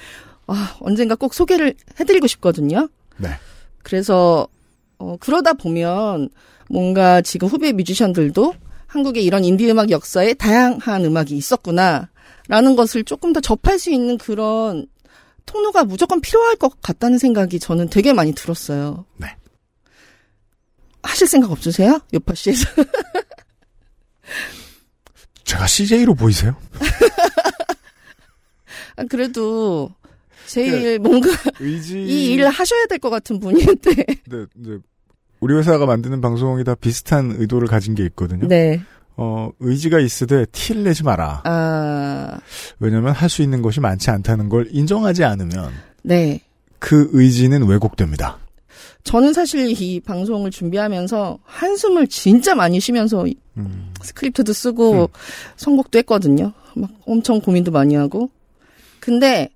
아, 0.47 0.77
언젠가 0.81 1.15
꼭 1.15 1.35
소개를 1.35 1.75
해드리고 2.01 2.27
싶거든요. 2.27 2.89
네. 3.19 3.29
그래서 3.83 4.47
어, 4.99 5.17
그러다 5.21 5.53
보면 5.55 6.31
뭔가 6.71 7.21
지금 7.21 7.49
후배 7.49 7.73
뮤지션들도 7.73 8.55
한국의 8.87 9.25
이런 9.25 9.45
인디 9.45 9.69
음악 9.71 9.91
역사에 9.91 10.35
다양한 10.35 11.05
음악이 11.05 11.37
있었구나라는 11.37 12.77
것을 12.77 13.05
조금 13.05 13.33
더 13.33 13.41
접할 13.41 13.79
수 13.79 13.91
있는 13.91 14.19
그런 14.19 14.87
통로가 15.47 15.85
무조건 15.85 16.21
필요할 16.21 16.57
것 16.57 16.81
같다는 16.81 17.19
생각이 17.19 17.59
저는 17.59 17.91
되게 17.91 18.13
많이 18.13 18.33
들었어요. 18.33 19.05
네. 19.19 19.27
하실 21.03 21.27
생각 21.27 21.51
없으세요? 21.51 22.01
요파 22.15 22.35
씨에서. 22.35 22.69
제가 25.45 25.67
CJ로 25.67 26.15
보이세요? 26.15 26.57
아, 28.97 29.05
그래도 29.05 29.91
제일 30.47 30.99
뭔가 30.99 31.29
의지. 31.61 32.01
이 32.03 32.33
일을 32.33 32.49
하셔야 32.49 32.87
될 32.87 32.99
것 32.99 33.11
같은 33.11 33.39
분인데. 33.41 33.95
네, 34.27 34.47
네. 34.55 34.79
우리 35.45 35.55
회사가 35.57 35.85
만드는 35.85 36.23
방송이 36.23 36.65
다 36.65 36.75
비슷한 36.75 37.35
의도를 37.37 37.69
가진 37.69 37.95
게 37.95 38.03
있거든요. 38.07 38.49
네. 38.49 38.81
어, 39.15 39.51
의지가 39.61 40.01
있으되 40.01 40.47
티를 40.47 40.85
내지 40.85 41.05
마라. 41.05 41.43
아, 41.45 42.39
왜냐면 42.79 43.13
할 43.13 43.29
수 43.29 43.43
있는 43.43 43.61
것이 43.61 43.79
많지 43.79 44.09
않다는 44.09 44.49
걸 44.49 44.69
인정하지 44.71 45.23
않으면 45.23 45.71
네. 46.03 46.41
그 46.79 47.11
의지는 47.13 47.67
왜곡됩니다. 47.67 48.39
저는 49.03 49.35
사실 49.35 49.71
이 49.79 50.01
방송을 50.01 50.51
준비하면서 50.51 51.41
한숨을 51.43 52.07
진짜 52.07 52.55
많이 52.55 52.81
쉬면서 52.81 53.27
음, 53.59 53.93
스크립트도 54.01 54.51
쓰고 54.51 55.11
선곡도 55.57 55.99
했거든요. 55.99 56.55
막 56.75 56.89
엄청 57.05 57.43
고민도 57.43 57.71
많이 57.71 57.97
하고. 57.97 58.31
근데 58.99 59.51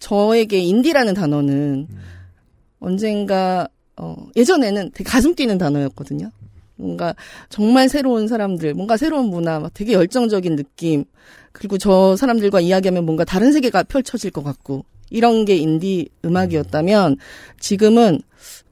저에게 0.00 0.60
인디라는 0.60 1.12
단어는 1.12 1.86
언젠가 2.80 3.68
어 3.98 4.16
예전에는 4.36 4.90
되게 4.94 5.08
가슴 5.08 5.34
뛰는 5.34 5.58
단어였거든요. 5.58 6.30
뭔가 6.76 7.14
정말 7.48 7.88
새로운 7.88 8.28
사람들, 8.28 8.74
뭔가 8.74 8.96
새로운 8.96 9.26
문화, 9.30 9.58
막 9.58 9.72
되게 9.74 9.92
열정적인 9.94 10.56
느낌. 10.56 11.04
그리고 11.52 11.76
저 11.76 12.14
사람들과 12.16 12.60
이야기하면 12.60 13.04
뭔가 13.04 13.24
다른 13.24 13.52
세계가 13.52 13.82
펼쳐질 13.84 14.30
것 14.30 14.44
같고 14.44 14.84
이런 15.10 15.44
게 15.44 15.56
인디 15.56 16.08
음악이었다면 16.24 17.16
지금은 17.58 18.20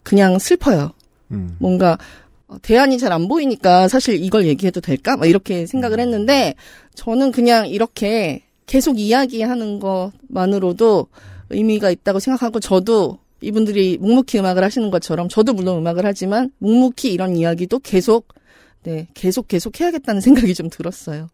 그냥 0.05 0.39
슬퍼요. 0.39 0.93
음. 1.33 1.57
뭔가 1.59 1.99
어, 2.47 2.57
대안이 2.63 2.99
잘 2.99 3.13
안 3.13 3.27
보이니까 3.27 3.89
사실 3.89 4.23
이걸 4.23 4.47
얘기해도 4.47 4.81
될까? 4.81 5.17
막 5.17 5.27
이렇게 5.27 5.67
생각을 5.67 5.99
했는데 5.99 6.55
저는 6.95 7.33
그냥 7.33 7.67
이렇게 7.69 8.45
계속 8.67 9.01
이야기하는 9.01 9.81
것만으로도 9.81 11.09
의미가 11.51 11.91
있다고 11.91 12.21
생각하고 12.21 12.61
저도 12.61 13.19
이분들이 13.41 13.99
묵묵히 13.99 14.39
음악을 14.39 14.65
하시는 14.65 14.91
것처럼 14.91 15.29
저도 15.29 15.53
물론 15.53 15.79
음악을 15.79 16.05
하지만 16.05 16.51
묵묵히 16.59 17.13
이런 17.13 17.37
이야기도 17.37 17.79
계속 17.79 18.35
네 18.83 19.07
계속 19.15 19.47
계속 19.49 19.81
해야겠다는 19.81 20.21
생각이 20.21 20.55
좀 20.55 20.71
들었어요. 20.71 21.29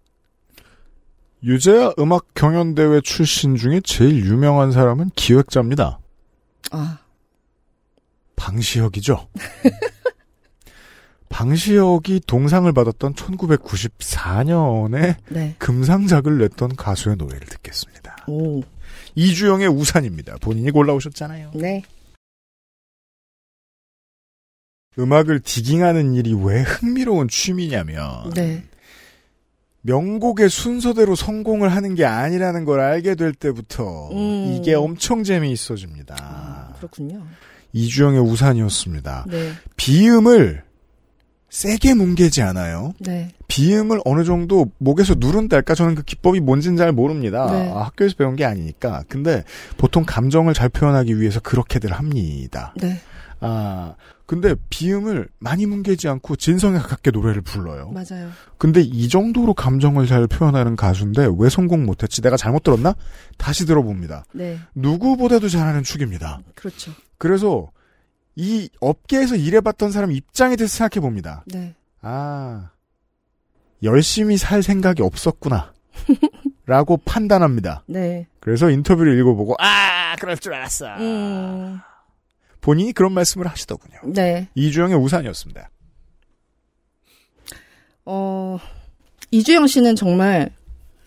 유재하 1.45 1.93
음악 1.99 2.35
경연대회 2.35 3.01
출신 3.03 3.57
중에 3.57 3.81
제일 3.85 4.25
유명한 4.25 4.73
사람은 4.73 5.11
기획자입니다. 5.15 5.99
아 6.71 6.99
방시혁이죠. 8.37 9.29
방시혁이 11.29 12.21
동상을 12.27 12.71
받았던 12.73 13.15
1994년에 13.15 15.17
네. 15.31 15.55
금상작을 15.59 16.39
냈던 16.39 16.77
가수의 16.77 17.17
노래를 17.17 17.47
듣겠습니다. 17.49 18.25
오. 18.29 18.63
이주영의 19.15 19.69
우산입니다. 19.69 20.37
본인이 20.41 20.71
골라오셨잖아요. 20.71 21.53
네. 21.55 21.83
음악을 24.99 25.41
디깅하는 25.41 26.15
일이 26.15 26.35
왜 26.35 26.63
흥미로운 26.63 27.29
취미냐면 27.29 28.31
네. 28.35 28.65
명곡의 29.83 30.49
순서대로 30.49 31.15
성공을 31.15 31.71
하는 31.71 31.95
게 31.95 32.05
아니라는 32.05 32.65
걸 32.65 32.81
알게 32.81 33.15
될 33.15 33.33
때부터 33.33 34.11
음. 34.13 34.57
이게 34.57 34.75
엄청 34.75 35.25
재미있어집니다. 35.25 36.17
아, 36.21 36.73
그렇군요. 36.77 37.27
이주영의 37.73 38.21
우산이었습니다. 38.21 39.27
네. 39.29 39.53
비음을 39.77 40.63
세게 41.53 41.93
뭉개지 41.93 42.41
않아요. 42.41 42.95
네. 42.99 43.31
비음을 43.47 44.01
어느 44.07 44.25
정도 44.25 44.71
목에서 44.79 45.15
누른달까 45.19 45.75
저는 45.75 45.95
그 45.95 46.03
기법이 46.03 46.41
뭔지는 46.41 46.79
잘 46.79 46.93
모릅니다. 46.93 47.47
네. 47.53 47.71
아, 47.71 47.83
학교에서 47.83 48.15
배운 48.17 48.37
게 48.37 48.47
아니니까. 48.47 49.05
근데 49.07 49.45
보통 49.77 50.03
감정을 50.07 50.55
잘 50.55 50.71
표현하기 50.71 51.21
위해서 51.21 51.41
그렇게들 51.41 51.93
합니다. 51.93 52.73
네. 52.79 52.99
아 53.41 53.95
근데 54.25 54.55
비음을 54.71 55.29
많이 55.41 55.67
뭉개지 55.67 56.09
않고 56.09 56.37
진성에 56.37 56.79
가깝게 56.79 57.11
노래를 57.11 57.43
불러요. 57.43 57.91
맞아요. 57.91 58.31
근데 58.57 58.81
이 58.81 59.11
정도로 59.11 59.53
감정을 59.53 60.07
잘 60.07 60.27
표현하는 60.27 60.75
가수인데 60.75 61.29
왜 61.37 61.51
성공 61.51 61.85
못했지? 61.85 62.23
내가 62.23 62.39
잘못 62.39 62.63
들었나? 62.63 62.95
다시 63.37 63.67
들어봅니다. 63.67 64.25
네. 64.33 64.59
누구보다도 64.75 65.51
잘하는 65.51 65.83
축입니다. 65.83 66.41
그렇죠. 66.55 66.93
그래서 67.19 67.69
이 68.37 68.69
업계에서 68.81 69.37
일해봤던 69.37 69.93
사람 69.93 70.13
입장에 70.13 70.57
대해서 70.57 70.77
생각해 70.77 71.01
봅니다. 71.01 71.45
네. 71.47 71.75
아, 72.01 72.71
열심히 73.83 74.37
살 74.37 74.63
생각이 74.63 75.03
없었구나. 75.03 75.73
라고 76.67 76.97
판단합니다. 76.97 77.85
네. 77.87 78.27
그래서 78.41 78.71
인터뷰를 78.71 79.19
읽어보고, 79.19 79.57
아, 79.59 80.17
그럴 80.17 80.37
줄 80.39 80.55
알았어. 80.55 80.87
음. 80.99 81.79
본인이 82.61 82.93
그런 82.93 83.13
말씀을 83.13 83.47
하시더군요. 83.49 83.99
네. 84.15 84.49
이주영의 84.55 84.97
우산이었습니다. 84.97 85.69
어, 88.05 88.59
이주영 89.31 89.67
씨는 89.67 89.97
정말 89.97 90.51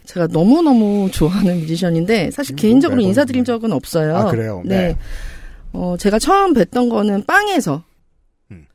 제가 0.06 0.28
너무너무 0.28 1.10
좋아하는 1.12 1.62
뮤지션인데, 1.62 2.32
사실 2.32 2.54
음, 2.54 2.58
개인적으로 2.58 3.02
앨범 3.02 3.08
인사드린. 3.10 3.44
적은 3.46 3.72
없어요. 3.72 4.16
아, 4.18 4.26
그래요? 4.30 4.62
네. 4.66 4.90
네. 4.90 4.98
어, 5.76 5.98
제가 5.98 6.20
처음 6.20 6.54
뵀던 6.54 6.90
거는 6.90 7.26
빵에서, 7.26 7.84
음. 8.52 8.66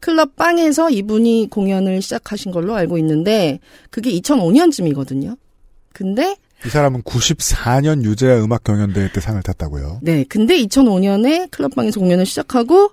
클럽 0.00 0.34
빵에서 0.34 0.90
이분이 0.90 1.48
공연을 1.50 2.02
시작하신 2.02 2.50
걸로 2.50 2.74
알고 2.74 2.98
있는데, 2.98 3.60
그게 3.90 4.10
2005년쯤이거든요. 4.20 5.36
근데, 5.92 6.36
이 6.66 6.68
사람은 6.68 7.02
94년 7.02 8.04
유재하 8.04 8.42
음악 8.42 8.64
경연대회 8.64 9.12
때 9.12 9.20
상을 9.20 9.40
탔다고요. 9.42 10.00
네. 10.02 10.24
근데 10.28 10.56
2005년에 10.64 11.50
클럽빵에서 11.50 12.00
공연을 12.00 12.26
시작하고, 12.26 12.90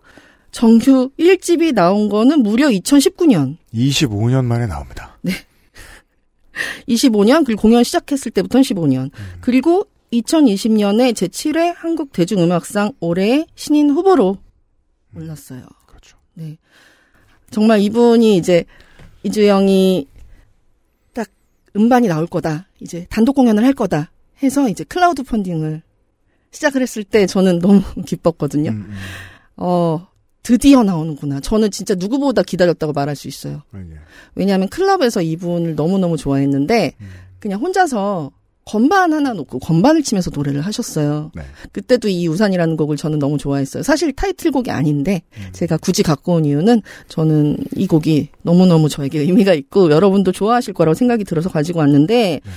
정규 0.51 1.09
1집이 1.19 1.73
나온 1.73 2.09
거는 2.09 2.41
무려 2.41 2.69
2019년. 2.69 3.57
25년 3.73 4.45
만에 4.45 4.67
나옵니다. 4.67 5.17
25년 6.87 7.45
그리고 7.45 7.61
공연 7.61 7.83
시작했을 7.83 8.31
때부터는 8.31 8.63
15년 8.63 9.11
그리고 9.41 9.85
2020년에 10.14 11.14
제7회 11.14 11.74
한국 11.76 12.12
대중음악상 12.12 12.93
올해의 12.99 13.47
신인 13.55 13.89
후보로 13.91 14.38
올랐어요. 15.16 15.62
그렇죠. 15.86 16.18
네. 16.34 16.57
정말 17.51 17.82
이분이 17.82 18.38
이제 18.38 18.66
이주영이 19.24 20.07
딱 21.14 21.28
음반이 21.76 22.07
나올 22.07 22.28
거다. 22.28 22.68
이제 22.80 23.05
단독 23.10 23.34
공연을 23.34 23.64
할 23.64 23.74
거다. 23.74 24.12
해서 24.41 24.70
이제 24.70 24.84
클라우드 24.84 25.24
펀딩을 25.24 25.82
시작을 26.51 26.82
했을 26.82 27.03
때 27.03 27.26
저는 27.26 27.60
너무 27.60 27.82
기뻤거든요. 28.05 28.72
음, 28.72 28.88
음. 28.89 28.93
어, 29.57 30.07
드디어 30.41 30.84
나오는구나. 30.84 31.41
저는 31.41 31.70
진짜 31.70 31.95
누구보다 31.95 32.41
기다렸다고 32.43 32.93
말할 32.93 33.16
수 33.16 33.28
있어요. 33.28 33.62
아, 33.72 33.80
예. 33.80 33.99
왜냐하면 34.36 34.70
클럽에서 34.70 35.22
이분을 35.22 35.76
너무너무 35.76 36.18
좋아했는데 36.18 36.93
음. 36.99 37.10
그냥 37.39 37.60
혼자서 37.60 38.32
건반 38.70 39.13
하나 39.13 39.34
놓고 39.34 39.57
건반을 39.57 40.03
치면서 40.03 40.30
노래를 40.32 40.61
하셨어요. 40.61 41.32
네. 41.34 41.41
그때도 41.72 42.07
이 42.07 42.28
우산이라는 42.28 42.78
곡을 42.78 42.97
저는 42.97 43.17
너무 43.17 43.39
좋아했어요. 43.39 43.82
사실 43.82 44.13
타이틀곡이 44.13 44.70
아닌데 44.70 45.24
음. 45.38 45.47
제가 45.53 45.78
굳이 45.78 46.03
갖고 46.03 46.34
온 46.34 46.45
이유는 46.45 46.84
저는 47.07 47.57
이 47.76 47.88
곡이 47.88 48.30
너무너무 48.43 48.88
저에게 48.88 49.22
의미가 49.22 49.55
있고 49.55 49.89
여러분도 49.89 50.32
좋아하실 50.32 50.76
거라고 50.76 50.93
생각이 50.93 51.24
들어서 51.24 51.49
가지고 51.49 51.80
왔는데 51.80 52.41
네. 52.43 52.51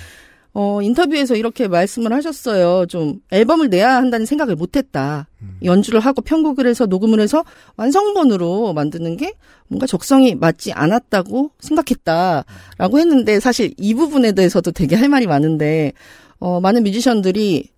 어, 0.55 0.83
인터뷰에서 0.83 1.35
이렇게 1.35 1.67
말씀을 1.67 2.13
하셨어요. 2.13 2.87
좀 2.87 3.21
앨범을 3.31 3.71
내야 3.71 3.97
한다는 3.97 4.27
생각을 4.27 4.55
못 4.55 4.77
했다. 4.77 5.27
음. 5.41 5.57
연주를 5.65 6.01
하고 6.01 6.21
편곡을 6.21 6.67
해서 6.67 6.85
녹음을 6.87 7.21
해서 7.21 7.43
완성본으로 7.77 8.75
만드는 8.75 9.17
게 9.17 9.33
뭔가 9.69 9.87
적성이 9.87 10.35
맞지 10.35 10.73
않았다고 10.73 11.53
생각했다라고 11.59 12.99
했는데 12.99 13.41
사실 13.41 13.73
이 13.79 13.95
부분에 13.95 14.33
대해서도 14.33 14.73
되게 14.73 14.95
할 14.95 15.09
말이 15.09 15.27
많은데 15.27 15.93
어 16.39 16.61
많은 16.61 16.83
뮤지션들이 16.83 17.71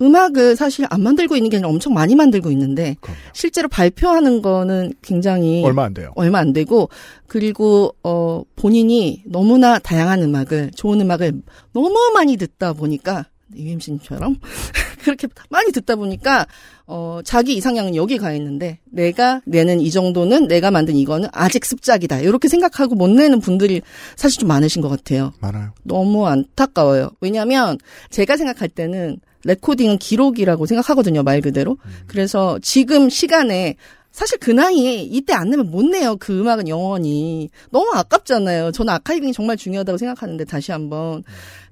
음악을 0.00 0.56
사실 0.56 0.86
안 0.90 1.02
만들고 1.02 1.36
있는 1.36 1.50
게 1.50 1.56
아니라 1.58 1.68
엄청 1.68 1.92
많이 1.92 2.14
만들고 2.14 2.50
있는데 2.52 2.96
그럼요. 3.00 3.18
실제로 3.32 3.68
발표하는 3.68 4.42
거는 4.42 4.94
굉장히 5.02 5.62
얼마 5.64 5.84
안 5.84 5.94
돼요. 5.94 6.12
얼마 6.16 6.38
안 6.38 6.52
되고 6.52 6.88
그리고 7.26 7.94
어 8.02 8.42
본인이 8.56 9.22
너무나 9.26 9.78
다양한 9.78 10.22
음악을 10.22 10.70
좋은 10.74 11.00
음악을 11.00 11.42
너무 11.72 11.94
많이 12.14 12.36
듣다 12.36 12.72
보니까 12.72 13.26
유임신처럼 13.54 14.36
그렇게 15.02 15.28
많이 15.48 15.72
듣다 15.72 15.96
보니까 15.96 16.46
어 16.86 17.20
자기 17.24 17.54
이상향은 17.56 17.94
여기 17.94 18.16
가 18.18 18.32
있는데 18.32 18.78
내가 18.84 19.40
내는 19.44 19.80
이 19.80 19.90
정도는 19.90 20.48
내가 20.48 20.70
만든 20.70 20.96
이거는 20.96 21.28
아직 21.32 21.64
습작이다 21.64 22.20
이렇게 22.20 22.48
생각하고 22.48 22.94
못 22.94 23.08
내는 23.08 23.40
분들이 23.40 23.80
사실 24.16 24.40
좀 24.40 24.48
많으신 24.48 24.82
것 24.82 24.88
같아요. 24.88 25.32
많아요. 25.40 25.72
너무 25.82 26.26
안타까워요. 26.26 27.10
왜냐하면 27.20 27.78
제가 28.10 28.36
생각할 28.36 28.68
때는 28.68 29.18
레코딩은 29.44 29.98
기록이라고 29.98 30.66
생각하거든요, 30.66 31.22
말 31.22 31.40
그대로. 31.40 31.78
그래서 32.06 32.58
지금 32.62 33.08
시간에 33.08 33.76
사실 34.12 34.38
그 34.38 34.50
나이에 34.50 35.02
이때 35.02 35.32
안 35.32 35.50
내면 35.50 35.70
못 35.70 35.84
내요. 35.84 36.16
그 36.16 36.40
음악은 36.40 36.68
영원히. 36.68 37.48
너무 37.70 37.90
아깝잖아요. 37.94 38.72
저는 38.72 38.92
아카이빙이 38.94 39.32
정말 39.32 39.56
중요하다고 39.56 39.98
생각하는데 39.98 40.44
다시 40.44 40.72
한번. 40.72 41.22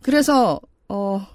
그래서 0.03 0.61
어 0.89 1.27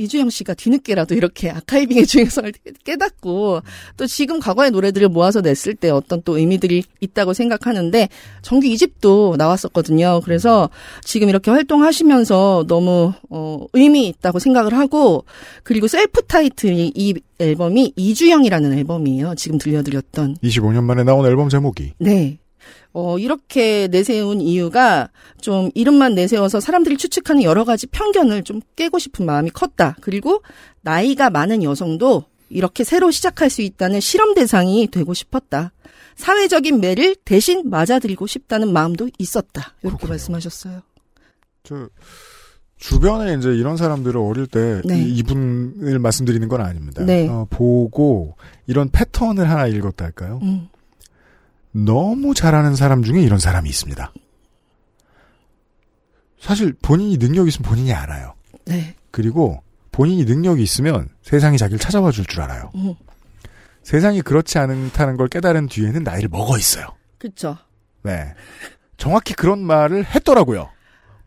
이주영 0.00 0.30
씨가 0.30 0.54
뒤늦게라도 0.54 1.14
이렇게 1.14 1.50
아카이빙의 1.50 2.06
중요성을 2.06 2.52
깨닫고 2.84 3.60
또 3.98 4.06
지금 4.06 4.40
과거의 4.40 4.70
노래들을 4.70 5.08
모아서 5.10 5.42
냈을 5.42 5.74
때 5.74 5.90
어떤 5.90 6.22
또 6.22 6.38
의미들이 6.38 6.82
있다고 7.00 7.34
생각하는데 7.34 8.08
정규 8.40 8.66
2집도 8.66 9.36
나왔었거든요. 9.36 10.22
그래서 10.24 10.70
지금 11.04 11.28
이렇게 11.28 11.50
활동하시면서 11.50 12.64
너무 12.66 13.12
어 13.28 13.66
의미 13.74 14.08
있다고 14.08 14.38
생각을 14.38 14.72
하고 14.72 15.24
그리고 15.64 15.86
셀프 15.86 16.22
타이틀이 16.22 16.92
이 16.94 17.14
앨범이 17.38 17.92
이주영이라는 17.96 18.72
앨범이에요. 18.72 19.34
지금 19.34 19.58
들려드렸던 19.58 20.38
25년 20.42 20.84
만에 20.84 21.04
나온 21.04 21.26
앨범 21.26 21.48
제목이 21.50 21.92
네. 21.98 22.38
어, 22.92 23.18
이렇게 23.18 23.86
내세운 23.88 24.40
이유가 24.40 25.10
좀 25.40 25.70
이름만 25.74 26.14
내세워서 26.14 26.60
사람들이 26.60 26.96
추측하는 26.96 27.42
여러 27.42 27.64
가지 27.64 27.86
편견을 27.86 28.42
좀 28.44 28.60
깨고 28.76 28.98
싶은 28.98 29.26
마음이 29.26 29.50
컸다. 29.50 29.96
그리고 30.00 30.42
나이가 30.82 31.30
많은 31.30 31.62
여성도 31.62 32.24
이렇게 32.48 32.82
새로 32.82 33.10
시작할 33.12 33.48
수 33.48 33.62
있다는 33.62 34.00
실험 34.00 34.34
대상이 34.34 34.88
되고 34.88 35.14
싶었다. 35.14 35.72
사회적인 36.16 36.80
매를 36.80 37.14
대신 37.24 37.70
맞아들이고 37.70 38.26
싶다는 38.26 38.72
마음도 38.72 39.08
있었다. 39.18 39.72
이렇게 39.82 39.96
그렇군요. 39.96 40.08
말씀하셨어요. 40.10 40.80
저 41.62 41.88
주변에 42.76 43.34
이제 43.34 43.50
이런 43.50 43.76
사람들을 43.76 44.18
어릴 44.20 44.46
때 44.46 44.80
네. 44.84 45.00
이- 45.00 45.16
이분을 45.18 45.98
말씀드리는 45.98 46.48
건 46.48 46.60
아닙니다. 46.62 47.04
네. 47.04 47.28
어, 47.28 47.46
보고 47.50 48.36
이런 48.66 48.88
패턴을 48.90 49.48
하나 49.48 49.66
읽었다 49.66 50.06
할까요? 50.06 50.40
음. 50.42 50.68
너무 51.72 52.34
잘하는 52.34 52.74
사람 52.76 53.02
중에 53.02 53.20
이런 53.22 53.38
사람이 53.38 53.68
있습니다. 53.68 54.12
사실 56.40 56.74
본인이 56.80 57.18
능력 57.18 57.48
있으면 57.48 57.68
본인이 57.68 57.92
알아요. 57.92 58.34
네. 58.64 58.94
그리고 59.10 59.62
본인이 59.92 60.24
능력이 60.24 60.62
있으면 60.62 61.08
세상이 61.22 61.58
자기를 61.58 61.78
찾아와 61.78 62.10
줄 62.10 62.24
줄 62.26 62.40
알아요. 62.42 62.70
음. 62.74 62.94
세상이 63.82 64.22
그렇지 64.22 64.58
않다는 64.58 65.16
걸 65.16 65.28
깨달은 65.28 65.66
뒤에는 65.68 66.02
나이를 66.04 66.28
먹어 66.28 66.56
있어요. 66.58 66.86
그쵸. 67.18 67.56
네. 68.02 68.34
정확히 68.96 69.34
그런 69.34 69.58
말을 69.60 70.04
했더라고요. 70.04 70.70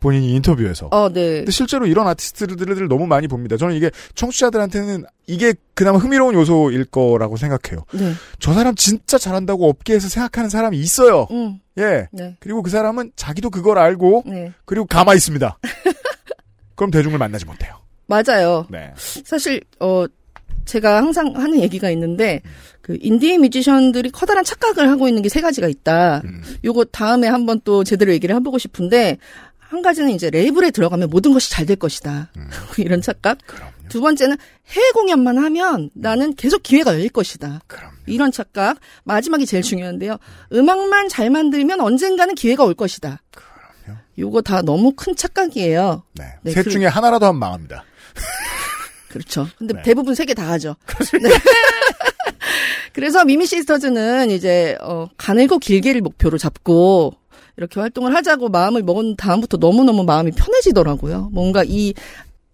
본인이 0.03 0.33
인터뷰에서. 0.35 0.89
어, 0.91 1.07
네. 1.07 1.37
근데 1.37 1.51
실제로 1.51 1.87
이런 1.87 2.05
아티스트들을 2.09 2.89
너무 2.89 3.07
많이 3.07 3.29
봅니다. 3.29 3.55
저는 3.55 3.73
이게 3.73 3.89
청취자들한테는 4.15 5.05
이게 5.27 5.53
그나마 5.75 5.97
흥미로운 5.97 6.35
요소일 6.35 6.83
거라고 6.83 7.37
생각해요. 7.37 7.85
네. 7.93 8.11
저 8.37 8.53
사람 8.53 8.75
진짜 8.75 9.17
잘한다고 9.17 9.69
업계에서 9.69 10.09
생각하는 10.09 10.49
사람이 10.49 10.77
있어요. 10.77 11.27
음. 11.31 11.59
예. 11.77 12.09
네. 12.11 12.35
그리고 12.41 12.61
그 12.61 12.69
사람은 12.69 13.13
자기도 13.15 13.49
그걸 13.49 13.77
알고 13.77 14.23
네. 14.25 14.51
그리고 14.65 14.85
가만히 14.85 15.15
있습니다. 15.17 15.57
그럼 16.75 16.91
대중을 16.91 17.17
만나지 17.17 17.45
못해요. 17.45 17.75
맞아요. 18.07 18.67
네. 18.69 18.91
사실 19.23 19.61
어 19.79 20.03
제가 20.65 20.97
항상 20.97 21.33
하는 21.35 21.61
얘기가 21.61 21.89
있는데 21.91 22.41
그 22.81 22.97
인디 23.01 23.37
뮤지션들이 23.37 24.09
커다란 24.11 24.43
착각을 24.43 24.89
하고 24.89 25.07
있는 25.07 25.21
게 25.21 25.29
세 25.29 25.39
가지가 25.39 25.67
있다. 25.69 26.21
음. 26.25 26.41
요거 26.65 26.85
다음에 26.91 27.27
한번 27.29 27.61
또 27.63 27.85
제대로 27.85 28.11
얘기를 28.11 28.35
해보고 28.35 28.57
싶은데 28.57 29.17
한 29.73 29.81
가지는 29.81 30.11
이제 30.11 30.29
레이블에 30.29 30.69
들어가면 30.69 31.09
모든 31.09 31.33
것이 31.33 31.49
잘 31.49 31.65
될 31.65 31.77
것이다. 31.77 32.29
음. 32.37 32.47
이런 32.77 33.01
착각. 33.01 33.39
그럼요. 33.47 33.71
두 33.89 34.01
번째는 34.01 34.37
해외 34.67 34.91
공연만 34.91 35.37
하면 35.39 35.89
나는 35.95 36.35
계속 36.35 36.61
기회가 36.61 36.93
열릴 36.93 37.09
것이다. 37.09 37.61
그럼요. 37.67 37.93
이런 38.05 38.31
착각. 38.31 38.77
마지막이 39.03 39.45
제일 39.47 39.63
중요한데요. 39.63 40.17
음악만 40.53 41.09
잘 41.09 41.29
만들면 41.31 41.81
언젠가는 41.81 42.35
기회가 42.35 42.63
올 42.65 42.75
것이다. 42.75 43.21
그럼요. 43.33 43.99
요거 44.19 44.41
다 44.43 44.61
너무 44.61 44.91
큰 44.95 45.15
착각이에요. 45.15 46.03
네. 46.13 46.25
네, 46.43 46.51
셋 46.51 46.63
그- 46.65 46.69
중에 46.69 46.85
하나라도 46.85 47.25
하면 47.27 47.39
망합니다. 47.39 47.83
그렇죠. 49.09 49.47
근데 49.57 49.73
네. 49.73 49.81
대부분 49.83 50.13
세 50.15 50.25
개 50.25 50.33
다 50.35 50.47
하죠. 50.51 50.75
네. 51.19 51.29
그래서 52.93 53.25
미미 53.25 53.45
시스터즈는 53.47 54.29
이제 54.29 54.77
어 54.81 55.07
가늘고 55.17 55.57
길게를 55.59 56.01
목표로 56.01 56.37
잡고 56.37 57.13
이렇게 57.57 57.79
활동을 57.79 58.15
하자고 58.15 58.49
마음을 58.49 58.83
먹은 58.83 59.15
다음부터 59.15 59.57
너무너무 59.57 60.03
마음이 60.03 60.31
편해지더라고요. 60.31 61.29
뭔가 61.31 61.63
이 61.65 61.93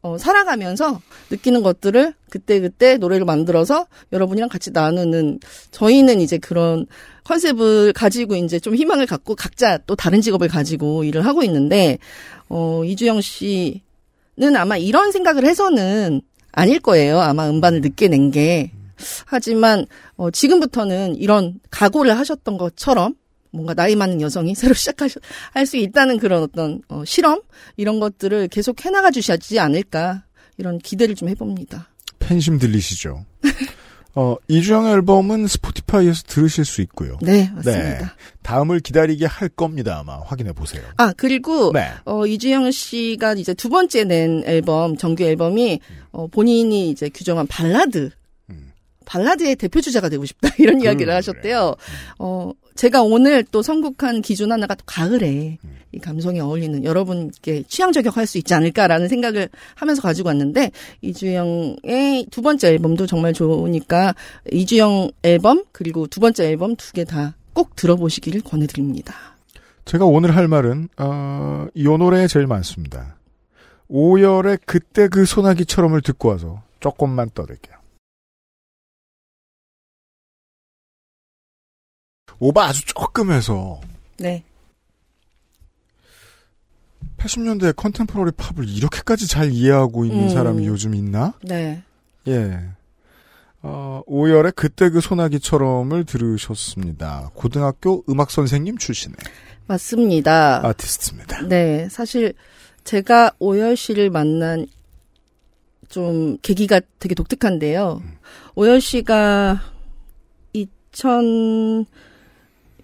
어, 0.01 0.17
살아가면서 0.17 1.01
느끼는 1.29 1.61
것들을 1.61 2.13
그때 2.29 2.59
그때 2.61 2.97
노래를 2.97 3.25
만들어서 3.25 3.85
여러분이랑 4.13 4.47
같이 4.47 4.71
나누는 4.71 5.39
저희는 5.71 6.21
이제 6.21 6.37
그런 6.37 6.85
컨셉을 7.25 7.91
가지고 7.93 8.35
이제 8.35 8.59
좀 8.59 8.75
희망을 8.75 9.05
갖고 9.05 9.35
각자 9.35 9.77
또 9.85 9.95
다른 9.95 10.21
직업을 10.21 10.47
가지고 10.47 11.03
일을 11.03 11.25
하고 11.25 11.43
있는데 11.43 11.97
어 12.47 12.83
이주영 12.85 13.19
씨는 13.21 14.55
아마 14.55 14.77
이런 14.77 15.11
생각을 15.11 15.45
해서는 15.45 16.21
아닐 16.53 16.79
거예요. 16.79 17.19
아마 17.19 17.49
음반을 17.49 17.81
늦게 17.81 18.07
낸 18.07 18.31
게. 18.31 18.71
하지만 19.25 19.85
어 20.15 20.31
지금부터는 20.31 21.17
이런 21.17 21.59
각오를 21.71 22.17
하셨던 22.17 22.57
것처럼 22.57 23.15
뭔가 23.51 23.73
나이 23.73 23.95
많은 23.95 24.21
여성이 24.21 24.55
새로 24.55 24.73
시작할 24.73 25.09
수 25.65 25.77
있다는 25.77 26.19
그런 26.19 26.43
어떤 26.43 26.81
어, 26.87 27.03
실험 27.05 27.41
이런 27.77 27.99
것들을 27.99 28.47
계속 28.49 28.85
해나가 28.85 29.11
주시지 29.11 29.59
않을까 29.59 30.23
이런 30.57 30.77
기대를 30.77 31.15
좀 31.15 31.29
해봅니다. 31.29 31.89
팬심 32.19 32.59
들리시죠? 32.59 33.25
어, 34.15 34.35
이주영의 34.47 34.93
앨범은 34.93 35.47
스포티파이에서 35.47 36.23
들으실 36.27 36.65
수 36.65 36.81
있고요. 36.81 37.17
네 37.21 37.49
맞습니다. 37.55 38.15
다음을 38.41 38.79
기다리게 38.79 39.25
할 39.25 39.49
겁니다. 39.49 39.99
아마 39.99 40.19
확인해 40.19 40.51
보세요. 40.51 40.81
아 40.97 41.13
그리고 41.15 41.71
네. 41.71 41.89
어, 42.05 42.25
이주영 42.25 42.71
씨가 42.71 43.35
이제 43.35 43.53
두 43.53 43.69
번째 43.69 44.03
낸 44.05 44.43
앨범, 44.45 44.97
정규 44.97 45.23
앨범이, 45.23 45.79
어, 46.11 46.27
본인이 46.27 46.89
이제 46.89 47.09
규정한 47.09 47.47
발라드, 47.47 48.09
음. 48.49 48.71
발라드의 49.05 49.55
대표 49.55 49.79
주자가 49.79 50.09
되고 50.09 50.25
싶다, 50.25 50.49
이런 50.57 50.81
이야기를 50.81 51.05
그래. 51.05 51.13
하셨대요. 51.13 51.75
어, 52.17 52.51
제가 52.79 53.01
오늘 53.03 53.43
또 53.43 53.61
선곡한 53.61 54.21
기준 54.21 54.53
하나가 54.53 54.73
또 54.73 54.85
가을에 54.85 55.57
음. 55.65 55.79
이 55.91 55.99
감성에 55.99 56.39
어울리는 56.39 56.85
여러분께 56.85 57.63
취향 57.67 57.91
저격할 57.91 58.25
수 58.25 58.37
있지 58.37 58.53
않을까라는 58.53 59.09
생각을 59.09 59.49
하면서 59.75 60.01
가지고 60.01 60.27
왔는데, 60.29 60.71
이주영의 61.01 62.27
두 62.31 62.41
번째 62.41 62.69
앨범도 62.69 63.05
정말 63.05 63.33
좋으니까, 63.33 64.15
이주영 64.49 65.11
앨범, 65.23 65.65
그리고 65.73 66.07
두 66.07 66.21
번째 66.21 66.45
앨범 66.45 66.77
두 66.77 66.93
개 66.93 67.03
다 67.03 67.33
꼭 67.51 67.75
들어보시기를 67.75 68.39
권해드립니다. 68.43 69.13
제가 69.83 70.05
오늘 70.05 70.33
할 70.33 70.47
말은 70.47 70.87
어, 70.97 71.67
이 71.73 71.83
노래에 71.83 72.27
제일 72.27 72.47
많습니다. 72.47 73.17
오열의 73.89 74.59
그때 74.65 75.09
그 75.09 75.25
소나기처럼을 75.25 76.01
듣고 76.01 76.29
와서 76.29 76.61
조금만 76.79 77.29
떠들게요. 77.35 77.75
오바 82.39 82.67
아주 82.67 82.85
조금 82.85 83.31
해서 83.31 83.79
네. 84.17 84.43
80년대 87.17 87.75
컨템포러리 87.75 88.31
팝을 88.31 88.67
이렇게까지 88.67 89.27
잘 89.27 89.51
이해하고 89.51 90.05
있는 90.05 90.23
음. 90.23 90.29
사람이 90.29 90.65
요즘 90.67 90.95
있나? 90.95 91.33
네. 91.43 91.83
예. 92.27 92.59
어, 93.61 94.01
오열의 94.05 94.53
그때 94.55 94.89
그 94.89 95.01
소나기처럼을 95.01 96.05
들으셨습니다. 96.05 97.31
고등학교 97.33 98.03
음악 98.07 98.31
선생님 98.31 98.77
출신의 98.77 99.17
맞습니다. 99.67 100.65
아티스트입니다. 100.65 101.41
네. 101.43 101.89
사실 101.89 102.33
제가 102.85 103.33
오열 103.39 103.75
씨를 103.75 104.09
만난 104.09 104.65
좀 105.89 106.37
계기가 106.41 106.79
되게 106.99 107.15
독특한데요. 107.15 108.01
오열 108.55 108.79
씨가 108.79 109.61
2000, 110.53 111.85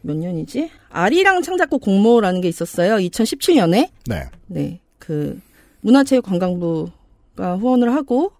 몇 0.05 0.15
년이지? 0.17 0.69
아리랑 0.89 1.41
창작곡 1.41 1.81
공모라는 1.81 2.41
게 2.41 2.47
있었어요. 2.47 2.95
2017년에. 2.97 3.89
네. 4.07 4.23
네. 4.47 4.79
그 4.99 5.39
문화체육관광부가 5.81 7.57
후원을 7.57 7.93
하고 7.93 8.31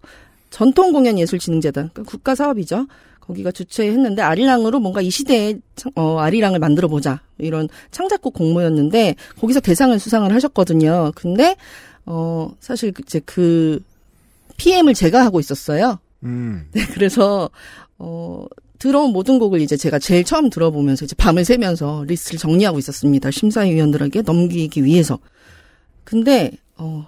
전통공연예술진흥재단 0.50 1.90
그러니까 1.92 2.10
국가 2.10 2.34
사업이죠. 2.34 2.86
거기가 3.20 3.50
주최했는데 3.50 4.22
아리랑으로 4.22 4.78
뭔가 4.78 5.00
이 5.00 5.10
시대에 5.10 5.56
창- 5.74 5.90
어, 5.96 6.18
아리랑을 6.20 6.60
만들어 6.60 6.86
보자 6.88 7.20
이런 7.38 7.68
창작곡 7.90 8.34
공모였는데 8.34 9.16
거기서 9.40 9.60
대상을 9.60 9.98
수상을 9.98 10.32
하셨거든요. 10.32 11.10
근데 11.16 11.56
어 12.06 12.48
사실 12.60 12.92
그- 12.92 13.02
이제 13.04 13.20
그 13.24 13.82
PM을 14.58 14.94
제가 14.94 15.24
하고 15.24 15.40
있었어요. 15.40 15.98
음. 16.22 16.68
네, 16.72 16.86
그래서 16.94 17.50
어 17.98 18.46
들어온 18.78 19.12
모든 19.12 19.38
곡을 19.38 19.60
이제 19.60 19.76
제가 19.76 19.98
제일 19.98 20.24
처음 20.24 20.50
들어보면서 20.50 21.04
이제 21.04 21.14
밤을 21.16 21.44
새면서 21.44 22.04
리스트를 22.06 22.38
정리하고 22.38 22.78
있었습니다. 22.78 23.30
심사위원들에게 23.30 24.22
넘기기 24.22 24.84
위해서. 24.84 25.18
근데 26.04 26.52
어 26.76 27.06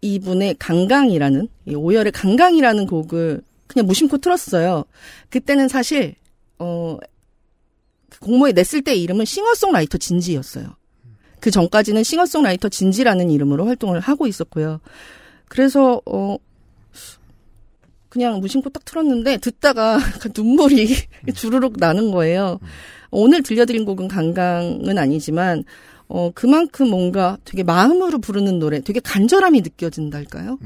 이분의 0.00 0.56
강강이라는 0.58 1.48
이 1.66 1.74
오열의 1.74 2.12
강강이라는 2.12 2.86
곡을 2.86 3.42
그냥 3.66 3.86
무심코 3.86 4.18
틀었어요. 4.18 4.84
그때는 5.30 5.68
사실 5.68 6.14
어그 6.58 7.00
공모에 8.20 8.52
냈을 8.52 8.82
때 8.82 8.94
이름은 8.94 9.24
싱어송라이터 9.24 9.98
진지였어요. 9.98 10.66
그 11.40 11.50
전까지는 11.50 12.04
싱어송라이터 12.04 12.68
진지라는 12.68 13.30
이름으로 13.30 13.66
활동을 13.66 14.00
하고 14.00 14.26
있었고요. 14.26 14.80
그래서 15.48 16.00
어 16.06 16.36
그냥 18.12 18.40
무심코 18.40 18.68
딱 18.68 18.84
틀었는데 18.84 19.38
듣다가 19.38 19.98
눈물이 20.36 20.94
주르륵 21.34 21.76
나는 21.78 22.10
거예요. 22.10 22.60
오늘 23.10 23.42
들려드린 23.42 23.86
곡은 23.86 24.08
강강은 24.08 24.98
아니지만 24.98 25.64
어 26.08 26.30
그만큼 26.34 26.90
뭔가 26.90 27.38
되게 27.46 27.62
마음으로 27.62 28.18
부르는 28.18 28.58
노래, 28.58 28.82
되게 28.82 29.00
간절함이 29.00 29.62
느껴진달까요? 29.62 30.58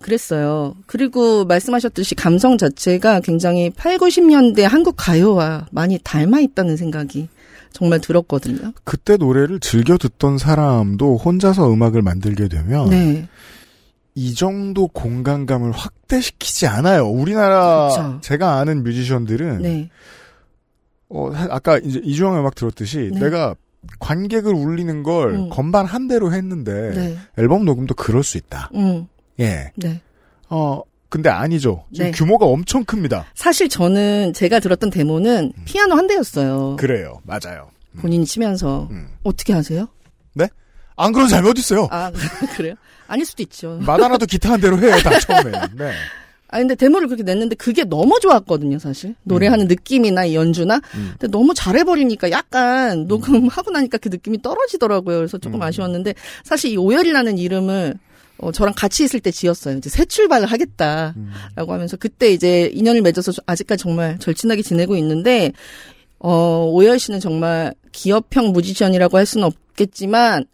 그랬어요. 0.00 0.76
그리고 0.86 1.44
말씀하셨듯이 1.44 2.14
감성 2.14 2.56
자체가 2.58 3.18
굉장히 3.20 3.70
8, 3.70 3.98
90년대 3.98 4.60
한국 4.60 4.94
가요와 4.96 5.66
많이 5.72 5.98
닮아 5.98 6.38
있다는 6.38 6.76
생각이 6.76 7.26
정말 7.72 8.00
들었거든요. 8.00 8.72
그때 8.84 9.16
노래를 9.16 9.58
즐겨 9.58 9.98
듣던 9.98 10.38
사람도 10.38 11.16
혼자서 11.16 11.72
음악을 11.72 12.02
만들게 12.02 12.46
되면 12.46 12.88
네. 12.90 13.28
이 14.14 14.34
정도 14.34 14.86
공간감을 14.88 15.72
확대시키지 15.72 16.66
않아요. 16.66 17.08
우리나라 17.08 17.88
그쵸. 17.88 18.18
제가 18.22 18.54
아는 18.58 18.82
뮤지션들은 18.84 19.62
네. 19.62 19.90
어, 21.08 21.30
사- 21.32 21.48
아까 21.50 21.78
이제 21.78 22.00
이주영 22.02 22.38
음악 22.38 22.54
들었듯이 22.54 23.10
네. 23.12 23.18
내가 23.20 23.54
관객을 23.98 24.54
울리는 24.54 25.02
걸 25.02 25.34
음. 25.34 25.48
건반 25.50 25.84
한 25.84 26.08
대로 26.08 26.32
했는데 26.32 26.90
네. 26.94 27.18
앨범 27.36 27.64
녹음도 27.64 27.94
그럴 27.94 28.22
수 28.22 28.38
있다. 28.38 28.70
음. 28.74 29.06
예. 29.40 29.72
네. 29.76 30.00
어 30.48 30.80
근데 31.08 31.28
아니죠. 31.28 31.84
지금 31.92 32.06
네. 32.06 32.10
규모가 32.12 32.46
엄청 32.46 32.84
큽니다. 32.84 33.26
사실 33.34 33.68
저는 33.68 34.32
제가 34.32 34.60
들었던 34.60 34.90
데모는 34.90 35.52
피아노 35.64 35.96
한 35.96 36.06
대였어요. 36.06 36.76
그래요. 36.76 37.20
맞아요. 37.24 37.68
본인이 38.00 38.24
치면서 38.24 38.88
음. 38.90 39.08
어떻게 39.24 39.52
하세요? 39.52 39.88
안 40.96 41.12
그런 41.12 41.28
사람이 41.28 41.48
어디 41.50 41.58
있어요? 41.58 41.88
아 41.90 42.12
그래요? 42.56 42.74
아닐 43.06 43.24
수도 43.24 43.42
있죠. 43.42 43.78
마다나도 43.82 44.26
기타 44.26 44.52
한 44.52 44.60
대로 44.60 44.78
해요. 44.78 44.96
다 45.02 45.18
처음에. 45.18 45.52
네. 45.76 45.92
아 46.48 46.58
근데 46.58 46.74
데모를 46.76 47.08
그렇게 47.08 47.24
냈는데 47.24 47.56
그게 47.56 47.84
너무 47.84 48.20
좋았거든요, 48.20 48.78
사실. 48.78 49.16
노래하는 49.24 49.66
느낌이나 49.66 50.24
이 50.26 50.36
연주나. 50.36 50.76
음. 50.94 51.14
근데 51.18 51.26
너무 51.26 51.52
잘해버리니까 51.52 52.30
약간 52.30 53.06
녹음하고 53.08 53.72
나니까 53.72 53.98
그 53.98 54.08
느낌이 54.08 54.40
떨어지더라고요. 54.40 55.16
그래서 55.16 55.38
조금 55.38 55.60
음. 55.60 55.62
아쉬웠는데 55.62 56.14
사실 56.44 56.70
이 56.70 56.76
오열이라는 56.76 57.38
이름을 57.38 57.94
어, 58.38 58.52
저랑 58.52 58.74
같이 58.76 59.04
있을 59.04 59.20
때 59.20 59.30
지었어요. 59.30 59.78
이제 59.78 59.88
새 59.90 60.04
출발을 60.04 60.46
하겠다라고 60.46 61.14
음. 61.16 61.32
하면서 61.56 61.96
그때 61.96 62.32
이제 62.32 62.70
인연을 62.72 63.02
맺어서 63.02 63.32
아직까지 63.46 63.82
정말 63.82 64.18
절친하게 64.18 64.62
지내고 64.62 64.96
있는데 64.96 65.52
어, 66.18 66.70
오열 66.72 66.98
씨는 66.98 67.20
정말 67.20 67.74
기업형 67.92 68.52
뮤지션이라고 68.52 69.18
할 69.18 69.26
수는 69.26 69.46
없겠지만 69.46 70.46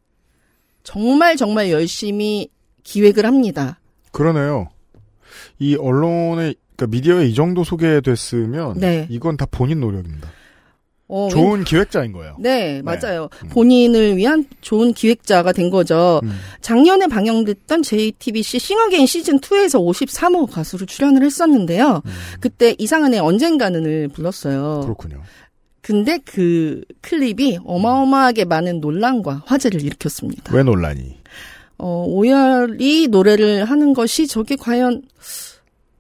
정말 0.83 1.37
정말 1.37 1.71
열심히 1.71 2.49
기획을 2.85 3.27
합니다. 3.27 3.79
그러네요. 4.13 4.69
이 5.59 5.77
언론에 5.77 6.55
그러니까 6.77 6.87
미디어에 6.87 7.27
이 7.27 7.35
정도 7.35 7.63
소개됐으면 7.65 8.79
네. 8.79 9.07
이건 9.11 9.37
다 9.37 9.47
본인 9.51 9.81
노력입니다. 9.81 10.31
어, 11.13 11.29
좋은 11.29 11.65
기획자인 11.65 12.13
거예요. 12.13 12.37
네, 12.39 12.83
맞아요. 12.83 13.29
음. 13.43 13.49
본인을 13.49 14.17
위한 14.17 14.45
좋은 14.61 14.93
기획자가 14.93 15.51
된 15.53 15.69
거죠. 15.69 16.21
음. 16.23 16.39
작년에 16.61 17.09
방영됐던 17.09 17.83
JTBC 17.83 18.61
싱어게인 18.61 19.07
시즌 19.07 19.41
2에서 19.41 19.85
53호 19.85 20.49
가수로 20.49 20.87
출연을 20.87 21.25
했었는데요. 21.25 22.03
그때 22.39 22.77
이상한의 22.79 23.19
언젠가는을 23.19 24.09
불렀어요. 24.09 24.77
음. 24.77 24.81
그렇군요. 24.83 25.21
근데 25.83 26.19
그 26.25 26.83
클립이 27.01 27.61
어마어마하게 27.65 28.45
많은 28.45 28.81
논란과 28.81 29.45
화제를 29.47 29.83
일으켰습니다. 29.83 30.55
왜 30.55 30.63
논란이? 30.63 31.19
어, 31.79 32.05
오열이 32.07 33.09
노래를 33.09 33.65
하는 33.65 33.95
것이 33.95 34.27
저게 34.27 34.57
과연 34.57 35.03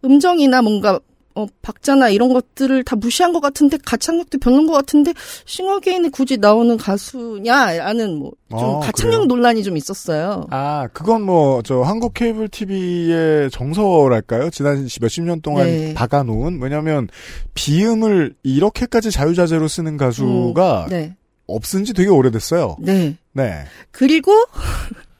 음정이나 0.04 0.60
뭔가 0.62 1.00
어, 1.34 1.46
박자나 1.62 2.08
이런 2.08 2.32
것들을 2.32 2.82
다 2.84 2.96
무시한 2.96 3.32
것 3.32 3.40
같은데 3.40 3.78
가창력도 3.84 4.38
별론 4.38 4.66
것 4.66 4.72
같은데 4.72 5.12
싱어게인에 5.46 6.08
굳이 6.08 6.38
나오는 6.38 6.76
가수냐라는 6.76 8.18
뭐좀 8.18 8.76
아, 8.76 8.80
가창력 8.80 9.18
그래요? 9.18 9.24
논란이 9.26 9.62
좀 9.62 9.76
있었어요. 9.76 10.46
아, 10.50 10.88
그건 10.92 11.22
뭐, 11.22 11.62
저, 11.62 11.82
한국 11.82 12.14
케이블 12.14 12.48
TV의 12.48 13.50
정서랄까요? 13.50 14.50
지난 14.50 14.88
몇십 15.00 15.24
년 15.24 15.40
동안 15.40 15.66
네. 15.66 15.94
박아놓은, 15.94 16.60
왜냐면, 16.60 17.08
비음을 17.54 18.34
이렇게까지 18.42 19.12
자유자재로 19.12 19.68
쓰는 19.68 19.96
가수가 19.96 20.86
네, 20.90 21.14
없은 21.46 21.84
지 21.84 21.94
되게 21.94 22.08
오래됐어요. 22.08 22.76
네. 22.80 23.16
네. 23.32 23.64
그리고 23.90 24.32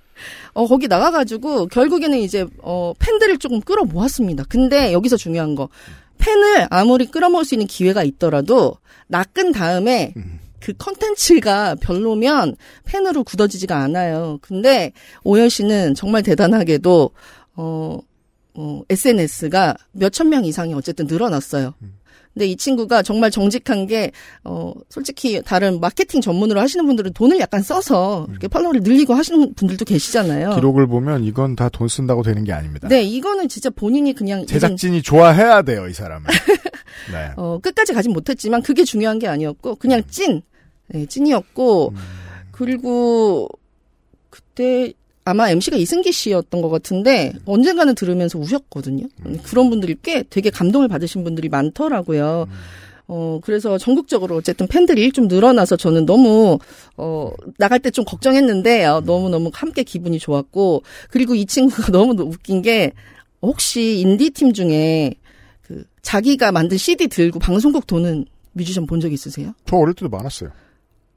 어 0.53 0.67
거기 0.67 0.89
나가가지고 0.89 1.69
결국에는 1.69 2.19
이제 2.19 2.47
어 2.63 2.93
팬들을 2.99 3.39
조금 3.39 3.61
끌어 3.61 3.85
모았습니다. 3.85 4.45
근데 4.49 4.93
여기서 4.93 5.17
중요한 5.17 5.55
거 5.55 5.69
팬을 6.21 6.69
아무리 6.71 7.07
끌어모을 7.07 7.45
수 7.45 7.55
있는 7.55 7.67
기회가 7.67 8.05
있더라도 8.05 8.77
낚은 9.09 9.53
다음에 9.53 10.13
음. 10.17 10.39
그 10.61 10.75
컨텐츠가 10.75 11.77
별로면 11.77 12.55
팬으로 12.85 13.25
굳어지지가 13.25 13.77
않아요. 13.77 14.39
근데 14.43 14.93
오열 15.25 15.51
씨는 15.51 15.95
정말 15.95 16.23
대단하게도 16.23 17.11
어, 17.57 17.99
어 18.55 18.83
SNS가 18.91 19.77
몇천 19.93 20.29
명 20.29 20.45
이상이 20.45 20.75
어쨌든 20.75 21.07
늘어났어요. 21.07 21.75
근데 22.41 22.53
이 22.53 22.57
친구가 22.57 23.03
정말 23.03 23.31
정직한 23.31 23.87
게, 23.87 24.13
어, 24.45 24.73
솔직히 24.89 25.43
다른 25.45 25.79
마케팅 25.79 26.23
전문으로 26.23 26.59
하시는 26.59 26.87
분들은 26.87 27.13
돈을 27.13 27.39
약간 27.39 27.61
써서 27.61 28.27
이렇게 28.31 28.49
팔로워를 28.49 28.81
늘리고 28.81 29.13
하시는 29.13 29.53
분들도 29.55 29.85
계시잖아요. 29.85 30.55
기록을 30.55 30.87
보면 30.87 31.25
이건 31.25 31.55
다 31.55 31.69
돈 31.69 31.87
쓴다고 31.89 32.23
되는 32.23 32.43
게 32.45 32.53
아닙니다. 32.55 32.89
네, 32.89 33.03
이거는 33.03 33.49
진짜 33.49 33.69
본인이 33.69 34.15
그냥 34.15 34.39
이건, 34.41 34.47
제작진이 34.47 35.03
좋아해야 35.03 35.61
돼요, 35.63 35.87
이 35.87 35.93
사람은. 35.93 36.27
네. 37.13 37.31
어, 37.37 37.59
끝까지 37.63 37.93
가진 37.93 38.13
못했지만 38.15 38.63
그게 38.63 38.85
중요한 38.85 39.19
게 39.19 39.29
아니었고 39.29 39.75
그냥 39.77 40.03
찐, 40.09 40.41
네, 40.89 41.05
찐이었고 41.05 41.93
그리고 42.53 43.49
그때 44.31 44.95
아마 45.25 45.51
MC가 45.51 45.77
이승기 45.77 46.13
씨였던 46.13 46.63
것 46.63 46.69
같은데 46.71 47.33
언젠가는 47.45 47.95
들으면서 47.95 48.39
우셨거든요. 48.39 49.07
그런 49.45 49.71
분들이 49.71 49.97
꽤 50.03 50.23
되게 50.23 50.51
감동을 50.51 50.89
받으신 50.89 51.25
분들이 51.25 51.49
많더라고요. 51.49 52.47
어, 53.13 53.41
그래서 53.43 53.77
전국적으로 53.77 54.37
어쨌든 54.37 54.67
팬들이 54.69 55.11
좀 55.11 55.27
늘어나서 55.29 55.77
저는 55.77 56.07
너무, 56.07 56.59
어, 56.97 57.31
나갈 57.59 57.81
때 57.81 57.91
좀 57.91 58.05
걱정했는데, 58.05 58.85
어, 58.85 59.01
너무너무 59.05 59.51
함께 59.53 59.83
기분이 59.83 60.21
좋았고, 60.21 60.85
그리고 61.11 61.35
이 61.35 61.45
친구가 61.45 61.91
너무 61.93 62.15
웃긴 62.23 62.63
게, 62.63 62.93
혹시 63.43 63.99
인디팀 63.99 64.53
중에, 64.53 65.15
그, 65.63 65.83
자기가 66.03 66.53
만든 66.53 66.79
CD 66.79 67.09
들고 67.09 67.41
방송국 67.41 67.89
도는 67.89 68.27
뮤지션 68.53 68.87
본 68.87 69.01
적 69.01 69.13
있으세요? 69.13 69.55
저 69.67 69.77
어릴 69.77 69.95
때도 69.95 70.09
많았어요. 70.09 70.51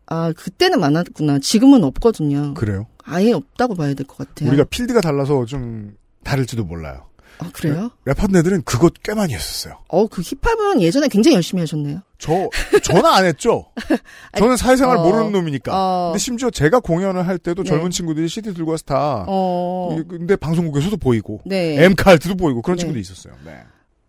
아, 0.07 0.31
그때는 0.35 0.79
많았구나. 0.79 1.39
지금은 1.39 1.83
없거든요. 1.83 2.55
그래요? 2.55 2.87
아예 3.05 3.31
없다고 3.33 3.75
봐야 3.75 3.93
될 3.93 4.05
것 4.05 4.17
같아요. 4.17 4.49
우리가 4.49 4.63
필드가 4.65 5.01
달라서 5.01 5.45
좀 5.45 5.95
다를지도 6.23 6.63
몰라요. 6.63 7.05
아, 7.39 7.49
그래요? 7.51 7.89
랩하는 8.05 8.37
애들은 8.37 8.61
그거 8.63 8.89
꽤 9.03 9.13
많이 9.15 9.33
했었어요. 9.33 9.79
어, 9.89 10.07
그 10.07 10.21
힙합은 10.21 10.81
예전에 10.81 11.07
굉장히 11.07 11.35
열심히 11.35 11.61
하셨네요. 11.61 11.99
저, 12.19 12.49
저는 12.83 13.05
안 13.05 13.25
했죠. 13.25 13.65
저는 14.37 14.55
사회생활 14.55 14.97
어, 14.97 15.03
모르는 15.03 15.31
놈이니까. 15.31 15.71
어. 15.73 16.09
근데 16.11 16.19
심지어 16.19 16.49
제가 16.51 16.79
공연을 16.79 17.27
할 17.27 17.39
때도 17.39 17.63
네. 17.63 17.69
젊은 17.69 17.89
친구들이 17.91 18.27
CD 18.29 18.53
들고 18.53 18.71
와서 18.71 18.83
다, 18.85 19.25
어, 19.27 19.97
근데 20.07 20.35
방송국에서도 20.35 20.95
보이고, 20.97 21.41
네. 21.45 21.83
엠카르트도 21.83 22.35
보이고 22.35 22.61
그런 22.61 22.77
네. 22.77 22.81
친구도 22.81 22.99
있었어요. 22.99 23.33
네. 23.43 23.57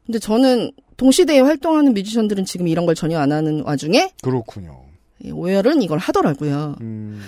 근데 0.06 0.18
저는 0.18 0.70
동시대에 0.98 1.40
활동하는 1.40 1.94
뮤지션들은 1.94 2.44
지금 2.44 2.68
이런 2.68 2.84
걸 2.86 2.94
전혀 2.94 3.18
안 3.18 3.32
하는 3.32 3.62
와중에 3.64 4.12
그렇군요. 4.22 4.82
예, 5.24 5.30
오열은 5.30 5.80
이걸 5.82 5.98
하더라고요. 5.98 6.76
음, 6.82 7.22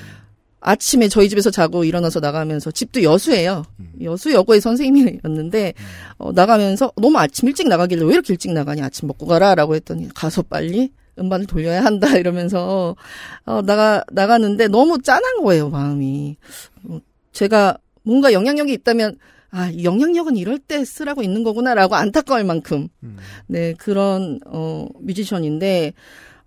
아침에 0.67 1.07
저희 1.07 1.29
집에서 1.29 1.49
자고 1.53 1.85
일어나서 1.85 2.19
나가면서 2.19 2.73
집도 2.73 3.01
여수예요. 3.05 3.62
음. 3.79 3.93
여수 4.03 4.33
여고의 4.33 4.61
선생님이었는데 4.61 5.75
어, 6.19 6.33
나가면서 6.33 6.93
너무 6.97 7.17
아침 7.19 7.47
일찍 7.49 7.69
나가길래 7.69 8.05
왜 8.05 8.14
이렇게 8.14 8.33
일찍 8.33 8.53
나가니 8.53 8.83
아침 8.83 9.07
먹고 9.07 9.27
가라라고 9.27 9.77
했더니 9.77 10.09
가서 10.12 10.43
빨리 10.43 10.91
음반을 11.21 11.47
돌려야 11.47 11.85
한다 11.85 12.09
이러면서 12.19 12.97
어, 13.45 13.62
나가 13.62 14.03
나가는데 14.11 14.67
너무 14.67 15.01
짠한 15.01 15.45
거예요 15.45 15.71
마음이. 15.71 16.37
어, 16.89 16.99
제가 17.31 17.79
뭔가 18.03 18.33
영향력이 18.33 18.73
있다면 18.73 19.19
아, 19.51 19.71
이 19.71 19.85
영향력은 19.85 20.37
이럴 20.37 20.59
때 20.59 20.85
쓰라고 20.85 21.23
있는 21.23 21.45
거구나라고 21.45 21.95
안타까울 21.95 22.43
만큼 22.43 22.89
음. 23.05 23.17
네, 23.47 23.73
그런, 23.75 24.41
어, 24.45 24.87
뮤지션인데, 25.01 25.95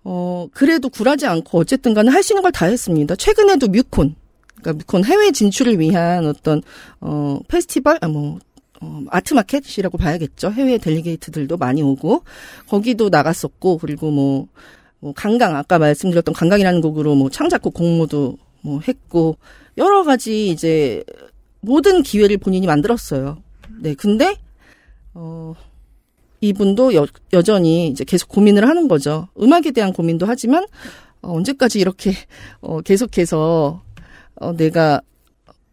어, 0.04 0.48
그래도 0.54 0.90
굴하지 0.90 1.26
않고 1.28 1.60
어쨌든 1.60 1.94
간에 1.94 2.10
할 2.10 2.24
수 2.24 2.34
있는 2.34 2.42
걸 2.42 2.52
다 2.52 2.66
했습니다. 2.66 3.16
최근에도 3.16 3.68
뮤콘, 3.68 4.16
그러니까 4.62 4.74
뮤콘 4.74 5.04
해외 5.06 5.32
진출을 5.32 5.80
위한 5.80 6.26
어떤, 6.26 6.62
어, 7.02 7.40
페스티벌, 7.48 7.98
아, 8.02 8.08
뭐, 8.08 8.40
어, 8.82 9.04
아트마켓이라고 9.10 9.98
봐야겠죠. 9.98 10.52
해외 10.52 10.78
델리게이트들도 10.78 11.58
많이 11.58 11.82
오고, 11.82 12.24
거기도 12.68 13.10
나갔었고, 13.10 13.78
그리고 13.78 14.10
뭐, 14.12 14.48
뭐, 15.00 15.14
강강, 15.14 15.56
아까 15.56 15.80
말씀드렸던 15.80 16.34
강강이라는 16.34 16.82
곡으로 16.82 17.16
뭐, 17.16 17.30
창작곡 17.30 17.74
공모도 17.74 18.38
뭐, 18.62 18.80
했고, 18.88 19.38
여러 19.78 20.04
가지 20.04 20.50
이제, 20.50 21.04
모든 21.62 22.04
기회를 22.04 22.38
본인이 22.38 22.68
만들었어요. 22.68 23.42
네, 23.82 23.94
근데, 23.96 24.36
어, 25.14 25.54
이분도 26.42 26.94
여, 26.96 27.06
여전히 27.34 27.88
이제 27.88 28.04
계속 28.04 28.30
고민을 28.30 28.68
하는 28.68 28.88
거죠. 28.88 29.28
음악에 29.42 29.72
대한 29.72 29.92
고민도 29.94 30.26
하지만, 30.26 30.66
어, 31.22 31.34
언제까지 31.36 31.80
이렇게, 31.80 32.14
어, 32.62 32.82
계속해서, 32.82 33.82
어, 34.36 34.54
내가 34.56 35.02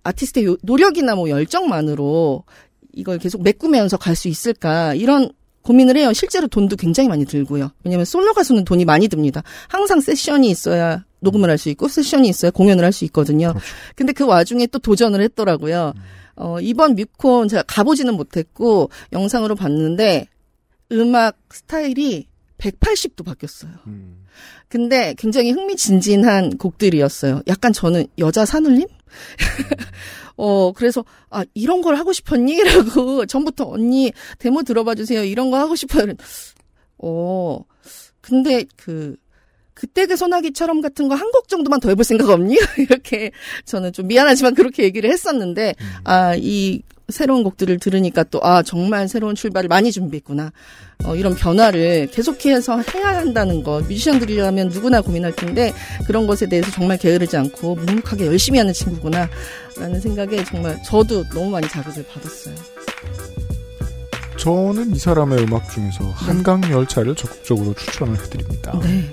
아티스트의 0.03 0.47
요- 0.47 0.57
노력이나 0.63 1.15
뭐 1.15 1.29
열정만으로 1.31 2.45
이걸 2.93 3.19
계속 3.19 3.43
메꾸면서 3.43 3.97
갈 3.97 4.17
수 4.17 4.29
있을까, 4.29 4.95
이런 4.95 5.31
고민을 5.63 5.97
해요. 5.97 6.13
실제로 6.13 6.47
돈도 6.47 6.77
굉장히 6.77 7.09
많이 7.09 7.25
들고요. 7.25 7.71
왜냐면 7.85 8.05
솔로 8.05 8.33
가수는 8.35 8.65
돈이 8.65 8.85
많이 8.85 9.09
듭니다. 9.09 9.43
항상 9.69 10.01
세션이 10.01 10.49
있어야 10.51 11.05
녹음을 11.21 11.51
할 11.51 11.59
수 11.59 11.69
있고, 11.71 11.89
세션이 11.89 12.29
있어야 12.29 12.51
공연을 12.53 12.85
할 12.85 12.93
수 12.93 13.05
있거든요. 13.07 13.53
근데 13.97 14.13
그 14.13 14.25
와중에 14.25 14.67
또 14.69 14.79
도전을 14.79 15.21
했더라고요. 15.23 15.93
어, 16.37 16.61
이번 16.61 16.95
뮤콘 16.95 17.49
제가 17.49 17.63
가보지는 17.67 18.15
못했고, 18.15 18.91
영상으로 19.13 19.55
봤는데, 19.57 20.29
음악 20.93 21.37
스타일이 21.51 22.27
180도 22.59 23.25
바뀌었어요. 23.25 23.73
음. 23.87 24.25
근데 24.69 25.15
굉장히 25.19 25.51
흥미진진한 25.53 26.57
곡들이었어요. 26.59 27.43
약간 27.49 27.73
저는 27.73 28.07
여자 28.19 28.45
산울림? 28.45 28.87
어, 30.37 30.73
그래서, 30.73 31.05
아, 31.31 31.45
이런 31.55 31.81
걸 31.83 31.97
하고 31.97 32.13
싶었니? 32.13 32.63
라고, 32.65 33.25
전부터 33.27 33.69
언니, 33.69 34.13
데모 34.39 34.63
들어봐 34.63 34.95
주세요. 34.95 35.25
이런 35.25 35.51
거 35.51 35.59
하고 35.59 35.75
싶어요. 35.77 36.13
어, 36.99 37.61
근데 38.21 38.65
그, 38.77 39.17
그때 39.75 40.07
그 40.07 40.17
소나기처럼 40.17 40.81
같은 40.81 41.09
거 41.09 41.15
한 41.15 41.31
곡 41.33 41.49
정도만 41.49 41.81
더 41.81 41.89
해볼 41.91 42.05
생각 42.05 42.31
없니? 42.31 42.57
이렇게 42.79 43.31
저는 43.65 43.93
좀 43.93 44.09
미안하지만 44.09 44.55
그렇게 44.55 44.83
얘기를 44.85 45.11
했었는데, 45.11 45.75
아, 46.05 46.35
이 46.37 46.83
새로운 47.09 47.45
곡들을 47.45 47.79
들으니까 47.79 48.25
또, 48.25 48.41
아, 48.43 48.63
정말 48.63 49.09
새로운 49.09 49.35
출발을 49.35 49.69
많이 49.69 49.93
준비했구나. 49.93 50.51
어, 51.05 51.15
이런 51.15 51.37
변화를 51.37 52.09
계속해서 52.11 52.83
해야 52.95 53.19
한다는 53.19 53.63
거. 53.63 53.81
뮤지션들이라면 53.81 54.69
누구나 54.71 55.01
고민할 55.01 55.35
텐데, 55.37 55.73
그런 56.07 56.27
것에 56.27 56.49
대해서 56.49 56.71
정말 56.73 56.99
게으르지 56.99 57.37
않고, 57.37 57.77
묵묵하게 57.77 58.27
열심히 58.27 58.59
하는 58.59 58.73
친구구나. 58.73 59.29
라는 59.79 60.01
생각에 60.01 60.43
정말 60.45 60.83
저도 60.83 61.23
너무 61.29 61.51
많이 61.51 61.69
자극을 61.69 62.05
받았어요. 62.09 62.55
저는 64.37 64.95
이 64.95 64.99
사람의 64.99 65.45
음악 65.45 65.71
중에서 65.71 66.05
한강 66.11 66.63
열차를 66.71 67.15
적극적으로 67.15 67.75
추천을 67.75 68.17
해드립니다. 68.19 68.79
네. 68.83 69.09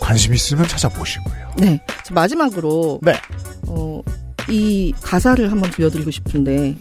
관심 0.00 0.34
있으면 0.34 0.66
찾아보시고요. 0.68 1.54
네. 1.58 1.80
저 2.04 2.12
마지막으로, 2.12 3.00
네. 3.02 3.14
어, 3.68 4.02
이 4.50 4.92
가사를 5.00 5.50
한번 5.50 5.70
들려드리고 5.70 6.10
싶은데, 6.10 6.76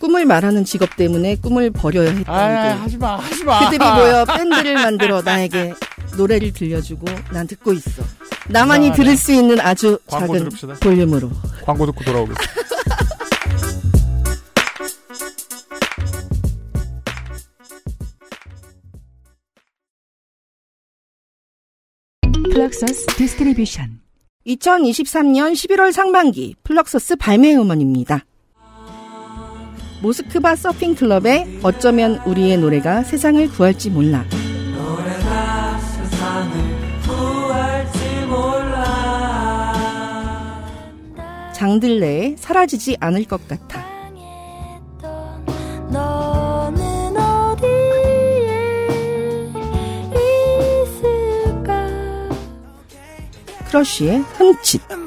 꿈을 0.00 0.24
말하는 0.24 0.64
직업 0.64 0.96
때문에 0.96 1.36
꿈을 1.36 1.70
버려야 1.70 2.08
했던 2.10 2.24
그 2.24 2.30
하지마, 2.30 3.16
하지마. 3.18 3.70
그들이 3.70 3.78
모여 3.78 4.24
밴드를 4.24 4.74
만들어 4.74 5.20
나에게 5.20 5.74
노래를 6.16 6.52
들려주고 6.52 7.06
난 7.30 7.46
듣고 7.46 7.74
있어. 7.74 8.02
나만이 8.48 8.86
이상하네. 8.86 9.04
들을 9.04 9.16
수 9.16 9.32
있는 9.32 9.60
아주 9.60 9.98
광고 10.06 10.34
작은 10.34 10.48
들읍시다. 10.48 10.74
볼륨으로. 10.80 11.30
광고 11.64 11.86
듣고 11.86 12.02
돌아오겠습니다. 12.02 12.60
플럭서스 22.52 23.06
디스트리뷰션 23.16 24.00
2023년 24.46 25.52
11월 25.52 25.92
상반기 25.92 26.56
플럭서스 26.64 27.16
발매 27.16 27.54
음원입니다. 27.54 28.24
모스크바 30.00 30.56
서핑 30.56 30.94
클럽의 30.94 31.60
어쩌면 31.62 32.20
우리의 32.24 32.58
노래가 32.58 33.02
세상을 33.02 33.48
구할지 33.50 33.90
몰라. 33.90 34.24
장들레의 41.54 42.36
사라지지 42.38 42.96
않을 43.00 43.24
것 43.24 43.46
같아. 43.46 43.84
크러쉬의 53.68 54.18
흠칫. 54.36 54.99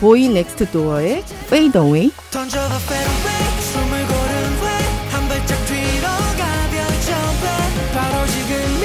보이 0.00 0.28
넥스트 0.28 0.70
도어의 0.70 1.24
Fade 1.46 1.80
Away. 1.80 2.10
던져봐 2.30 2.76
fade 2.76 3.12
away. 3.12 3.60
숨을 3.60 4.06
고른 4.06 4.62
way. 4.62 4.84
한 5.10 5.28
발짝 5.28 5.66
뒤로 5.66 6.06
가벼워져 6.38 7.12
babe. 7.42 7.92
바로 7.94 8.26
지금이 8.26 8.84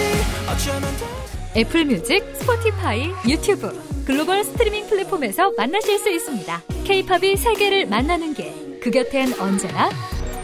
어쩌면 0.49 0.81
돼. 0.97 1.59
애플 1.59 1.85
뮤직, 1.85 2.23
스포티파이, 2.35 3.09
유튜브, 3.27 3.77
글로벌 4.05 4.43
스트리밍 4.43 4.87
플랫폼에서 4.87 5.51
만나실 5.57 5.99
수 5.99 6.09
있습니다. 6.09 6.61
케이팝이 6.85 7.35
세계를 7.35 7.87
만나는 7.87 8.33
길. 8.33 8.79
그 8.81 8.89
곁엔 8.89 9.39
언제나 9.39 9.89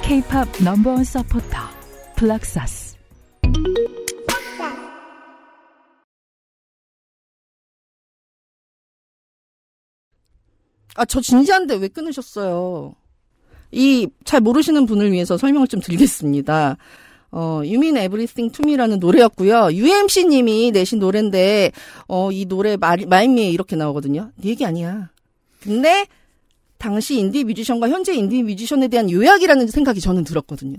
K-팝 0.03 0.47
넘버원 0.63 1.03
서포터 1.03 1.57
플럭서스 2.18 2.87
아, 10.98 11.06
저 11.06 11.22
진지한데 11.22 11.76
왜 11.76 11.88
끊으셨어요? 11.88 12.93
이, 13.72 14.08
잘 14.26 14.41
모르시는 14.41 14.86
분을 14.86 15.12
위해서 15.12 15.38
설명을 15.38 15.68
좀 15.68 15.80
드리겠습니다. 15.80 16.78
어, 17.32 17.39
You 17.60 17.76
Mean 17.76 17.98
Everything 17.98 18.52
to 18.52 18.64
Me라는 18.68 19.00
노래였고요. 19.00 19.70
UMC님이 19.74 20.72
내신 20.72 21.00
노래인데, 21.00 21.72
어, 22.08 22.32
이 22.32 22.45
노래 22.45 22.78
말, 22.78 23.06
말미에 23.08 23.50
이렇게 23.50 23.76
나오거든요. 23.76 24.32
네 24.38 24.50
얘기 24.50 24.66
아니야. 24.66 25.10
근데, 25.62 26.08
당시 26.80 27.20
인디 27.20 27.43
뮤지션과 27.43 27.89
현재 27.89 28.14
인디 28.14 28.41
뮤지션에 28.41 28.88
대한 28.88 29.10
요약이라는 29.12 29.68
생각이 29.68 30.00
저는 30.02 30.24
들었거든요. 30.24 30.78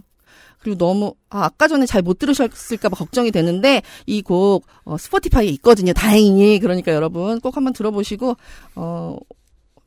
그리고 0.59 0.77
너무 0.79 1.14
아, 1.31 1.45
아까 1.45 1.69
전에 1.69 1.87
잘 1.87 2.03
못 2.03 2.19
들으셨을까봐 2.19 2.97
걱정이 2.97 3.31
되는데 3.31 3.83
이곡 4.07 4.64
어, 4.85 4.97
스포티파이에 4.97 5.49
있거든요. 5.51 5.93
다행히 5.93 6.59
그러니까 6.59 6.93
여러분 6.93 7.41
꼭 7.41 7.57
한번 7.57 7.73
들어보시고 7.73 8.37
어 8.77 9.16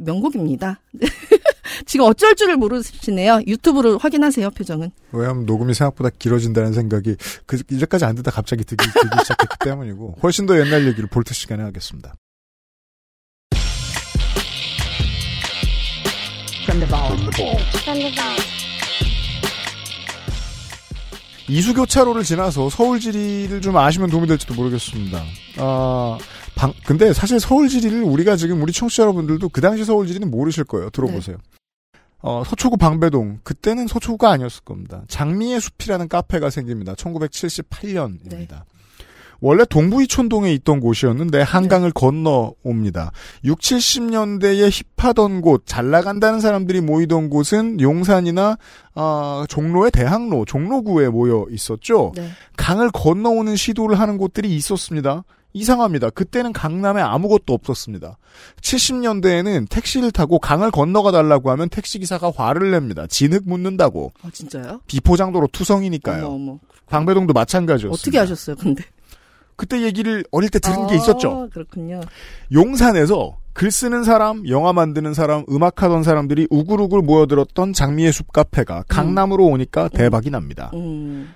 명곡입니다. 0.03 0.79
지금 1.85 2.05
어쩔 2.05 2.35
줄을 2.35 2.57
모르시네요. 2.57 3.41
유튜브로 3.47 3.97
확인하세요 3.97 4.49
표정은. 4.51 4.91
왜냐하면 5.11 5.45
녹음이 5.45 5.73
생각보다 5.73 6.09
길어진다는 6.17 6.73
생각이 6.73 7.15
그 7.45 7.61
이제까지 7.69 8.05
안 8.05 8.15
듣다 8.15 8.31
갑자기 8.31 8.63
듣기, 8.63 8.85
듣기 8.85 9.07
시작했기 9.23 9.55
때문이고 9.63 10.17
훨씬 10.23 10.45
더 10.45 10.59
옛날 10.59 10.85
얘기를 10.87 11.07
볼트 11.09 11.33
시간에 11.33 11.63
하겠습니다. 11.63 12.13
이수교차로를 21.47 22.23
지나서 22.23 22.69
서울지리를 22.69 23.59
좀 23.61 23.75
아시면 23.75 24.09
도움이 24.09 24.27
될지도 24.27 24.53
모르겠습니다. 24.53 25.23
아, 25.57 26.17
방, 26.61 26.73
근데 26.85 27.11
사실 27.11 27.39
서울지리를 27.39 28.03
우리가 28.03 28.35
지금 28.35 28.61
우리 28.61 28.71
청취자 28.71 29.01
여러분들도 29.01 29.49
그 29.49 29.61
당시 29.61 29.83
서울지리는 29.83 30.29
모르실 30.29 30.63
거예요. 30.63 30.91
들어보세요. 30.91 31.37
어, 32.19 32.43
서초구 32.45 32.77
방배동. 32.77 33.39
그때는 33.41 33.87
서초구가 33.87 34.29
아니었을 34.29 34.63
겁니다. 34.63 35.01
장미의 35.07 35.59
숲이라는 35.59 36.07
카페가 36.07 36.51
생깁니다. 36.51 36.93
1978년입니다. 36.93 38.61
원래 39.39 39.65
동부이촌동에 39.65 40.53
있던 40.53 40.81
곳이었는데 40.81 41.41
한강을 41.41 41.93
건너 41.93 42.53
옵니다. 42.61 43.11
6, 43.43 43.57
70년대에 43.57 44.69
힙하던 44.99 45.41
곳, 45.41 45.63
잘 45.65 45.89
나간다는 45.89 46.41
사람들이 46.41 46.81
모이던 46.81 47.31
곳은 47.31 47.81
용산이나 47.81 48.59
아, 48.93 49.45
종로의 49.49 49.89
대학로, 49.89 50.45
종로구에 50.45 51.09
모여 51.09 51.47
있었죠. 51.49 52.11
네. 52.15 52.29
강을 52.55 52.91
건너오는 52.91 53.55
시도를 53.55 53.99
하는 53.99 54.19
곳들이 54.19 54.55
있었습니다. 54.55 55.23
이상합니다. 55.53 56.09
그때는 56.11 56.53
강남에 56.53 57.01
아무것도 57.01 57.53
없었습니다. 57.53 58.17
70년대에는 58.61 59.69
택시를 59.69 60.11
타고 60.11 60.39
강을 60.39 60.71
건너가 60.71 61.11
달라고 61.11 61.51
하면 61.51 61.69
택시기사가 61.69 62.31
화를 62.35 62.71
냅니다. 62.71 63.07
진흙 63.07 63.43
묻는다고. 63.45 64.11
아 64.23 64.29
진짜요? 64.31 64.81
비포장도로 64.87 65.49
투성이니까요. 65.51 66.25
어머 66.27 66.35
어머. 66.35 66.59
방배동도 66.87 67.33
마찬가지였습니다. 67.33 67.93
어떻게 67.93 68.17
하셨어요, 68.17 68.55
근데? 68.57 68.83
그때 69.55 69.81
얘기를 69.83 70.23
어릴 70.31 70.49
때 70.49 70.59
들은 70.59 70.87
게 70.87 70.93
아, 70.93 70.95
있었죠. 70.97 71.49
그렇군요. 71.53 72.01
용산에서 72.51 73.37
글 73.53 73.69
쓰는 73.69 74.03
사람, 74.03 74.47
영화 74.47 74.73
만드는 74.73 75.13
사람, 75.13 75.43
음악하던 75.49 76.03
사람들이 76.03 76.47
우글우글 76.49 77.01
모여들었던 77.01 77.73
장미의 77.73 78.11
숲 78.11 78.31
카페가 78.33 78.85
강남으로 78.87 79.45
오니까 79.45 79.89
대박이 79.89 80.29
납니다. 80.31 80.71
음, 80.73 81.33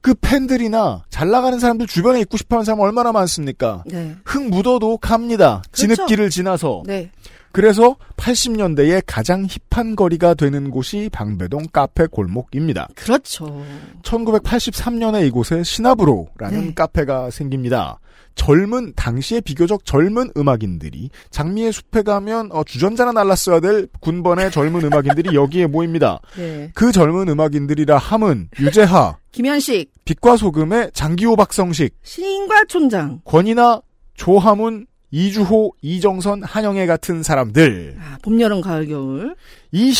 그 0.00 0.14
팬들이나 0.14 1.04
잘 1.10 1.30
나가는 1.30 1.58
사람들 1.58 1.86
주변에 1.86 2.20
있고 2.20 2.36
싶어 2.36 2.56
하는 2.56 2.64
사람 2.64 2.80
얼마나 2.80 3.12
많습니까? 3.12 3.84
네, 3.86 4.16
흙 4.24 4.48
묻어도 4.48 4.96
갑니다. 4.96 5.62
그렇죠. 5.70 5.94
진흙길을 5.94 6.30
지나서. 6.30 6.82
네, 6.86 7.10
그래서 7.52 7.96
80년대에 8.16 9.02
가장 9.06 9.46
힙한 9.70 9.96
거리가 9.96 10.34
되는 10.34 10.70
곳이 10.70 11.10
방배동 11.12 11.66
카페 11.72 12.06
골목입니다. 12.06 12.88
그렇죠. 12.94 13.62
1983년에 14.02 15.26
이곳에 15.26 15.62
시나브로라는 15.62 16.66
네. 16.68 16.74
카페가 16.74 17.30
생깁니다. 17.30 17.99
젊은 18.34 18.92
당시에 18.96 19.40
비교적 19.40 19.84
젊은 19.84 20.30
음악인들이 20.36 21.10
장미의 21.30 21.72
숲에 21.72 22.02
가면 22.02 22.50
어, 22.52 22.64
주전자나 22.64 23.12
날랐어야 23.12 23.60
될 23.60 23.88
군번의 24.00 24.50
젊은 24.50 24.84
음악인들이 24.84 25.34
여기에 25.34 25.66
모입니다. 25.66 26.20
네, 26.36 26.70
그 26.74 26.92
젊은 26.92 27.28
음악인들이라 27.28 27.98
함은 27.98 28.48
유재하, 28.60 29.18
김현식, 29.32 29.92
빛과 30.04 30.36
소금의 30.36 30.90
장기호 30.94 31.36
박성식, 31.36 31.94
시인과 32.02 32.64
촌장. 32.66 33.20
권이나 33.24 33.80
조하문, 34.14 34.86
이주호, 35.12 35.72
이정선, 35.82 36.42
한영애 36.44 36.86
같은 36.86 37.22
사람들. 37.22 37.96
아, 38.00 38.18
봄, 38.22 38.40
여름, 38.40 38.60
가을, 38.60 38.86
겨울. 38.86 39.34
이 39.72 39.92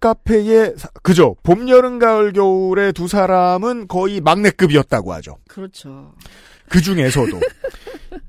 카페의 0.00 0.74
사- 0.76 0.88
그죠 1.02 1.36
봄, 1.42 1.68
여름, 1.68 1.98
가을, 1.98 2.32
겨울의 2.32 2.92
두 2.94 3.06
사람은 3.08 3.88
거의 3.88 4.20
막내급이었다고 4.20 5.12
하죠. 5.14 5.36
그렇죠. 5.48 6.12
그 6.68 6.80
중에서도 6.80 7.40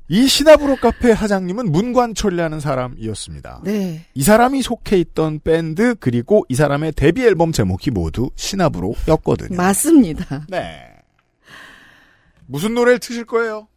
이 0.10 0.28
시나브로 0.28 0.78
카페 0.78 1.14
사장님은 1.14 1.72
문관철이라는 1.72 2.60
사람이었습니다. 2.60 3.62
네. 3.64 4.06
이 4.14 4.24
사람이 4.24 4.62
속해 4.62 4.98
있던 5.00 5.42
밴드 5.44 5.96
그리고 6.00 6.46
이 6.48 6.56
사람의 6.56 6.94
데뷔 6.94 7.24
앨범 7.24 7.52
제목이 7.52 7.92
모두 7.92 8.32
시나브로였거든요. 8.36 9.58
맞습니다. 9.58 10.46
네. 10.48 10.94
무슨 12.46 12.74
노래를 12.74 13.00
트실 13.00 13.26
거예요? 13.26 13.68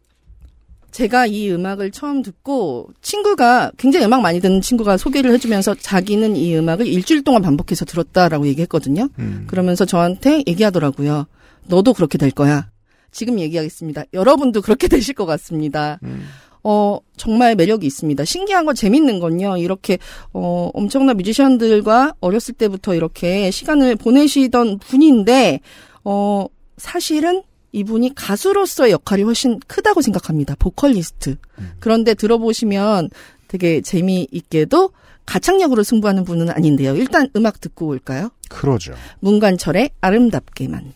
제가 0.91 1.25
이 1.25 1.51
음악을 1.51 1.91
처음 1.91 2.21
듣고 2.21 2.89
친구가 3.01 3.71
굉장히 3.77 4.05
음악 4.05 4.21
많이 4.21 4.39
듣는 4.41 4.61
친구가 4.61 4.97
소개를 4.97 5.31
해주면서 5.33 5.75
자기는 5.75 6.35
이 6.35 6.55
음악을 6.57 6.85
일주일 6.85 7.23
동안 7.23 7.41
반복해서 7.41 7.85
들었다라고 7.85 8.47
얘기했거든요. 8.47 9.07
음. 9.19 9.45
그러면서 9.47 9.85
저한테 9.85 10.43
얘기하더라고요. 10.47 11.27
너도 11.67 11.93
그렇게 11.93 12.17
될 12.17 12.31
거야. 12.31 12.70
지금 13.11 13.39
얘기하겠습니다. 13.39 14.05
여러분도 14.13 14.61
그렇게 14.61 14.87
되실 14.89 15.13
것 15.13 15.25
같습니다. 15.25 15.99
음. 16.03 16.27
어, 16.63 16.99
정말 17.17 17.55
매력이 17.55 17.87
있습니다. 17.87 18.23
신기한 18.23 18.65
건 18.65 18.75
재밌는 18.75 19.19
건요. 19.19 19.57
이렇게 19.57 19.97
어, 20.33 20.69
엄청난 20.73 21.17
뮤지션들과 21.17 22.13
어렸을 22.21 22.53
때부터 22.53 22.93
이렇게 22.93 23.49
시간을 23.51 23.95
보내시던 23.95 24.79
분인데 24.79 25.61
어, 26.03 26.45
사실은 26.77 27.43
이분이 27.71 28.15
가수로서의 28.15 28.91
역할이 28.91 29.23
훨씬 29.23 29.59
크다고 29.67 30.01
생각합니다. 30.01 30.55
보컬리스트. 30.59 31.37
그런데 31.79 32.13
들어보시면 32.13 33.09
되게 33.47 33.81
재미있게도 33.81 34.91
가창력으로 35.25 35.83
승부하는 35.83 36.25
분은 36.25 36.49
아닌데요. 36.49 36.95
일단 36.95 37.29
음악 37.35 37.61
듣고 37.61 37.87
올까요? 37.87 38.29
그러죠. 38.49 38.93
문관철의 39.21 39.91
아름답게만. 40.01 40.93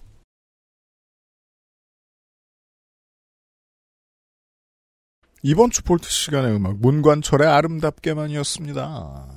이번 5.47 5.69
주 5.69 5.83
볼트 5.83 6.09
시간의 6.09 6.55
음악 6.55 6.77
문관철의 6.77 7.47
아름답게만이었습니다. 7.47 9.27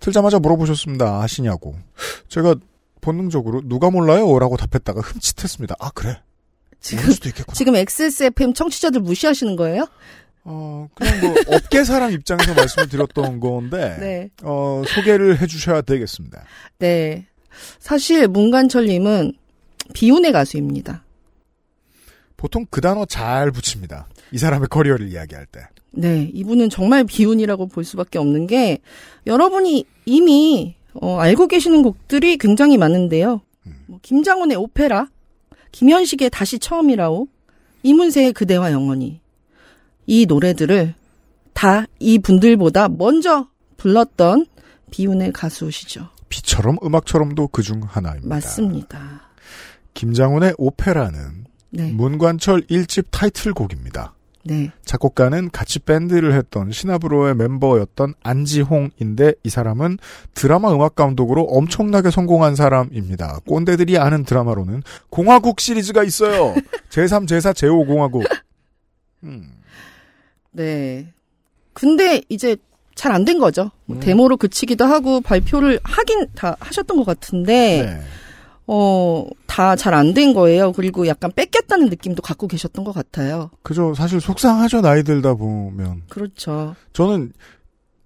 틀자마자 0.00 0.38
물어보셨습니다. 0.38 1.20
아시냐고. 1.20 1.76
제가 2.28 2.54
본능적으로 3.02 3.60
누가 3.66 3.90
몰라요? 3.90 4.38
라고 4.38 4.56
답했다가 4.56 5.02
흠칫했습니다. 5.02 5.74
아 5.78 5.90
그래? 5.90 6.22
지금 6.80 7.12
수도 7.12 7.28
있겠구나. 7.28 7.54
지금 7.54 7.76
XSFM 7.76 8.54
청취자들 8.54 9.02
무시하시는 9.02 9.54
거예요? 9.54 9.86
어, 10.44 10.88
그냥 10.94 11.20
뭐 11.20 11.34
업계 11.54 11.84
사람 11.84 12.10
입장에서 12.10 12.54
말씀을 12.54 12.88
드렸던 12.88 13.38
건데 13.38 13.96
네. 14.00 14.30
어, 14.42 14.82
소개를 14.86 15.42
해주셔야 15.42 15.82
되겠습니다. 15.82 16.42
네. 16.78 17.26
사실 17.80 18.28
문관철님은 18.28 19.34
비운의 19.92 20.32
가수입니다. 20.32 21.04
보통 22.46 22.64
그 22.70 22.80
단어 22.80 23.04
잘 23.06 23.50
붙입니다. 23.50 24.06
이 24.30 24.38
사람의 24.38 24.68
커리어를 24.68 25.10
이야기할 25.10 25.46
때. 25.46 25.62
네, 25.90 26.30
이분은 26.32 26.70
정말 26.70 27.02
비운이라고 27.02 27.66
볼 27.66 27.82
수밖에 27.82 28.20
없는 28.20 28.46
게 28.46 28.78
여러분이 29.26 29.84
이미 30.04 30.76
어, 30.94 31.18
알고 31.18 31.48
계시는 31.48 31.82
곡들이 31.82 32.38
굉장히 32.38 32.78
많은데요. 32.78 33.40
뭐, 33.86 33.98
김장훈의 34.00 34.56
오페라, 34.56 35.08
김현식의 35.72 36.30
다시 36.30 36.60
처음이라오, 36.60 37.26
이문세의 37.82 38.32
그대와 38.32 38.70
영원히 38.70 39.20
이 40.06 40.26
노래들을 40.26 40.94
다 41.52 41.86
이 41.98 42.20
분들보다 42.20 42.90
먼저 42.90 43.48
불렀던 43.76 44.46
비운의 44.92 45.32
가수시죠. 45.32 46.10
비처럼 46.28 46.76
음악처럼도 46.84 47.48
그중 47.48 47.82
하나입니다. 47.82 48.28
맞습니다. 48.28 49.22
김장훈의 49.94 50.54
오페라는 50.58 51.45
네, 51.76 51.92
문관철 51.92 52.62
1집 52.62 53.06
타이틀곡입니다. 53.10 54.14
네, 54.44 54.70
작곡가는 54.84 55.50
같이 55.50 55.80
밴드를 55.80 56.32
했던 56.34 56.70
시나브로의 56.70 57.32
mem버였던 57.34 58.14
안지홍인데 58.22 59.34
이 59.42 59.48
사람은 59.50 59.98
드라마 60.34 60.72
음악 60.72 60.94
감독으로 60.94 61.42
엄청나게 61.42 62.10
성공한 62.12 62.54
사람입니다. 62.54 63.40
꼰대들이 63.46 63.98
아는 63.98 64.24
드라마로는 64.24 64.82
공화국 65.10 65.60
시리즈가 65.60 66.04
있어요. 66.04 66.54
제3, 66.90 67.26
제4, 67.28 67.54
제5 67.54 67.86
공화국. 67.88 68.22
음. 69.24 69.50
네. 70.52 71.12
근데 71.72 72.22
이제 72.28 72.56
잘 72.94 73.12
안 73.12 73.24
된 73.26 73.38
거죠. 73.38 73.70
뭐 73.84 73.96
음. 73.98 74.00
데모로 74.00 74.36
그치기도 74.38 74.84
하고 74.86 75.20
발표를 75.20 75.80
하긴 75.82 76.28
다 76.34 76.56
하셨던 76.60 76.96
것 76.96 77.04
같은데 77.04 77.82
네. 77.82 78.00
어, 78.68 79.26
다 79.46 79.76
잘 79.76 79.94
안 79.94 80.12
된 80.14 80.34
거예요. 80.34 80.72
그리고 80.72 81.06
약간 81.06 81.30
뺏겼다는 81.34 81.88
느낌도 81.88 82.22
갖고 82.22 82.48
계셨던 82.48 82.84
것 82.84 82.92
같아요. 82.92 83.50
그죠. 83.62 83.94
사실 83.94 84.20
속상하죠. 84.20 84.80
나이 84.80 85.02
들다 85.02 85.34
보면. 85.34 86.02
그렇죠. 86.08 86.74
저는 86.92 87.32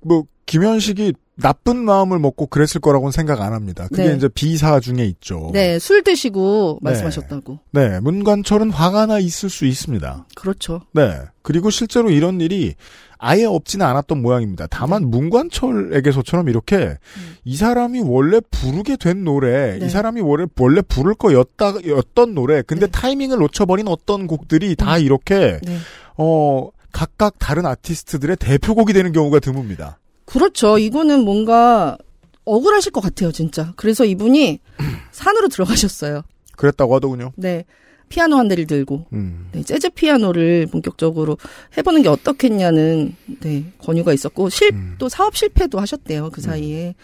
뭐 0.00 0.24
김현식이 0.46 1.14
나쁜 1.36 1.78
마음을 1.78 2.18
먹고 2.18 2.46
그랬을 2.48 2.80
거라고는 2.82 3.12
생각 3.12 3.40
안 3.40 3.54
합니다. 3.54 3.88
그게 3.88 4.08
네. 4.10 4.16
이제 4.16 4.28
비사 4.28 4.78
중에 4.78 5.06
있죠. 5.06 5.50
네, 5.54 5.78
술 5.78 6.02
드시고 6.02 6.80
네. 6.82 6.90
말씀하셨다고. 6.90 7.58
네, 7.70 7.98
문관철은 8.00 8.70
화가 8.70 9.06
나 9.06 9.18
있을 9.18 9.48
수 9.48 9.64
있습니다. 9.64 10.26
그렇죠. 10.34 10.82
네. 10.92 11.18
그리고 11.42 11.70
실제로 11.70 12.10
이런 12.10 12.40
일이 12.42 12.74
아예 13.20 13.44
없지는 13.44 13.84
않았던 13.84 14.22
모양입니다. 14.22 14.66
다만 14.70 15.10
문관철에게서처럼 15.10 16.48
이렇게 16.48 16.96
이 17.44 17.54
사람이 17.54 18.00
원래 18.00 18.40
부르게 18.50 18.96
된 18.96 19.24
노래, 19.24 19.78
네. 19.78 19.86
이 19.86 19.90
사람이 19.90 20.22
원래 20.22 20.46
원래 20.58 20.80
부를 20.80 21.14
거였다 21.14 21.74
였던 21.86 22.34
노래, 22.34 22.62
근데 22.62 22.86
네. 22.86 22.92
타이밍을 22.92 23.38
놓쳐버린 23.38 23.88
어떤 23.88 24.26
곡들이 24.26 24.74
다 24.74 24.96
이렇게 24.96 25.60
네. 25.62 25.76
어 26.16 26.70
각각 26.92 27.38
다른 27.38 27.66
아티스트들의 27.66 28.36
대표곡이 28.36 28.94
되는 28.94 29.12
경우가 29.12 29.38
드뭅니다. 29.40 29.96
그렇죠. 30.24 30.78
이거는 30.78 31.22
뭔가 31.24 31.98
억울하실 32.46 32.92
것 32.92 33.02
같아요, 33.02 33.32
진짜. 33.32 33.72
그래서 33.76 34.06
이분이 34.06 34.60
산으로 35.12 35.48
들어가셨어요. 35.48 36.22
그랬다고 36.56 36.94
하더군요. 36.94 37.32
네. 37.36 37.64
피아노 38.10 38.36
한 38.36 38.48
대를 38.48 38.66
들고 38.66 39.06
음. 39.14 39.48
네, 39.52 39.62
재즈 39.62 39.90
피아노를 39.90 40.66
본격적으로 40.70 41.38
해보는 41.78 42.02
게 42.02 42.08
어떻겠냐는 42.08 43.14
네, 43.40 43.64
권유가 43.78 44.12
있었고 44.12 44.50
실, 44.50 44.74
음. 44.74 44.96
또 44.98 45.08
사업 45.08 45.36
실패도 45.36 45.80
하셨대요 45.80 46.28
그 46.30 46.42
사이에 46.42 46.94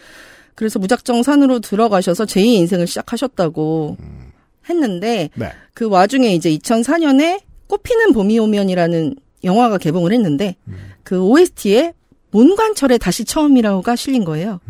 그래서 0.55 0.79
무작정 0.79 1.23
산으로 1.23 1.61
들어가셔서 1.61 2.25
제2 2.25 2.45
인생을 2.45 2.87
시작하셨다고 2.87 3.97
했는데 4.69 5.31
네. 5.35 5.53
그 5.73 5.89
와중에 5.89 6.35
이제 6.35 6.51
2004년에 6.51 7.41
꽃피는 7.69 8.13
봄이 8.13 8.39
오면이라는 8.39 9.17
영화가 9.45 9.79
개봉을 9.79 10.13
했는데 10.13 10.57
그 11.03 11.21
OST에 11.21 11.93
문관철의 12.31 12.99
다시 12.99 13.25
처음이라고가 13.25 13.97
실린 13.97 14.25
거예요. 14.25 14.61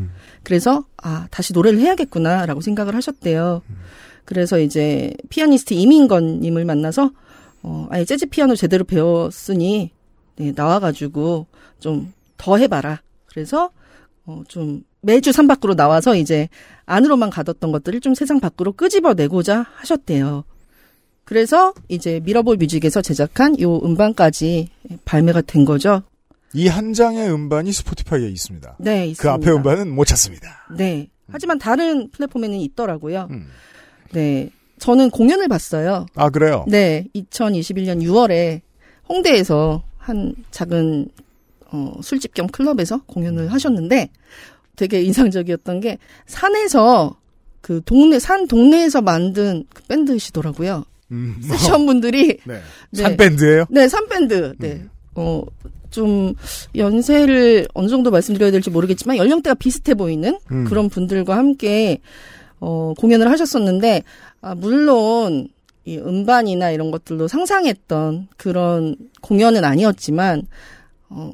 그래서 0.42 0.84
아 0.96 1.26
다시 1.30 1.52
노래를 1.52 1.78
해야겠구나라고 1.78 2.60
생각을 2.60 2.94
하셨대요. 2.94 3.62
그래서 4.26 4.58
이제 4.58 5.14
피아니스트 5.30 5.72
이민건님을 5.74 6.64
만나서 6.66 7.10
어 7.62 7.86
아예 7.90 8.04
재즈 8.04 8.26
피아노 8.26 8.54
제대로 8.56 8.84
배웠으니 8.84 9.90
네, 10.36 10.52
나와가지고 10.54 11.46
좀 11.80 12.12
더 12.38 12.58
해봐라. 12.58 13.00
그래서 13.28 13.70
어 14.26 14.42
좀 14.48 14.82
매주 15.00 15.32
산 15.32 15.46
밖으로 15.46 15.74
나와서 15.74 16.14
이제 16.16 16.48
안으로만 16.84 17.30
가뒀던 17.30 17.72
것들을 17.72 18.00
좀 18.00 18.14
세상 18.14 18.40
밖으로 18.40 18.72
끄집어내고자 18.72 19.64
하셨대요. 19.76 20.44
그래서 21.24 21.72
이제 21.88 22.20
미러볼 22.24 22.56
뮤직에서 22.58 23.00
제작한 23.02 23.58
요 23.60 23.78
음반까지 23.84 24.68
발매가 25.06 25.40
된 25.42 25.64
거죠. 25.64 26.02
이 26.54 26.68
한 26.68 26.92
장의 26.92 27.30
음반이 27.32 27.72
스포티파이에 27.72 28.28
있습니다. 28.28 28.76
네, 28.80 29.06
있습니다. 29.08 29.22
그 29.22 29.30
앞에 29.30 29.50
음반은 29.56 29.94
못 29.94 30.04
찾습니다. 30.04 30.66
네. 30.76 31.08
하지만 31.30 31.58
다른 31.58 32.10
플랫폼에는 32.10 32.56
있더라고요. 32.58 33.28
음. 33.30 33.46
네. 34.12 34.50
저는 34.78 35.10
공연을 35.10 35.48
봤어요. 35.48 36.06
아 36.14 36.30
그래요? 36.30 36.64
네. 36.68 37.06
2021년 37.14 38.02
6월에 38.02 38.60
홍대에서 39.08 39.82
한 39.98 40.34
작은 40.50 41.08
어, 41.72 41.98
술집 42.02 42.34
겸 42.34 42.46
클럽에서 42.46 43.02
공연을 43.06 43.52
하셨는데 43.52 44.10
되게 44.76 45.02
인상적이었던 45.02 45.80
게 45.80 45.98
산에서 46.26 47.16
그 47.60 47.80
동네 47.84 48.18
산 48.18 48.46
동네에서 48.46 49.02
만든 49.02 49.64
그 49.72 49.82
밴드시더라고요. 49.84 50.84
음. 51.10 51.36
세션 51.42 51.86
분들이 51.86 52.38
네. 52.46 52.60
네. 52.90 53.02
산 53.02 53.16
밴드예요? 53.16 53.64
네, 53.70 53.88
산 53.88 54.06
밴드. 54.08 54.54
네. 54.58 54.84
어, 55.14 55.42
좀, 55.90 56.34
연세를 56.74 57.68
어느 57.72 57.88
정도 57.88 58.10
말씀드려야 58.10 58.50
될지 58.50 58.68
모르겠지만, 58.70 59.16
연령대가 59.16 59.54
비슷해 59.54 59.94
보이는 59.94 60.38
음. 60.50 60.64
그런 60.64 60.90
분들과 60.90 61.36
함께, 61.36 62.00
어, 62.60 62.94
공연을 62.98 63.30
하셨었는데, 63.30 64.02
아, 64.40 64.54
물론, 64.54 65.48
이 65.84 65.98
음반이나 65.98 66.70
이런 66.70 66.90
것들도 66.90 67.28
상상했던 67.28 68.28
그런 68.36 68.96
공연은 69.20 69.64
아니었지만, 69.64 70.46
어, 71.08 71.32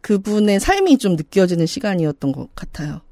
그분의 0.00 0.60
삶이 0.60 0.98
좀 0.98 1.16
느껴지는 1.16 1.66
시간이었던 1.66 2.32
것 2.32 2.48
같아요. 2.54 3.02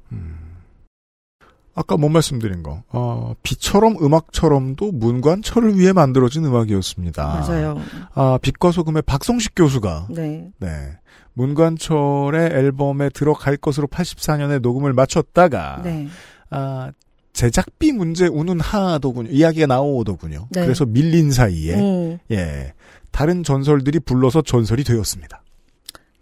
아까 1.79 1.95
못 1.95 2.09
말씀드린 2.09 2.61
거. 2.61 2.83
어, 2.89 3.35
비처럼 3.41 3.95
음악처럼도 4.01 4.91
문관 4.91 5.41
철을 5.41 5.77
위해 5.77 5.93
만들어진 5.93 6.43
음악이었습니다. 6.43 7.23
맞아요. 7.25 7.77
아, 8.13 8.37
빛과 8.41 8.71
소금의 8.71 9.03
박성식 9.03 9.53
교수가 9.55 10.07
네. 10.09 10.51
네. 10.59 10.97
문관철의 11.33 12.49
앨범에 12.51 13.09
들어갈 13.09 13.55
것으로 13.55 13.87
84년에 13.87 14.59
녹음을 14.59 14.91
마쳤다가 14.91 15.81
네. 15.85 16.07
아, 16.49 16.91
제작비 17.33 17.91
문제 17.91 18.27
우는 18.27 18.59
하더군요. 18.59 19.29
이야기가 19.31 19.67
나오더군요. 19.67 20.47
네. 20.51 20.61
그래서 20.61 20.85
밀린 20.85 21.31
사이에 21.31 21.75
음, 21.75 22.19
예. 22.31 22.73
다른 23.11 23.43
전설들이 23.43 23.99
불러서 23.99 24.41
전설이 24.41 24.83
되었습니다. 24.83 25.41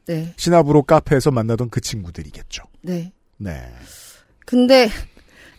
네. 0.07 0.33
신압으로 0.37 0.83
카페에서 0.83 1.31
만나던 1.31 1.69
그 1.69 1.81
친구들이겠죠. 1.81 2.63
네. 2.81 3.11
네. 3.37 3.61
근데 4.45 4.89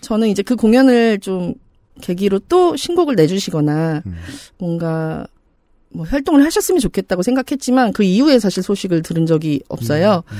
저는 0.00 0.28
이제 0.28 0.42
그 0.42 0.56
공연을 0.56 1.20
좀 1.20 1.54
계기로 2.00 2.40
또 2.48 2.76
신곡을 2.76 3.16
내주시거나 3.16 4.02
음. 4.06 4.16
뭔가 4.58 5.26
뭐 5.90 6.04
활동을 6.06 6.44
하셨으면 6.44 6.80
좋겠다고 6.80 7.22
생각했지만 7.22 7.92
그 7.92 8.02
이후에 8.02 8.38
사실 8.38 8.62
소식을 8.62 9.02
들은 9.02 9.26
적이 9.26 9.62
없어요. 9.68 10.22
음, 10.30 10.36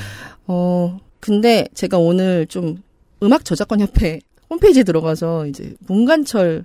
어 0.47 0.99
근데 1.21 1.67
제가 1.75 1.99
오늘 1.99 2.47
좀 2.47 2.83
음악 3.23 3.45
저작권 3.45 3.81
협회 3.81 4.21
홈페이지에 4.51 4.83
들어가서 4.83 5.47
이제 5.47 5.75
문관철을 5.87 6.65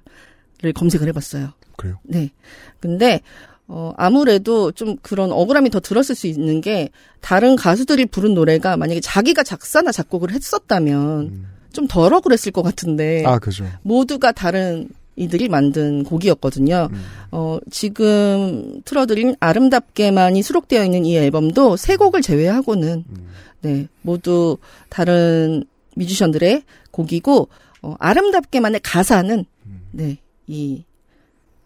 검색을 0.74 1.08
해봤어요. 1.10 1.50
그래요? 1.76 2.00
네. 2.04 2.32
근데 2.80 3.22
어 3.68 3.94
아무래도 3.98 4.72
좀 4.72 4.98
그런 5.02 5.32
억울함이 5.32 5.70
더 5.70 5.80
들었을 5.80 6.16
수 6.16 6.28
있는 6.28 6.62
게 6.62 6.90
다른 7.22 7.56
가수들이 7.56 8.06
부른 8.06 8.34
노래가 8.34 8.78
만약에 8.78 9.00
자기가 9.00 9.44
작사나 9.44 9.92
작곡을 9.92 10.32
했었다면 10.32 11.20
음. 11.22 11.48
좀 11.74 11.88
덜 11.88 12.14
억울했을 12.14 12.52
것 12.52 12.62
같은데 12.62 13.24
아, 13.26 13.40
그죠. 13.40 13.66
모두가 13.82 14.32
다른 14.32 14.88
이들이 15.16 15.50
만든 15.50 16.04
곡이었거든요. 16.04 16.88
음. 16.92 17.04
어, 17.32 17.60
지금 17.70 18.82
틀어드린 18.86 19.36
아름답게만이 19.40 20.42
수록되어 20.42 20.84
있는 20.84 21.06
이 21.06 21.18
앨범도 21.18 21.78
세 21.78 21.98
곡을 21.98 22.22
제외하고는 22.22 23.04
음. 23.08 23.28
네 23.62 23.88
모두 24.02 24.58
다른 24.90 25.66
뮤지션들의 25.96 26.64
곡이고 26.92 27.50
어, 27.84 27.96
아름답게만의 28.00 28.80
가사는 28.84 29.46
음. 29.66 29.82
네이 29.92 30.86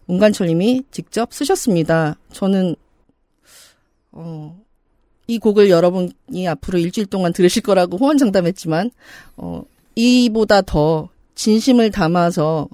문관철님이 0.04 0.84
직접 0.90 1.32
쓰셨습니다. 1.32 2.16
저는 2.32 2.76
어. 4.12 4.60
이 5.30 5.38
곡을 5.38 5.68
여러분이 5.68 6.48
앞으로 6.48 6.78
일주일 6.78 7.06
동안 7.06 7.34
들으실 7.34 7.62
거라고 7.62 7.98
호언장담했지만, 7.98 8.90
어, 9.36 9.62
이보다 9.94 10.62
더 10.62 11.10
진심을 11.34 11.90
담아서 11.90 12.66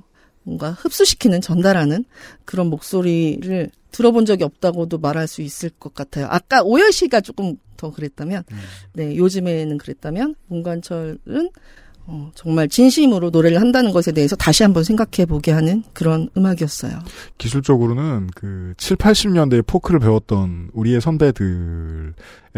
뭔가 0.45 0.71
흡수시키는 0.71 1.41
전달하는 1.41 2.05
그런 2.45 2.69
목소리를 2.69 3.71
들어본 3.91 4.25
적이 4.25 4.45
없다고도 4.45 4.99
말할 4.99 5.27
수 5.27 5.43
있을 5.43 5.69
것 5.69 5.95
같아요. 5.95 6.29
아까 6.31 6.63
오열 6.63 6.93
씨가 6.93 7.23
조금 7.23 7.57
더 7.77 7.91
그랬다면, 7.91 8.45
네, 8.93 9.17
요즘에는 9.17 9.77
그랬다면, 9.77 10.37
문관철은 10.47 11.51
어, 12.07 12.31
정말 12.35 12.69
진심으로 12.69 13.31
노래를 13.31 13.61
한다는 13.61 13.93
것에 13.93 14.13
대해서 14.13 14.37
다시 14.37 14.63
한번 14.63 14.85
생각해 14.85 15.27
보게 15.27 15.53
하는 15.53 15.83
그런 15.93 16.29
음악이었어요. 16.37 16.99
기술적으로는 17.39 18.29
그 18.35 18.75
7, 18.77 18.97
80년대에 18.97 19.67
포크를 19.67 20.01
배웠던 20.01 20.71
우리의 20.73 21.01
선배들의 21.01 22.13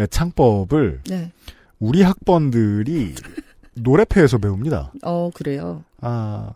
창법을 0.09 1.01
네. 1.09 1.31
우리 1.79 2.01
학번들이 2.01 3.13
노래패에서 3.75 4.39
배웁니다. 4.39 4.91
어, 5.03 5.29
그래요. 5.33 5.83
아, 6.01 6.51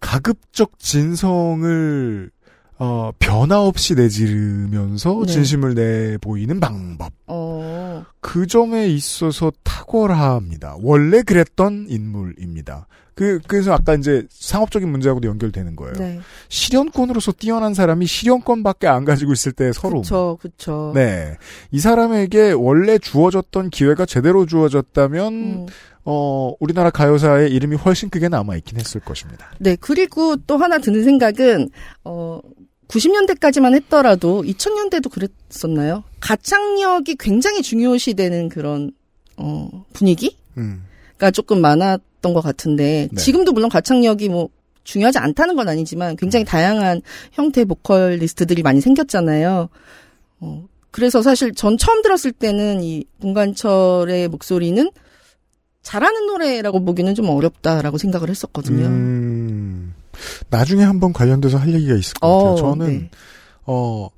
가급적 0.00 0.78
진성을 0.78 2.30
어, 2.82 3.12
변화 3.18 3.60
없이 3.60 3.94
내지르면서 3.94 5.24
네. 5.26 5.32
진심을 5.32 5.74
내보이는 5.74 6.60
방법. 6.60 7.12
어, 7.26 8.06
그 8.20 8.46
점에 8.46 8.88
있어서 8.88 9.52
탁월합니다. 9.62 10.76
원래 10.80 11.20
그랬던 11.20 11.86
인물입니다. 11.90 12.86
그, 13.14 13.38
그래서 13.46 13.74
아까 13.74 13.94
이제 13.94 14.26
상업적인 14.30 14.88
문제하고도 14.88 15.28
연결되는 15.28 15.76
거예요. 15.76 15.92
네. 15.98 16.20
실현권으로서 16.48 17.32
뛰어난 17.32 17.74
사람이 17.74 18.06
실현권밖에 18.06 18.88
안 18.88 19.04
가지고 19.04 19.34
있을 19.34 19.52
때의 19.52 19.74
서러움. 19.74 20.00
그쵸, 20.00 20.38
그쵸. 20.40 20.92
네. 20.94 21.36
이 21.70 21.80
사람에게 21.80 22.52
원래 22.52 22.96
주어졌던 22.96 23.68
기회가 23.68 24.06
제대로 24.06 24.46
주어졌다면, 24.46 25.34
음. 25.34 25.66
어, 26.06 26.54
우리나라 26.60 26.88
가요사의 26.88 27.52
이름이 27.52 27.76
훨씬 27.76 28.08
크게 28.08 28.30
남아있긴 28.30 28.80
했을 28.80 29.02
것입니다. 29.02 29.50
네, 29.58 29.76
그리고 29.78 30.36
또 30.46 30.56
하나 30.56 30.78
드는 30.78 31.04
생각은, 31.04 31.68
어, 32.04 32.40
90년대까지만 32.90 33.74
했더라도 33.74 34.42
2000년대도 34.42 35.10
그랬었나요? 35.10 36.02
가창력이 36.20 37.16
굉장히 37.18 37.62
중요시되는 37.62 38.48
그런, 38.48 38.92
어, 39.36 39.84
분위기? 39.92 40.36
음. 40.58 40.84
조금 41.34 41.60
많았던 41.60 42.32
것 42.32 42.40
같은데 42.40 43.08
네. 43.12 43.20
지금도 43.20 43.52
물론 43.52 43.68
가창력이 43.68 44.30
뭐 44.30 44.48
중요하지 44.84 45.18
않다는 45.18 45.54
건 45.54 45.68
아니지만 45.68 46.16
굉장히 46.16 46.46
다양한 46.46 47.02
형태의 47.32 47.66
보컬리스트들이 47.66 48.62
많이 48.62 48.80
생겼잖아요. 48.80 49.68
어, 50.40 50.64
그래서 50.90 51.20
사실 51.20 51.52
전 51.52 51.76
처음 51.76 52.00
들었을 52.02 52.32
때는 52.32 52.82
이 52.82 53.04
문관철의 53.18 54.28
목소리는 54.28 54.90
잘하는 55.82 56.26
노래라고 56.26 56.84
보기는 56.84 57.14
좀 57.14 57.28
어렵다라고 57.28 57.98
생각을 57.98 58.30
했었거든요. 58.30 58.86
음, 58.86 59.69
나중에 60.50 60.82
한번 60.82 61.12
관련돼서 61.12 61.58
할 61.58 61.72
얘기가 61.74 61.94
있을 61.94 62.14
것 62.14 62.28
같아요. 62.28 62.52
어, 62.52 62.56
저는 62.56 62.86
네. 62.86 63.10
어 63.66 64.08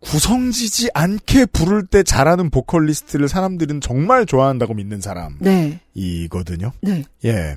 구성지지 0.00 0.90
않게 0.92 1.46
부를 1.46 1.86
때 1.86 2.02
잘하는 2.02 2.50
보컬리스트를 2.50 3.28
사람들은 3.28 3.80
정말 3.80 4.26
좋아한다고 4.26 4.74
믿는 4.74 5.00
네, 5.40 5.80
사람이거든요. 5.94 6.72
네, 6.82 7.04
예. 7.24 7.56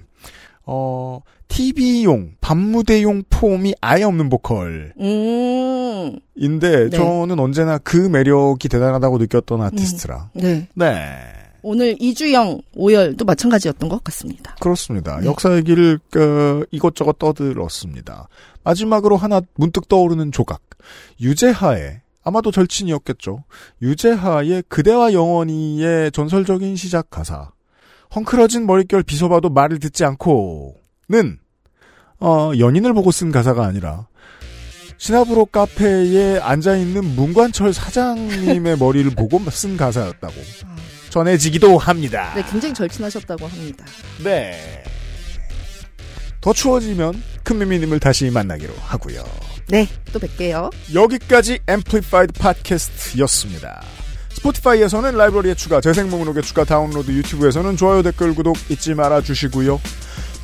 어, 0.65 1.21
TV용, 1.47 2.35
밤무대용 2.41 3.23
폼이 3.29 3.75
아예 3.81 4.03
없는 4.03 4.29
보컬인데, 4.29 4.93
음, 4.99 6.19
네. 6.59 6.89
저는 6.89 7.39
언제나 7.39 7.77
그 7.77 7.95
매력이 7.95 8.67
대단하다고 8.67 9.17
느꼈던 9.17 9.61
아티스트라. 9.61 10.31
네. 10.35 10.67
네. 10.73 11.15
오늘 11.61 11.95
이주영, 11.99 12.61
오열도 12.75 13.25
마찬가지였던 13.25 13.89
것 13.89 14.03
같습니다. 14.05 14.55
그렇습니다. 14.59 15.19
네. 15.19 15.25
역사 15.25 15.55
얘기를, 15.55 15.99
그, 16.09 16.65
이것저것 16.71 17.19
떠들었습니다. 17.19 18.27
마지막으로 18.63 19.17
하나 19.17 19.41
문득 19.55 19.87
떠오르는 19.87 20.31
조각. 20.31 20.61
유재하의, 21.19 22.01
아마도 22.23 22.51
절친이었겠죠. 22.51 23.43
유재하의 23.81 24.63
그대와 24.67 25.13
영원히의 25.13 26.11
전설적인 26.11 26.75
시작 26.75 27.09
가사. 27.09 27.51
헝클어진 28.15 28.65
머릿결 28.65 29.03
비서봐도 29.03 29.49
말을 29.49 29.79
듣지 29.79 30.05
않고는 30.05 31.39
어, 32.19 32.51
연인을 32.57 32.93
보고 32.93 33.11
쓴 33.11 33.31
가사가 33.31 33.65
아니라 33.65 34.07
시나브로 34.97 35.45
카페에 35.45 36.39
앉아 36.39 36.75
있는 36.77 37.15
문관철 37.15 37.73
사장님의 37.73 38.77
머리를 38.77 39.11
보고 39.11 39.39
쓴 39.51 39.77
가사였다고 39.77 40.33
전해지기도 41.09 41.77
합니다. 41.77 42.31
네, 42.35 42.43
굉장히 42.49 42.73
절친하셨다고 42.73 43.47
합니다. 43.47 43.85
네. 44.23 44.83
더 46.41 46.53
추워지면 46.53 47.21
큰미미님을 47.43 47.99
다시 47.99 48.29
만나기로 48.29 48.73
하고요. 48.79 49.23
네, 49.67 49.87
또 50.13 50.19
뵐게요. 50.19 50.71
여기까지 50.93 51.59
앰플리파이드 51.67 52.33
팟캐스트였습니다. 52.33 53.83
스포티파이에서는 54.29 55.17
라이브러리에 55.17 55.55
추가, 55.55 55.81
재생 55.81 56.09
목록에 56.09 56.41
추가, 56.41 56.63
다운로드, 56.63 57.11
유튜브에서는 57.11 57.75
좋아요, 57.75 58.03
댓글, 58.03 58.35
구독 58.35 58.55
잊지 58.69 58.93
말아 58.93 59.21
주시고요. 59.21 59.81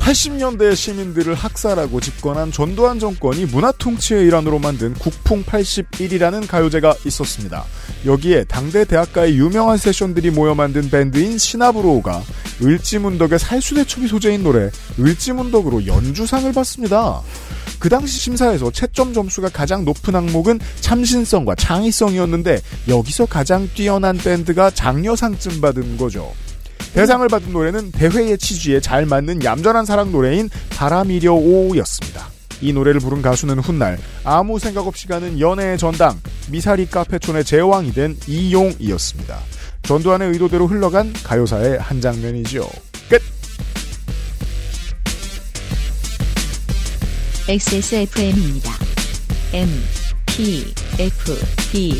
80년대 0.04 0.76
시민들을 0.76 1.34
학살하고 1.34 2.02
집권한 2.02 2.52
전두환 2.52 3.00
정권이 3.00 3.46
문화 3.46 3.72
통치의 3.72 4.28
일환으로 4.28 4.60
만든 4.60 4.94
국풍 4.96 5.44
81이라는 5.46 6.46
가요제가 6.46 6.94
있었습니다. 7.06 7.64
여기에 8.06 8.44
당대 8.44 8.84
대학가의 8.84 9.38
유명한 9.38 9.78
세션들이 9.78 10.32
모여 10.32 10.56
만든 10.56 10.90
밴드인 10.90 11.38
시나브로가 11.38 12.22
을지문덕의 12.62 13.40
살수대첩이 13.40 14.08
소재인 14.08 14.44
노래 14.44 14.70
을지문덕으로 15.00 15.86
연주상을 15.88 16.52
받습니다. 16.52 17.22
그 17.80 17.88
당시 17.88 18.20
심사에서 18.20 18.72
채점 18.72 19.14
점수가 19.14 19.50
가장 19.50 19.86
높은 19.86 20.16
항목은 20.16 20.60
참신성과 20.82 21.56
창의성이었는데 21.56 22.60
여기서 22.90 23.26
가장 23.26 23.70
뛰어난 23.74 24.18
밴드가 24.18 24.70
장려상쯤 24.70 25.62
받은 25.62 25.96
거죠. 25.96 26.34
대상을 26.94 27.28
받은 27.28 27.52
노래는 27.52 27.92
대회의 27.92 28.38
취지에 28.38 28.80
잘 28.80 29.06
맞는 29.06 29.44
얌전한 29.44 29.86
사랑 29.86 30.12
노래인 30.12 30.50
바람이려 30.70 31.34
오였습니다. 31.34 32.28
이 32.62 32.72
노래를 32.72 33.02
부른 33.02 33.22
가수는 33.22 33.60
훗날 33.60 33.98
아무 34.24 34.60
생각 34.60 34.86
없이 34.88 35.08
가는 35.08 35.40
연애의 35.40 35.78
전당 35.78 36.20
미사리 36.50 36.86
카페촌의 36.86 37.46
제왕이 37.46 37.94
된 37.94 38.16
이용이었습니다. 38.28 39.40
전두환의 39.82 40.30
의도대로 40.30 40.68
흘러간 40.68 41.12
가요사의 41.24 41.80
한 41.80 42.00
장면이지요. 42.00 42.64
끝! 43.10 43.22
XSFM입니다. 47.50 48.72
M, 49.52 49.68
P, 50.28 50.74
F, 51.00 51.36
D, 51.72 52.00